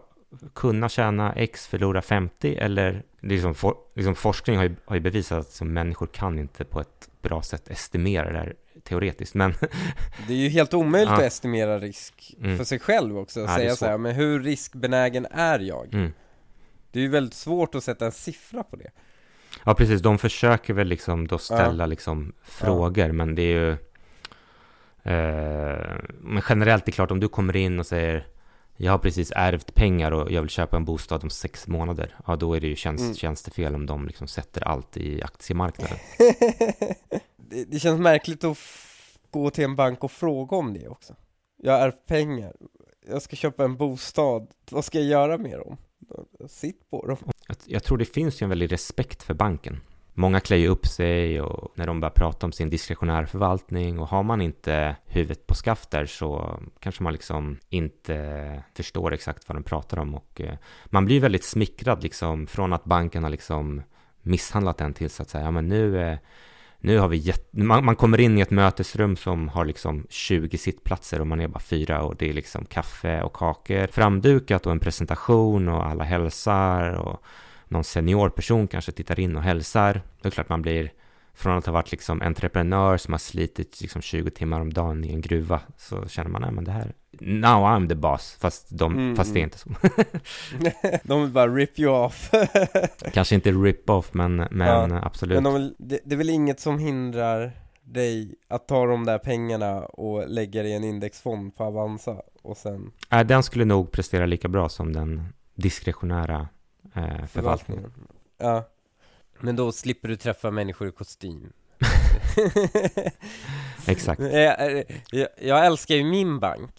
kunna 0.54 0.90
tjäna 0.90 1.34
X, 1.34 1.68
förlora 1.68 2.02
50, 2.02 2.56
eller, 2.56 2.84
är 3.22 3.28
liksom, 3.28 3.56
for, 3.56 3.76
liksom 3.96 4.16
forskning 4.16 4.58
har 4.58 4.64
ju, 4.64 4.76
har 4.86 4.96
ju 4.96 5.00
bevisat 5.02 5.40
att 5.40 5.52
som 5.52 5.74
människor 5.74 6.08
kan 6.08 6.40
inte 6.40 6.66
på 6.66 6.80
ett 6.82 7.10
bra 7.22 7.42
sätt 7.42 7.70
estimera 7.70 8.32
det 8.32 8.38
här 8.40 8.56
teoretiskt, 8.84 9.34
men 9.36 9.52
Det 10.28 10.34
är 10.34 10.38
ju 10.38 10.50
helt 10.50 10.74
omöjligt 10.74 11.10
Ja. 11.10 11.16
att 11.16 11.22
estimera 11.22 11.80
risk 11.80 12.36
Mm. 12.44 12.58
för 12.58 12.64
sig 12.64 12.80
själv 12.80 13.18
också, 13.18 13.40
Ja, 13.40 13.46
det 13.46 13.52
är 13.52 13.58
säga 13.58 13.76
så 13.76 13.86
här, 13.86 13.98
men 13.98 14.16
hur 14.16 14.40
riskbenägen 14.44 15.28
är 15.32 15.60
jag? 15.60 15.94
mm. 15.94 16.14
Det 16.92 17.00
är 17.00 17.04
ju 17.04 17.10
väldigt 17.10 17.34
svårt 17.34 17.76
att 17.76 17.84
sätta 17.84 18.06
en 18.06 18.12
siffra 18.12 18.64
på 18.64 18.76
det. 18.76 18.92
Ja, 19.64 19.74
precis. 19.74 20.02
De 20.02 20.18
försöker 20.18 20.74
väl 20.74 20.88
liksom 20.88 21.28
då 21.28 21.38
ställa 21.38 21.86
liksom 21.86 22.34
frågor, 22.44 23.12
men 23.12 23.36
det 23.36 23.42
är 23.42 23.60
ju... 23.60 23.72
Eh, 25.04 25.96
men 26.20 26.44
generellt 26.50 26.84
är 26.84 26.86
det 26.86 26.92
klart, 26.92 27.12
om 27.12 27.20
du 27.20 27.28
kommer 27.28 27.56
in 27.56 27.80
och 27.80 27.86
säger 27.88 28.28
jag 28.84 28.92
har 28.92 28.98
precis 28.98 29.32
ärvt 29.36 29.74
pengar 29.74 30.12
och 30.12 30.32
jag 30.32 30.42
vill 30.42 30.50
köpa 30.50 30.78
en 30.78 30.86
bostad 30.86 31.24
om 31.24 31.30
sex 31.30 31.68
månader, 31.68 32.16
ja 32.28 32.36
då 32.36 32.54
är 32.54 32.60
det 32.60 32.68
ju 32.68 32.76
tjänst, 32.76 33.04
Mm. 33.04 33.16
tjänstefel 33.16 33.76
om 33.76 33.86
de 33.86 34.08
liksom 34.08 34.28
sätter 34.28 34.68
allt 34.68 34.98
i 34.98 35.22
aktiemarknaden. 35.24 35.98
det, 37.38 37.66
det 37.68 37.80
känns 37.80 38.00
märkligt 38.00 38.44
att 38.44 38.58
gå 39.32 39.50
till 39.50 39.64
en 39.64 39.76
bank 39.76 40.04
och 40.04 40.12
fråga 40.12 40.58
om 40.58 40.74
det 40.74 40.88
också. 40.88 41.16
Jag 41.58 41.74
har 41.74 41.80
ärvt 41.80 42.06
pengar, 42.06 42.54
jag 43.10 43.22
ska 43.22 43.36
köpa 43.36 43.64
en 43.64 43.78
bostad, 43.78 44.48
vad 44.72 44.86
ska 44.86 45.00
jag 45.00 45.08
göra 45.08 45.38
med 45.38 45.60
dem? 45.60 45.78
Sitt 46.48 46.90
på 46.90 47.08
dem. 47.08 47.18
Jag, 47.48 47.58
jag 47.66 47.84
tror 47.84 47.98
det 47.98 48.06
finns 48.06 48.42
ju 48.42 48.44
en 48.44 48.50
väldig 48.50 48.72
respekt 48.72 49.24
för 49.24 49.34
banken. 49.34 49.82
Många 50.14 50.40
klär 50.40 50.58
ju 50.58 50.68
upp 50.68 50.86
sig 50.86 51.42
och 51.42 51.72
när 51.76 51.88
de 51.88 52.00
börjar 52.00 52.12
prata 52.12 52.46
om 52.46 52.52
sin 52.52 52.70
diskretionära 52.70 53.26
förvaltning 53.26 54.00
och 54.00 54.08
har 54.08 54.24
man 54.24 54.42
inte 54.42 54.96
huvudet 55.06 55.48
på 55.48 55.56
skaft 55.56 55.92
där 55.92 56.06
så 56.06 56.60
kanske 56.80 57.04
man 57.04 57.14
liksom 57.14 57.58
inte 57.70 58.64
förstår 58.76 59.14
exakt 59.14 59.50
vad 59.50 59.56
de 59.56 59.64
pratar 59.64 60.00
om 60.00 60.16
och 60.16 60.42
eh, 60.42 60.56
man 60.86 61.06
blir 61.06 61.20
väldigt 61.20 61.44
smickrad 61.44 62.04
liksom 62.04 62.48
från 62.48 62.74
att 62.74 62.84
banken 62.84 63.24
har 63.24 63.30
liksom 63.30 63.82
misshandlat 64.22 64.82
en 64.82 64.94
till 64.94 65.10
så 65.10 65.22
att 65.22 65.30
säga, 65.30 65.44
ja 65.44 65.52
men 65.52 65.68
nu, 65.68 66.02
eh, 66.02 66.18
nu 66.80 66.98
har 66.98 67.08
vi 67.08 67.18
gett, 67.18 67.54
man, 67.54 67.86
man 67.86 67.96
kommer 67.96 68.20
in 68.20 68.38
i 68.38 68.42
ett 68.42 68.52
mötesrum 68.52 69.16
som 69.16 69.50
har 69.50 69.66
liksom 69.66 70.06
20 70.10 70.58
sittplatser 70.58 71.22
och 71.22 71.28
man 71.28 71.40
är 71.40 71.48
bara 71.48 71.60
fyra 71.60 72.02
och 72.04 72.16
det 72.16 72.30
är 72.30 72.34
liksom 72.34 72.66
kaffe 72.66 73.22
och 73.22 73.34
kakor 73.34 73.88
framdukat 73.88 74.66
och 74.66 74.72
en 74.72 74.80
presentation 74.80 75.68
och 75.68 75.86
alla 75.86 76.04
hälsar 76.04 76.94
och 76.94 77.24
någon 77.72 77.84
senior 77.84 78.30
person 78.30 78.68
kanske 78.68 78.92
tittar 78.92 79.20
in 79.20 79.36
och 79.36 79.44
hälsar. 79.44 80.02
Det 80.22 80.28
är 80.28 80.32
klart 80.32 80.50
man 80.50 80.62
blir 80.62 80.92
från 81.34 81.58
att 81.58 81.66
ha 81.66 81.74
varit 81.74 81.92
liksom 81.92 82.22
entreprenör 82.22 82.98
som 82.98 83.14
har 83.14 83.20
slitit 83.20 83.82
liksom 83.82 84.02
20 84.02 84.32
timmar 84.32 84.62
om 84.62 84.74
dagen 84.74 85.06
i 85.06 85.14
en 85.14 85.22
gruva 85.22 85.62
så 85.78 86.08
känner 86.08 86.30
man, 86.30 86.42
nej 86.42 86.52
men 86.52 86.64
det 86.64 86.72
här, 86.72 86.94
now 87.20 87.64
I'm 87.64 87.90
the 87.90 87.96
boss, 87.96 88.38
fast, 88.40 88.68
de, 88.70 88.94
mm, 88.94 89.16
fast 89.16 89.34
det 89.34 89.40
är 89.40 89.44
mm. 89.44 89.48
inte 89.48 89.58
så. 89.58 89.70
de 91.08 91.22
vill 91.22 91.32
bara 91.32 91.48
rip 91.48 91.80
you 91.80 91.92
off. 91.92 92.32
Kanske 93.14 93.36
inte 93.36 93.52
rip 93.52 93.90
off, 93.90 94.14
men, 94.14 94.36
men 94.36 94.92
ja, 94.92 95.00
absolut. 95.04 95.36
Men 95.36 95.44
de 95.44 95.54
vill, 95.54 95.76
det, 95.78 96.00
det 96.04 96.16
är 96.16 96.18
väl 96.18 96.30
inget 96.30 96.60
som 96.60 96.80
hindrar 96.80 97.52
dig 97.84 98.36
att 98.48 98.68
ta 98.68 98.86
de 98.86 99.06
där 99.06 99.18
pengarna 99.18 99.80
och 99.80 100.30
lägga 100.30 100.64
det 100.64 100.70
i 100.70 100.74
en 100.74 100.84
indexfond 100.84 101.56
på 101.56 101.64
Avanza 101.64 102.22
och 102.42 102.58
sen... 102.58 102.92
Nej, 103.10 103.26
den 103.26 103.44
skulle 103.44 103.66
nog 103.66 103.92
prestera 103.92 104.26
lika 104.26 104.48
bra 104.48 104.70
som 104.70 104.94
den 104.94 105.24
diskretionära 105.56 106.48
eh, 106.94 107.26
förvaltningen. 107.26 107.94
Ja. 108.38 108.64
Men 109.40 109.56
då 109.56 109.72
slipper 109.72 110.08
du 110.08 110.16
träffa 110.16 110.52
människor 110.52 110.88
i 110.88 110.92
kostym. 110.92 111.54
Exakt. 113.88 114.22
Jag, 114.22 114.84
jag, 115.12 115.28
jag, 115.42 115.66
älskar 115.66 115.96
ju 115.96 116.04
min 116.04 116.40
bank. 116.40 116.72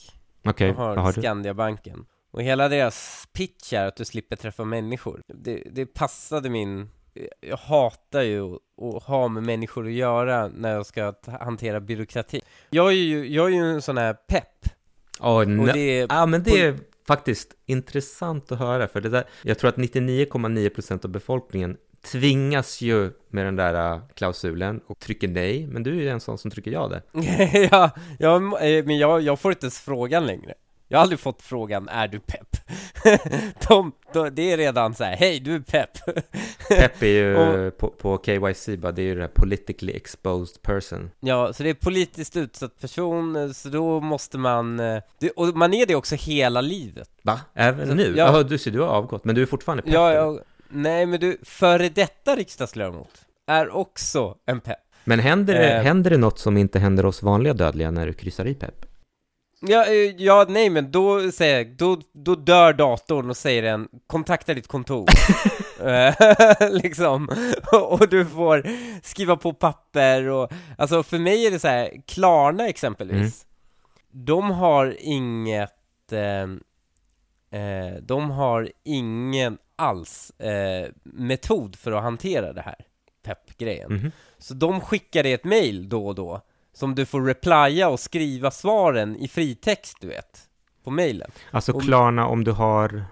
Okej, 0.45 0.71
okay, 0.71 0.87
vad 0.87 0.99
har 0.99 1.13
Skandiabanken. 1.13 2.07
Och 2.31 2.43
hela 2.43 2.69
deras 2.69 3.29
pitch 3.33 3.73
är 3.73 3.87
att 3.87 3.97
du 3.97 4.05
slipper 4.05 4.37
träffa 4.37 4.65
människor. 4.65 5.23
Det, 5.27 5.63
det 5.71 5.87
passade 5.87 6.51
min... 6.51 6.91
Jag 7.41 7.57
hatar 7.57 8.23
ju 8.23 8.55
att 8.55 9.03
ha 9.03 9.29
med 9.29 9.43
människor 9.43 9.87
att 9.87 9.93
göra 9.93 10.49
när 10.49 10.75
jag 10.75 10.87
ska 10.87 11.15
hantera 11.41 11.81
byråkrati. 11.81 12.41
Jag 12.71 12.89
är 12.89 12.97
ju, 12.97 13.35
jag 13.35 13.47
är 13.47 13.51
ju 13.51 13.71
en 13.71 13.83
sån 13.83 13.99
här 13.99 14.15
pepp. 14.15 14.69
Oh, 15.21 15.77
ja, 15.77 16.07
ah, 16.09 16.27
men 16.27 16.43
det 16.43 16.61
är 16.61 16.79
faktiskt 17.07 17.49
intressant 17.67 18.53
att 18.53 18.59
höra, 18.59 18.89
för 18.89 19.01
det 19.01 19.09
där, 19.09 19.25
jag 19.43 19.59
tror 19.59 19.69
att 19.69 19.77
99,9% 19.77 21.05
av 21.05 21.11
befolkningen 21.11 21.77
tvingas 22.03 22.81
ju 22.81 23.11
med 23.29 23.47
den 23.47 23.57
där 23.57 23.95
äh, 23.95 24.01
klausulen 24.15 24.81
och 24.87 24.99
trycker 24.99 25.29
nej, 25.29 25.67
men 25.67 25.83
du 25.83 25.91
är 25.91 26.03
ju 26.03 26.09
en 26.09 26.21
sån 26.21 26.39
som 26.39 26.51
trycker 26.51 26.71
ja 26.71 26.89
där. 26.89 27.03
ja, 27.71 27.91
ja, 28.19 28.37
eh, 28.61 28.85
men 28.85 28.99
jag, 28.99 29.21
jag 29.21 29.41
får 29.41 29.53
inte 29.53 29.65
ens 29.65 29.81
frågan 29.81 30.27
längre. 30.27 30.55
Jag 30.93 30.99
har 30.99 31.03
aldrig 31.03 31.21
fått 31.21 31.43
frågan, 31.43 31.89
är 31.89 32.09
du 32.09 32.21
pepp? 32.21 32.57
de, 33.69 33.93
de, 34.13 34.31
det 34.35 34.53
är 34.53 34.57
redan 34.57 34.95
så 34.95 35.05
här, 35.05 35.17
hej 35.17 35.41
du 35.41 35.55
är 35.55 35.61
pepp! 35.61 35.91
pepp 36.69 37.03
är 37.03 37.07
ju 37.07 37.37
och, 37.67 37.79
på, 37.79 37.89
på 37.89 38.23
KYC 38.25 38.69
bara, 38.79 38.93
det 38.93 39.03
är 39.03 39.07
ju 39.07 39.15
det 39.15 39.29
politically 39.29 39.93
exposed 39.93 40.63
person 40.63 41.11
Ja, 41.21 41.53
så 41.53 41.63
det 41.63 41.71
är 41.71 41.75
politiskt 41.75 42.37
utsatt 42.37 42.81
person, 42.81 43.55
så 43.55 43.69
då 43.69 44.01
måste 44.01 44.39
man, 44.39 44.81
eh, 44.81 45.03
det, 45.19 45.31
och 45.31 45.57
man 45.57 45.75
är 45.75 45.87
det 45.87 45.95
också 45.95 46.15
hela 46.15 46.61
livet 46.61 47.11
Va? 47.23 47.41
Även 47.55 47.89
så, 47.89 47.95
nu? 47.95 48.15
Ja, 48.17 48.27
Jaha, 48.27 48.43
du 48.43 48.59
ser, 48.59 48.71
du 48.71 48.81
har 48.81 48.89
avgått, 48.89 49.25
men 49.25 49.35
du 49.35 49.43
är 49.43 49.47
fortfarande 49.47 49.83
pepp? 49.83 49.93
Ja, 49.93 50.13
jag, 50.13 50.41
Nej, 50.69 51.07
men 51.07 51.21
du, 51.21 51.39
före 51.43 51.89
detta 51.89 52.37
riksdagsledamot 52.37 53.25
är 53.47 53.77
också 53.77 54.37
en 54.47 54.61
pepp. 54.61 54.79
Men 55.05 55.19
händer 55.21 55.55
det, 55.55 55.73
eh. 55.73 55.83
händer 55.83 56.11
det 56.11 56.19
något 56.19 56.39
som 56.39 56.57
inte 56.57 56.79
händer 56.79 57.07
oss 57.07 57.23
vanliga 57.23 57.55
dödliga 57.55 57.91
när 57.91 58.07
du 58.07 58.13
kryssar 58.13 58.47
i 58.47 58.55
pepp? 58.55 58.87
Ja, 59.67 59.87
eh, 59.87 60.15
ja, 60.17 60.47
nej 60.49 60.71
men 60.71 60.91
då 60.91 61.33
säger 61.33 61.59
jag, 61.59 61.77
då, 61.77 62.01
då 62.13 62.35
dör 62.35 62.73
datorn 62.73 63.31
och 63.31 63.37
säger 63.37 63.63
den 63.63 63.89
kontakta 64.07 64.55
ditt 64.55 64.67
kontor 64.67 65.09
eh, 65.81 66.15
liksom, 66.71 67.29
och 67.73 68.09
du 68.09 68.27
får 68.27 68.67
skriva 69.03 69.37
på 69.37 69.53
papper 69.53 70.29
och, 70.29 70.53
alltså 70.79 71.03
för 71.03 71.19
mig 71.19 71.47
är 71.47 71.51
det 71.51 71.59
så 71.59 71.69
här, 71.69 72.03
Klarna 72.07 72.69
exempelvis 72.69 73.17
mm. 73.17 73.31
De 74.13 74.51
har 74.51 74.97
inget, 74.99 76.13
eh, 76.13 76.43
eh, 77.61 77.95
de 78.03 78.31
har 78.31 78.73
ingen 78.85 79.59
alls 79.77 80.31
eh, 80.31 80.91
metod 81.03 81.77
för 81.77 81.93
att 81.93 82.03
hantera 82.03 82.53
det 82.53 82.61
här 82.61 82.87
pepp-grejen. 83.23 83.91
Mm. 83.91 84.11
Så 84.39 84.55
de 84.55 84.81
skickar 84.81 85.23
dig 85.23 85.33
ett 85.33 85.45
mail 85.45 85.89
då 85.89 86.07
och 86.07 86.15
då, 86.15 86.41
som 86.75 86.95
du 86.95 87.07
får 87.07 87.23
replya 87.23 87.89
och 87.89 88.01
skriva 88.01 88.51
svaren 88.51 89.17
i 89.17 89.29
fritext, 89.29 89.97
du 90.01 90.07
vet, 90.07 90.41
på 90.85 90.91
mailen. 90.91 91.31
Alltså 91.51 91.81
Klarna, 91.81 92.27
om 92.27 92.45
du 92.45 92.53
har 92.53 93.05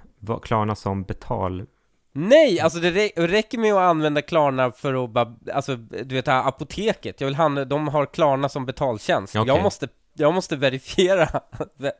Klarna 0.43 0.75
som 0.75 1.03
betal 1.03 1.67
Nej, 2.13 2.61
alltså 2.61 2.81
det 2.81 2.91
räcker 3.17 3.59
med 3.59 3.75
att 3.75 3.79
använda 3.79 4.23
Klarna 4.23 4.73
för 4.73 5.05
att 5.05 5.11
bara, 5.11 5.35
alltså 5.55 5.77
du 5.77 6.15
vet 6.15 6.27
här 6.27 6.49
apoteket, 6.49 7.21
jag 7.21 7.27
vill 7.27 7.35
handla, 7.35 7.65
de 7.65 7.89
har 7.89 8.07
Klarna 8.07 8.49
som 8.49 8.67
betaltjänst. 8.67 9.37
Okay. 9.37 9.55
Jag 9.55 9.63
måste 9.63 9.89
jag 10.21 10.35
måste 10.35 10.57
verifiera, 10.57 11.41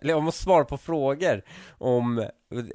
jag 0.01 0.23
måste 0.23 0.43
svara 0.43 0.65
på 0.65 0.77
frågor 0.77 1.43
om, 1.79 2.27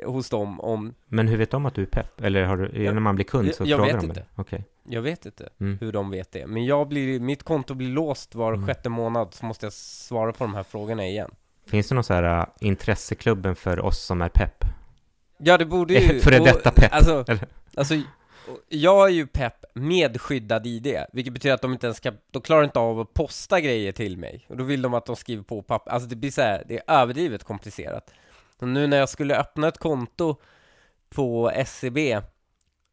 hos 0.06 0.30
dem 0.30 0.62
om 0.62 0.94
Men 1.08 1.28
hur 1.28 1.38
vet 1.38 1.52
de 1.52 1.66
att 1.66 1.76
du 1.76 1.82
är 1.82 1.86
pepp? 1.86 2.22
Eller 2.22 2.44
har 2.44 2.58
du, 2.58 2.84
jag, 2.84 2.94
när 2.94 3.02
man 3.02 3.16
blir 3.16 3.26
kund 3.26 3.56
så 3.56 3.64
jag, 3.64 3.70
jag 3.70 3.80
frågar 3.80 3.98
de 3.98 4.06
inte. 4.06 4.26
det? 4.36 4.42
Okay. 4.42 4.62
Jag 4.84 5.02
vet 5.02 5.26
inte 5.26 5.50
mm. 5.60 5.78
hur 5.82 5.92
de 5.92 6.12
vet 6.12 6.32
det, 6.32 6.48
men 6.48 6.66
jag 6.66 6.88
blir, 6.88 7.20
mitt 7.20 7.44
konto 7.44 7.74
blir 7.74 7.90
låst 7.90 8.36
var 8.36 8.54
mm. 8.54 8.68
sjätte 8.68 8.90
månad, 8.90 9.34
så 9.34 9.46
måste 9.46 9.66
jag 9.66 9.74
svara 9.74 10.32
på 10.34 10.44
de 10.44 10.56
här 10.56 10.64
frågorna 10.64 11.06
igen 11.06 11.32
Finns 11.66 11.88
det 11.88 11.96
någon 11.96 12.04
så 12.04 12.14
här 12.14 12.40
uh, 12.40 12.46
intresseklubben 12.60 13.56
för 13.56 13.80
oss 13.80 14.06
som 14.06 14.22
är 14.22 14.30
pepp? 14.30 14.66
Ja, 15.38 15.58
det 15.58 15.66
borde 15.66 15.94
ju... 15.94 16.20
Före 16.22 16.40
detta 16.40 16.72
pepp? 16.72 16.94
Alltså, 16.94 17.26
alltså 17.76 17.96
jag 18.70 19.08
är 19.08 19.14
ju 19.14 19.28
pepp 19.28 19.66
med 19.74 20.22
skyddad 20.22 20.68
ID, 20.68 20.98
vilket 21.14 21.34
betyder 21.34 21.56
att 21.56 21.62
de 21.62 21.74
inte 21.74 21.88
ens 21.88 21.98
ska, 21.98 22.12
de 22.32 22.42
klarar 22.42 22.64
inte 22.64 22.80
av 22.80 23.00
att 23.00 23.14
posta 23.14 23.62
grejer 23.62 23.92
till 23.92 24.18
mig. 24.18 24.46
Och 24.50 24.58
då 24.58 24.64
vill 24.64 24.82
de 24.82 24.94
att 24.94 25.06
de 25.06 25.16
skriver 25.16 25.44
på 25.44 25.62
papper, 25.62 25.92
alltså 25.92 26.10
det 26.10 26.16
blir 26.16 26.32
så 26.32 26.42
här, 26.42 26.64
det 26.68 26.78
är 26.78 26.84
överdrivet 27.02 27.44
komplicerat. 27.44 28.14
Och 28.60 28.68
nu 28.68 28.88
när 28.88 28.98
jag 28.98 29.10
skulle 29.10 29.38
öppna 29.38 29.68
ett 29.68 29.78
konto 29.78 30.36
på 31.10 31.52
SCB 31.52 32.22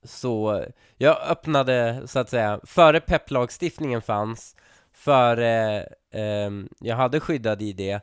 så 0.04 0.64
jag 0.96 1.22
öppnade 1.28 2.02
så 2.06 2.18
att 2.18 2.30
säga, 2.30 2.60
före 2.64 3.00
pepplagstiftningen 3.00 4.02
fanns, 4.02 4.56
före 4.92 5.80
eh, 6.10 6.50
jag 6.80 6.96
hade 6.96 7.20
skyddad 7.20 7.62
ID, 7.62 8.00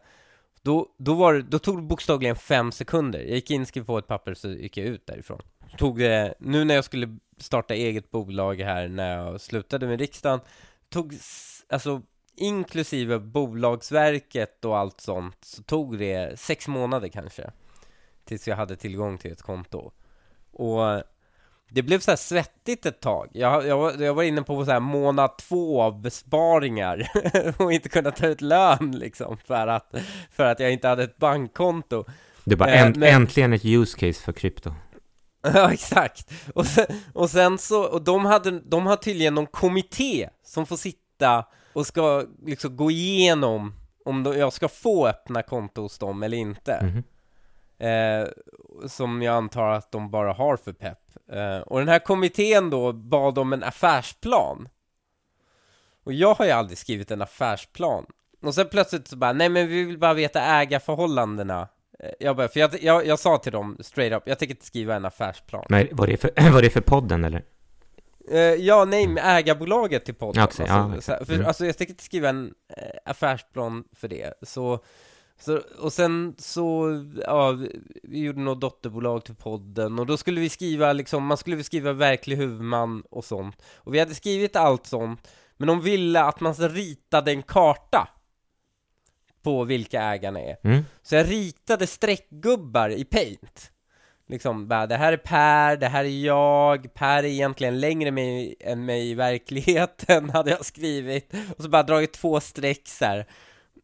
då, 0.62 0.88
då, 0.98 1.14
var, 1.14 1.46
då 1.50 1.60
tog 1.60 1.78
det 1.78 1.82
bokstavligen 1.82 2.36
fem 2.36 2.72
sekunder. 2.72 3.20
Jag 3.20 3.36
gick 3.36 3.52
in, 3.52 3.66
skrev 3.66 3.86
på 3.86 3.98
ett 3.98 4.08
papper, 4.08 4.34
så 4.34 4.50
gick 4.50 4.78
jag 4.78 4.88
ut 4.88 5.08
därifrån. 5.08 5.42
Tog 5.78 6.00
det, 6.00 6.34
nu 6.40 6.64
när 6.64 6.76
jag 6.76 6.84
skulle 6.84 7.18
starta 7.42 7.74
eget 7.74 8.12
bolag 8.12 8.62
här 8.62 8.88
när 8.88 9.18
jag 9.18 9.42
slutade 9.42 9.88
med 9.88 10.00
riksdagen, 10.00 10.40
tog, 10.90 11.14
alltså 11.70 12.02
inklusive 12.36 13.20
Bolagsverket 13.20 14.66
och 14.66 14.78
allt 14.78 15.02
sånt, 15.02 15.38
så 15.42 15.64
tog 15.64 15.98
det 15.98 16.40
sex 16.40 16.68
månader 16.68 17.08
kanske, 17.08 17.52
tills 18.26 18.48
jag 18.48 18.56
hade 18.56 18.76
tillgång 18.76 19.18
till 19.18 19.32
ett 19.32 19.42
konto. 19.42 19.92
Och 20.52 21.04
det 21.72 21.82
blev 21.82 22.00
så 22.00 22.12
här 22.12 22.16
svettigt 22.16 22.86
ett 22.86 23.00
tag. 23.00 23.30
Jag, 23.34 23.68
jag, 23.68 24.02
jag 24.02 24.14
var 24.14 24.24
inne 24.24 24.42
på 24.42 24.66
så 24.66 24.72
här 24.72 24.80
månad 24.80 25.38
två 25.38 25.82
av 25.82 26.02
besparingar 26.02 27.12
och 27.58 27.74
inte 27.74 27.90
kunna 27.90 28.12
ta 28.12 28.28
ut 28.28 28.42
lön 28.42 28.92
liksom 28.92 29.38
för 29.38 29.68
att, 29.68 29.96
för 30.32 30.46
att 30.46 30.60
jag 30.60 30.72
inte 30.72 30.88
hade 30.88 31.04
ett 31.04 31.18
bankkonto. 31.18 32.06
Det 32.44 32.56
var 32.56 32.68
änt, 32.68 32.98
men... 32.98 33.16
äntligen 33.16 33.54
ett 33.54 33.66
use 33.66 34.00
case 34.00 34.24
för 34.24 34.34
krypto. 34.34 34.74
Ja, 35.54 35.74
exakt. 35.74 36.32
Och 36.56 36.66
sen, 36.66 36.86
och 37.14 37.30
sen 37.30 37.58
så, 37.58 37.84
och 37.84 38.02
de, 38.02 38.26
hade, 38.26 38.60
de 38.60 38.86
har 38.86 38.96
tydligen 38.96 39.36
någon 39.36 39.48
kommitté 39.48 40.30
som 40.44 40.66
får 40.66 40.78
sitta 40.78 41.46
och 41.74 41.88
ska 41.88 42.24
liksom 42.46 42.78
gå 42.78 42.92
igenom 42.92 43.74
om 44.06 44.24
de, 44.24 44.38
jag 44.38 44.54
ska 44.54 44.68
få 44.68 45.08
öppna 45.08 45.44
konto 45.44 45.82
hos 45.82 45.98
dem 45.98 46.24
eller 46.24 46.38
inte. 46.38 46.74
Mm 46.74 47.04
eh, 47.80 48.28
som 48.88 49.22
jag 49.22 49.36
antar 49.36 49.70
att 49.70 49.92
de 49.92 50.12
bara 50.12 50.34
har 50.34 50.58
för 50.58 50.74
pepp. 50.74 51.02
Eh, 51.32 51.58
och 51.58 51.80
den 51.80 51.88
här 51.88 52.00
kommittén 52.00 52.70
då 52.70 52.94
bad 52.94 53.38
om 53.38 53.54
en 53.54 53.64
affärsplan. 53.64 54.70
Och 56.04 56.14
jag 56.14 56.34
har 56.34 56.46
ju 56.46 56.52
aldrig 56.52 56.78
skrivit 56.78 57.12
en 57.12 57.22
affärsplan. 57.22 58.06
Och 58.42 58.56
sen 58.56 58.70
plötsligt 58.70 59.08
så 59.08 59.16
bara, 59.16 59.34
nej 59.34 59.50
men 59.50 59.68
vi 59.68 59.84
vill 59.84 60.00
bara 60.00 60.14
veta 60.14 60.42
ägarförhållandena 60.42 61.68
jag, 62.20 62.36
bara, 62.36 62.48
för 62.48 62.60
jag, 62.60 62.84
jag, 62.84 63.06
jag, 63.06 63.20
sa 63.20 63.38
till 63.38 63.52
dem 63.52 63.78
straight 63.80 64.14
up, 64.14 64.24
jag 64.26 64.40
tänker 64.40 64.56
inte 64.56 64.66
skriva 64.66 64.96
en 64.96 65.06
affärsplan. 65.06 65.66
Men 65.70 65.88
var 65.92 66.08
det 66.08 66.18
för, 66.18 66.32
var 66.52 66.62
det 66.62 66.70
för 66.70 66.82
podden 66.82 67.24
eller? 67.24 67.44
Uh, 68.32 68.38
ja, 68.40 68.86
nej, 68.86 69.08
med 69.08 69.24
ägarbolaget 69.26 70.06
till 70.06 70.16
podden. 70.16 70.44
Okay, 70.44 70.68
alltså, 70.68 71.12
ja, 71.12 71.26
för, 71.26 71.34
mm. 71.34 71.46
alltså 71.46 71.66
jag 71.66 71.78
tänker 71.78 71.94
inte 71.94 72.04
skriva 72.04 72.30
en 72.30 72.46
uh, 72.46 72.84
affärsplan 73.06 73.84
för 73.94 74.08
det. 74.08 74.34
Så, 74.42 74.84
så 75.40 75.62
och 75.80 75.94
sen 75.94 76.36
så, 76.38 76.90
ja, 77.26 77.58
vi 78.04 78.20
gjorde 78.20 78.40
något 78.40 78.62
dotterbolag 78.62 79.26
till 79.26 79.36
podden 79.36 80.00
och 80.00 80.06
då 80.06 80.18
skulle 80.18 80.42
vi 80.42 80.50
skriva 80.50 80.94
liksom, 80.94 81.26
man 81.26 81.38
skulle 81.38 81.64
skriva 81.64 81.94
verklig 81.94 82.38
huvudman 82.38 83.04
och 83.10 83.26
sånt. 83.26 83.62
Och 83.76 83.94
vi 83.94 84.00
hade 84.00 84.16
skrivit 84.16 84.56
allt 84.56 84.86
sånt 84.86 85.28
Men 85.58 85.68
de 85.68 85.82
ville 85.82 86.22
att 86.22 86.40
man 86.40 86.54
ritade 86.54 87.32
en 87.32 87.44
karta 87.44 88.08
på 89.44 89.64
vilka 89.64 90.02
ägarna 90.02 90.40
är. 90.40 90.58
Mm. 90.64 90.86
Så 91.02 91.16
jag 91.16 91.32
ritade 91.32 91.88
streckgubbar 91.88 92.90
i 92.90 93.04
Paint. 93.04 93.72
Liksom 94.30 94.68
bara, 94.68 94.88
det 94.88 94.98
här 94.98 95.14
är 95.14 95.18
Per, 95.18 95.78
det 95.78 95.88
här 95.88 96.06
är 96.06 96.26
jag, 96.26 96.94
Per 96.94 97.24
är 97.24 97.28
egentligen 97.28 97.80
längre 97.80 98.12
mig, 98.12 98.56
än 98.60 98.86
mig 98.86 99.10
i 99.10 99.14
verkligheten, 99.14 100.30
hade 100.34 100.52
jag 100.52 100.66
skrivit. 100.66 101.34
Och 101.58 101.64
så 101.64 101.70
bara 101.70 101.84
dragit 101.84 102.14
två 102.14 102.40
streck 102.40 102.88
så 102.88 103.06
här. 103.06 103.26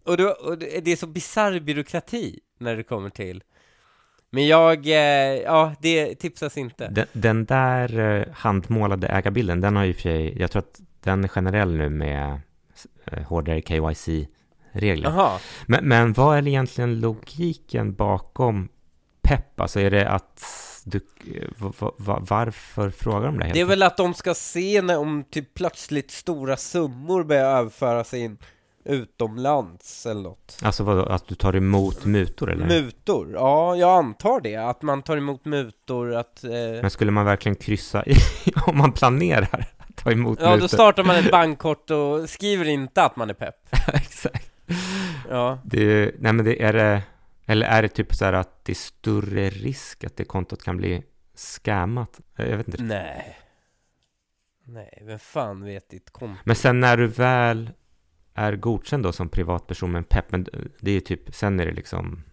Och, 0.04 0.18
då, 0.18 0.30
och 0.30 0.58
det 0.58 0.92
är 0.92 0.96
så 0.96 1.08
bisarr 1.08 1.60
byråkrati 1.60 2.40
när 2.60 2.76
det 2.76 2.84
kommer 2.84 3.10
till. 3.10 3.44
Men 4.30 4.48
jag, 4.48 4.88
eh, 4.88 5.42
ja, 5.44 5.74
det 5.82 6.16
tipsas 6.16 6.58
inte. 6.58 6.88
Den, 6.88 7.06
den 7.12 7.46
där 7.46 8.00
eh, 8.00 8.26
handmålade 8.34 9.08
ägarbilden, 9.08 9.62
den 9.62 9.76
har 9.76 9.84
ju 9.84 9.94
för 9.94 10.02
sig, 10.02 10.40
jag 10.40 10.52
tror 10.52 10.60
att 10.60 10.82
den 11.04 11.24
är 11.24 11.28
generell 11.28 11.76
nu 11.76 11.90
med 11.90 12.40
eh, 13.06 13.24
hårdare 13.24 13.62
Jaha, 14.84 15.40
Men, 15.66 15.88
men 15.88 16.14
vad 16.14 16.38
är 16.38 16.48
egentligen 16.48 17.00
logiken 17.00 17.94
bakom 17.94 18.70
PEP? 19.22 19.60
Alltså 19.60 19.80
är 19.80 19.92
det 19.92 20.10
att 20.10 20.44
du, 20.86 21.02
va, 21.98 22.20
varför 22.30 22.90
frågar 22.90 23.26
de 23.26 23.40
det? 23.40 23.52
det 23.54 23.62
är 23.62 23.66
väl 23.66 23.84
att 23.84 23.98
de 23.98 24.14
ska 24.14 24.34
se 24.34 24.82
när 24.82 24.98
om 24.98 25.24
typ 25.32 25.54
plötsligt 25.54 26.12
stora 26.12 26.58
summor 26.58 27.24
börjar 27.24 27.58
överföras 27.58 28.14
in 28.14 28.38
utomlands 28.86 30.06
eller 30.06 30.22
något. 30.22 30.58
Alltså 30.62 30.84
vadå, 30.84 31.04
att 31.06 31.28
du 31.28 31.36
tar 31.36 31.56
emot 31.56 32.06
mutor 32.06 32.52
eller? 32.52 32.66
Mutor, 32.66 33.32
ja, 33.34 33.76
jag 33.76 33.90
antar 33.90 34.42
det, 34.42 34.56
att 34.56 34.82
man 34.82 35.02
tar 35.02 35.18
emot 35.18 35.46
mutor, 35.46 36.14
att... 36.16 36.44
Eh... 36.44 36.50
Men 36.52 36.90
skulle 36.90 37.12
man 37.12 37.26
verkligen 37.26 37.56
kryssa 37.56 38.06
i 38.06 38.16
om 38.68 38.78
man 38.78 38.92
planerar 38.92 39.68
att 39.78 39.96
ta 39.96 40.12
emot 40.12 40.40
Ja, 40.42 40.50
då 40.50 40.56
mutor? 40.56 40.68
startar 40.68 41.04
man 41.04 41.16
ett 41.16 41.32
bankkort 41.32 41.92
och 41.92 42.30
skriver 42.30 42.66
inte 42.66 43.04
att 43.04 43.16
man 43.16 43.30
är 43.30 43.34
pepp. 43.34 43.56
Exakt. 43.94 44.52
Ja, 45.30 45.60
Det, 45.66 46.16
nej 46.20 46.34
men 46.34 46.46
det 46.46 46.64
är 46.64 46.74
det, 46.74 47.04
eller 47.46 47.68
är 47.68 47.82
det 47.82 47.88
typ 47.88 48.16
så 48.16 48.26
här 48.26 48.34
att 48.34 48.66
det 48.66 48.72
är 48.72 48.76
större 48.76 49.50
risk 49.50 50.04
att 50.04 50.18
det 50.18 50.26
kontot 50.26 50.64
kan 50.64 50.78
bli 50.78 51.04
scammat? 51.36 52.20
Jag 52.36 52.58
vet 52.58 52.68
inte. 52.68 52.84
nej. 52.84 53.38
Nej, 54.68 55.04
vem 55.06 55.20
fan 55.20 55.64
vet 55.64 55.90
ditt 55.90 56.10
konto? 56.10 56.42
Men 56.44 56.56
sen 56.56 56.80
när 56.80 56.98
du 56.98 57.08
väl 57.08 57.72
är 58.34 58.56
godkänd 58.56 59.04
då 59.04 59.12
som 59.12 59.30
privatperson 59.30 59.92
med 59.92 60.00
en 60.00 60.04
pepp, 60.04 60.32
men 60.32 60.44
det 60.80 60.92
är 60.92 60.96
ju 60.96 61.00
typ, 61.00 61.36
sen 61.36 61.60
är 61.60 61.66
det 61.66 61.72
liksom 61.72 62.24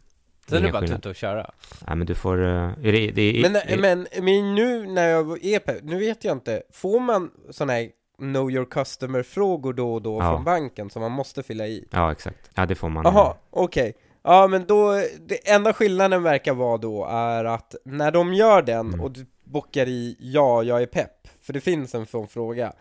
Sen 0.46 0.58
är 0.58 0.66
det 0.66 0.72
bara 0.72 0.86
tuta 0.86 1.08
och 1.08 1.14
köra. 1.14 1.50
Nej 1.86 1.96
men 1.96 2.06
du 2.06 2.14
får, 2.14 2.42
eh, 2.44 2.48
är 2.48 2.92
det, 2.92 3.10
det 3.10 3.22
är, 3.22 3.42
Men, 3.42 3.56
är, 3.56 3.78
men, 3.78 4.06
men 4.22 4.54
nu 4.54 4.86
när 4.86 5.08
jag 5.08 5.44
är 5.44 5.58
pepp, 5.58 5.82
nu 5.82 5.98
vet 5.98 6.24
jag 6.24 6.36
inte, 6.36 6.62
får 6.72 7.00
man 7.00 7.30
sådana 7.50 7.72
här 7.72 7.90
know 8.22 8.50
your 8.50 8.64
customer-frågor 8.64 9.72
då 9.72 9.94
och 9.94 10.02
då 10.02 10.18
Ja. 10.20 10.30
från 10.34 10.44
banken 10.44 10.90
som 10.90 11.02
man 11.02 11.12
måste 11.12 11.42
fylla 11.42 11.66
i? 11.66 11.88
Ja 11.90 12.12
exakt, 12.12 12.50
ja 12.54 12.66
det 12.66 12.74
får 12.74 12.88
man. 12.88 13.04
Jaha, 13.04 13.36
okej. 13.50 13.94
Ja 14.22 14.46
men 14.46 14.64
då, 14.66 14.92
det 15.20 15.50
enda 15.50 15.72
skillnaden 15.72 16.22
verkar 16.22 16.54
vara 16.54 16.78
då 16.78 17.06
är 17.06 17.44
att 17.44 17.74
när 17.84 18.10
de 18.10 18.34
gör 18.34 18.62
den 18.62 18.86
Mm. 18.88 19.00
och 19.00 19.10
du 19.10 19.26
bockar 19.44 19.88
i 19.88 20.16
ja, 20.20 20.62
jag 20.62 20.82
är 20.82 20.86
pepp, 20.86 21.28
för 21.40 21.52
det 21.52 21.60
finns 21.60 21.94
en 21.94 22.06
sån 22.06 22.28
fråga, 22.28 22.72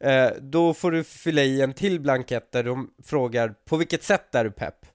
eh, 0.00 0.30
då 0.40 0.74
får 0.74 0.90
du 0.90 1.04
fylla 1.04 1.42
i 1.42 1.60
en 1.62 1.72
till 1.74 2.00
blankett 2.00 2.52
där 2.52 2.62
de 2.64 2.90
frågar 3.04 3.54
på 3.64 3.76
vilket 3.76 4.02
sätt 4.02 4.34
är 4.34 4.44
du 4.44 4.50
pepp? 4.50 4.86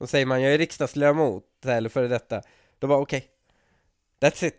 Då 0.00 0.06
säger 0.06 0.26
man 0.26 0.42
jag 0.42 0.54
är 0.54 0.58
riksdagsledamot, 0.58 1.44
eller 1.66 1.88
före 1.88 2.08
detta. 2.08 2.42
Då 2.78 2.86
bara 2.86 2.98
okej, 2.98 3.24
that's 4.20 4.44
it. 4.44 4.54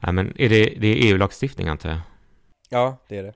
Ja, 0.00 0.12
men 0.12 0.40
är 0.40 0.48
det, 0.48 0.64
det 0.80 0.86
är 0.86 1.10
EU-lagstiftning 1.10 1.68
antar 1.68 1.88
jag? 1.90 1.98
Ja, 2.68 2.96
det 3.08 3.18
är 3.18 3.22
det. 3.22 3.32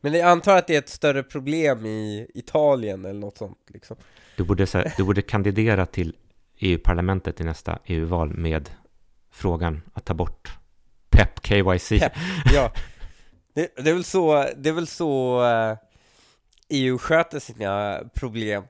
Men 0.00 0.12
jag 0.12 0.28
antar 0.28 0.56
att 0.56 0.66
det 0.66 0.74
är 0.74 0.78
ett 0.78 0.88
större 0.88 1.22
problem 1.22 1.86
i 1.86 2.30
Italien 2.34 3.04
eller 3.04 3.20
något 3.20 3.38
sånt 3.38 3.58
liksom. 3.68 3.96
Du 4.36 4.44
borde, 4.44 4.66
här, 4.74 4.94
du 4.96 5.04
borde 5.04 5.22
kandidera 5.22 5.86
till 5.86 6.16
EU-parlamentet 6.58 7.40
i 7.40 7.44
nästa 7.44 7.78
EU-val 7.84 8.34
med 8.34 8.70
frågan 9.30 9.82
att 9.94 10.04
ta 10.04 10.14
bort 10.14 10.48
PEP 11.10 11.46
KYC. 11.46 11.88
Pep. 11.88 12.12
Ja, 12.52 12.72
det, 13.54 13.76
det 13.76 13.90
är 13.90 13.94
väl 13.94 14.04
så, 14.04 14.46
det 14.56 14.68
är 14.68 14.72
väl 14.72 14.86
så 14.86 15.44
eh, 15.44 15.76
EU 16.68 16.98
sköter 16.98 17.38
sina 17.38 18.00
problem. 18.14 18.64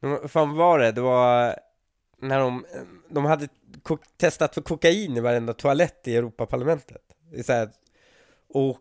De, 0.00 0.28
fan 0.28 0.56
var 0.56 0.78
det? 0.78 0.92
Det 0.92 1.00
var 1.00 1.56
när 2.20 2.38
de, 2.38 2.64
de 3.08 3.24
hade 3.24 3.48
testat 4.16 4.54
för 4.54 4.62
kokain 4.62 5.16
i 5.16 5.20
varenda 5.20 5.52
toalett 5.52 6.08
i 6.08 6.16
Europaparlamentet. 6.16 7.02
Så 7.46 7.52
här, 7.52 7.70
och 8.48 8.78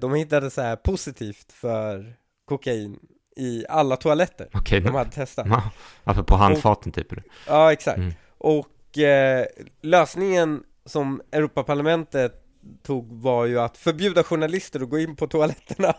de 0.00 0.14
hittade 0.14 0.50
så 0.50 0.60
här 0.60 0.76
positivt 0.76 1.52
för 1.52 2.16
kokain 2.44 2.98
i 3.36 3.64
alla 3.68 3.96
toaletter 3.96 4.48
Okej, 4.52 4.80
de 4.80 4.94
hade 4.94 5.10
testat. 5.10 5.46
ja, 5.50 5.70
alltså 6.04 6.24
på 6.24 6.34
handfaten 6.36 6.92
typ? 6.92 7.12
eller? 7.12 7.24
Ja, 7.46 7.72
exakt. 7.72 7.98
Mm. 7.98 8.12
Och 8.38 8.98
eh, 8.98 9.46
lösningen 9.82 10.62
som 10.84 11.22
Europaparlamentet 11.32 12.42
tog 12.82 13.12
var 13.12 13.44
ju 13.46 13.60
att 13.60 13.76
förbjuda 13.76 14.24
journalister 14.24 14.80
att 14.80 14.90
gå 14.90 14.98
in 14.98 15.16
på 15.16 15.26
toaletterna. 15.26 15.94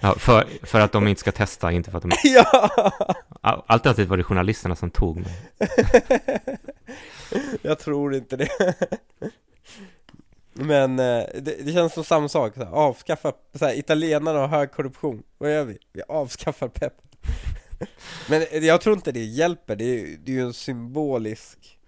Ja, 0.00 0.14
för, 0.14 0.46
för 0.62 0.80
att 0.80 0.92
de 0.92 1.08
inte 1.08 1.20
ska 1.20 1.32
testa, 1.32 1.72
inte 1.72 1.90
för 1.90 1.98
att 1.98 2.02
de... 2.02 2.10
ja! 2.24 2.70
Alternativt 3.66 4.08
var 4.08 4.16
det 4.16 4.24
journalisterna 4.24 4.76
som 4.76 4.90
tog. 4.90 5.16
Men... 5.16 5.30
Jag 7.62 7.78
tror 7.78 8.14
inte 8.14 8.36
det. 8.36 8.48
Men 10.60 10.98
eh, 10.98 11.24
det, 11.34 11.64
det 11.64 11.72
känns 11.72 11.94
som 11.94 12.04
samma 12.04 12.28
sak, 12.28 12.54
så 12.54 12.64
här, 12.64 12.72
avskaffa, 12.72 13.32
så 13.54 13.66
här, 13.66 13.78
italienarna 13.78 14.38
har 14.38 14.48
hög 14.48 14.72
korruption, 14.72 15.22
vad 15.38 15.52
gör 15.52 15.64
vi? 15.64 15.78
Vi 15.92 16.02
avskaffar 16.08 16.68
pepp 16.68 16.94
Men 18.28 18.66
jag 18.66 18.80
tror 18.80 18.96
inte 18.96 19.12
det 19.12 19.24
hjälper, 19.24 19.76
det 19.76 19.84
är, 19.84 20.16
det 20.18 20.32
är 20.32 20.36
ju 20.36 20.42
en 20.42 20.52
symbolisk 20.52 21.78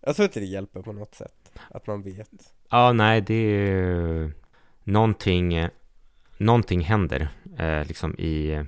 Jag 0.00 0.16
tror 0.16 0.24
inte 0.24 0.40
det 0.40 0.46
hjälper 0.46 0.82
på 0.82 0.92
något 0.92 1.14
sätt, 1.14 1.50
att 1.70 1.86
man 1.86 2.02
vet 2.02 2.52
Ja, 2.70 2.92
nej, 2.92 3.20
det 3.20 3.34
är 3.34 4.32
någonting, 4.84 5.54
eh, 5.54 5.70
någonting 6.38 6.80
händer 6.80 7.28
eh, 7.58 7.84
liksom 7.84 8.18
i 8.18 8.50
eh, 8.50 8.64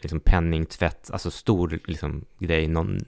liksom 0.00 0.20
penningtvätt, 0.20 1.10
alltså 1.10 1.30
stor 1.30 1.80
liksom 1.84 2.24
grej. 2.38 2.68
Någon, 2.68 2.98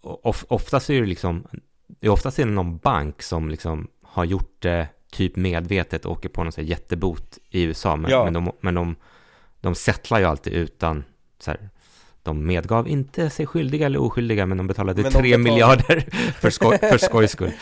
of, 0.00 0.44
oftast 0.48 0.90
är 0.90 1.00
det 1.00 1.06
liksom, 1.06 1.46
det 1.88 2.06
är 2.06 2.10
oftast 2.10 2.38
någon 2.38 2.78
bank 2.78 3.22
som 3.22 3.48
liksom 3.48 3.88
har 4.02 4.24
gjort 4.24 4.56
det 4.58 4.88
typ 5.12 5.36
medvetet 5.36 6.04
och 6.04 6.12
åker 6.12 6.28
på 6.28 6.44
någon 6.44 6.52
här 6.56 6.64
jättebot 6.64 7.38
i 7.50 7.62
USA. 7.62 7.96
Men, 7.96 8.10
Ja. 8.10 8.24
men, 8.24 8.32
de, 8.32 8.52
men 8.60 8.74
de, 8.74 8.96
de 9.60 9.74
settlar 9.74 10.18
ju 10.18 10.24
alltid 10.24 10.52
utan 10.52 11.04
så 11.38 11.50
här, 11.50 11.68
de 12.22 12.46
medgav 12.46 12.88
inte 12.88 13.30
sig 13.30 13.46
skyldiga 13.46 13.86
eller 13.86 13.98
oskyldiga, 13.98 14.46
men 14.46 14.58
de 14.58 14.66
betalade 14.66 15.02
Men 15.02 15.12
de 15.12 15.18
tre 15.18 15.22
betalade. 15.22 15.50
miljarder 15.50 16.00
för, 16.40 16.50
skoj, 16.50 16.78
för 16.78 16.98
skojs 16.98 17.30
skull. 17.30 17.52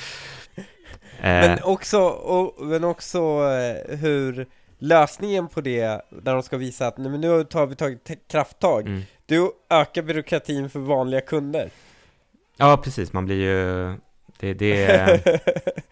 Men 1.21 1.59
Eh, 1.59 1.69
också, 1.69 2.01
och, 2.03 2.67
men 2.67 2.85
också 2.85 3.19
eh, 3.19 3.97
hur 3.97 4.47
lösningen 4.79 5.49
på 5.49 5.61
det, 5.61 6.01
där 6.11 6.33
de 6.33 6.43
ska 6.43 6.57
visa 6.57 6.87
att 6.87 6.99
nej, 6.99 7.11
men 7.11 7.21
nu 7.21 7.29
har 7.29 7.67
vi 7.67 7.77
tagit 7.77 8.29
krafttag, 8.31 8.87
mm. 8.87 9.03
det 9.27 9.37
är 9.37 9.45
att 9.45 9.53
öka 9.71 10.03
byråkratin 10.03 10.71
för 10.71 10.79
vanliga 10.79 11.21
kunder 11.21 11.71
Ja, 12.57 12.77
precis. 12.77 13.13
Man 13.13 13.27
blir 13.27 13.37
ju... 13.37 13.95
Det, 14.41 14.55
det, 14.55 15.43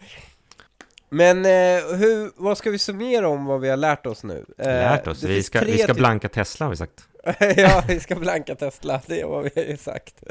Men 1.09 1.37
eh, 1.45 1.97
hur, 1.97 2.31
vad 2.43 2.57
ska 2.57 2.71
vi 2.71 2.79
summera 2.79 3.27
om 3.27 3.45
vad 3.45 3.61
vi 3.61 3.69
har 3.69 3.77
lärt 3.77 4.05
oss 4.05 4.23
nu? 4.23 4.45
Eh, 4.57 4.65
lärt 4.65 5.07
oss. 5.07 5.23
Vi 5.23 5.43
ska, 5.43 5.61
vi 5.61 5.77
ska 5.77 5.93
ty- 5.93 5.99
blanka 5.99 6.29
Tesla 6.29 6.65
har 6.65 6.69
vi 6.71 6.77
sagt. 6.77 7.07
ja, 7.57 7.83
vi 7.87 7.99
ska 7.99 8.15
blanka 8.15 8.55
Tesla, 8.55 9.01
det 9.07 9.21
är 9.21 9.25
vad 9.25 9.43
vi 9.55 9.69
har 9.69 9.77
sagt 9.77 10.23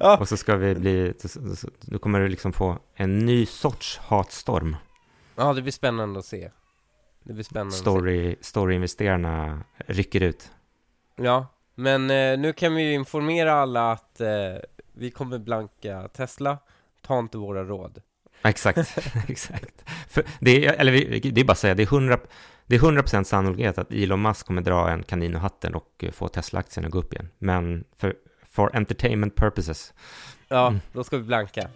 Ja, 0.00 0.16
Och 0.18 0.28
så 0.28 0.36
ska 0.36 0.56
vi 0.56 0.74
bli... 0.74 1.14
Nu 1.80 1.98
kommer 1.98 2.20
du 2.20 2.28
liksom 2.28 2.52
få 2.52 2.78
en 2.94 3.18
ny 3.18 3.46
sorts 3.46 3.98
hatstorm. 3.98 4.76
ja 5.36 5.52
det 5.52 5.62
blir 5.62 5.72
spännande 5.72 6.18
att 6.18 6.24
se 6.26 6.50
Det 7.24 7.32
blir 7.32 7.44
spännande 7.44 7.74
att 7.74 7.78
Story, 7.80 8.36
storyinvesterarna 8.40 9.60
rycker 9.86 10.20
ut. 10.20 10.42
se 10.42 10.50
Ja, 11.16 11.46
men 11.74 12.10
eh, 12.10 12.38
nu 12.38 12.52
kan 12.52 12.74
vi 12.74 12.82
ju 12.82 12.92
informera 12.92 13.52
alla 13.52 13.92
att 13.92 14.20
eh, 14.20 14.28
vi 14.92 15.10
kommer 15.10 15.38
blanka 15.38 16.08
Tesla 16.08 16.58
Ta 17.06 17.18
inte 17.18 17.38
våra 17.38 17.64
råd 17.64 17.98
Exakt, 18.44 18.78
exakt. 19.28 19.90
För 20.08 20.24
det 20.40 20.66
är, 20.66 20.72
eller 20.72 20.92
det 21.32 21.40
är 21.40 21.44
bara 21.44 21.52
att 21.52 21.58
säga, 21.58 21.74
det 21.74 21.82
är 21.82 21.86
100, 21.86 22.18
det 22.66 22.74
är 22.76 22.80
100% 22.80 23.24
sannolikhet 23.24 23.78
att 23.78 23.92
Elon 23.92 24.22
Musk 24.22 24.46
kommer 24.46 24.62
dra 24.62 24.90
en 24.90 25.02
kanin 25.02 25.34
ur 25.34 25.38
hatten 25.38 25.74
och 25.74 25.90
eh, 25.98 26.10
få 26.12 26.28
Tesla-aktien 26.28 26.86
att 26.86 26.92
gå 26.92 26.98
upp 26.98 27.12
igen. 27.12 27.28
Men 27.38 27.84
för 27.96 28.14
for 28.50 28.76
entertainment 28.76 29.34
purposes. 29.36 29.94
Ja, 30.48 30.66
Mm. 30.66 30.80
då 30.92 31.04
ska 31.04 31.16
vi 31.16 31.22
blanka 31.22 31.68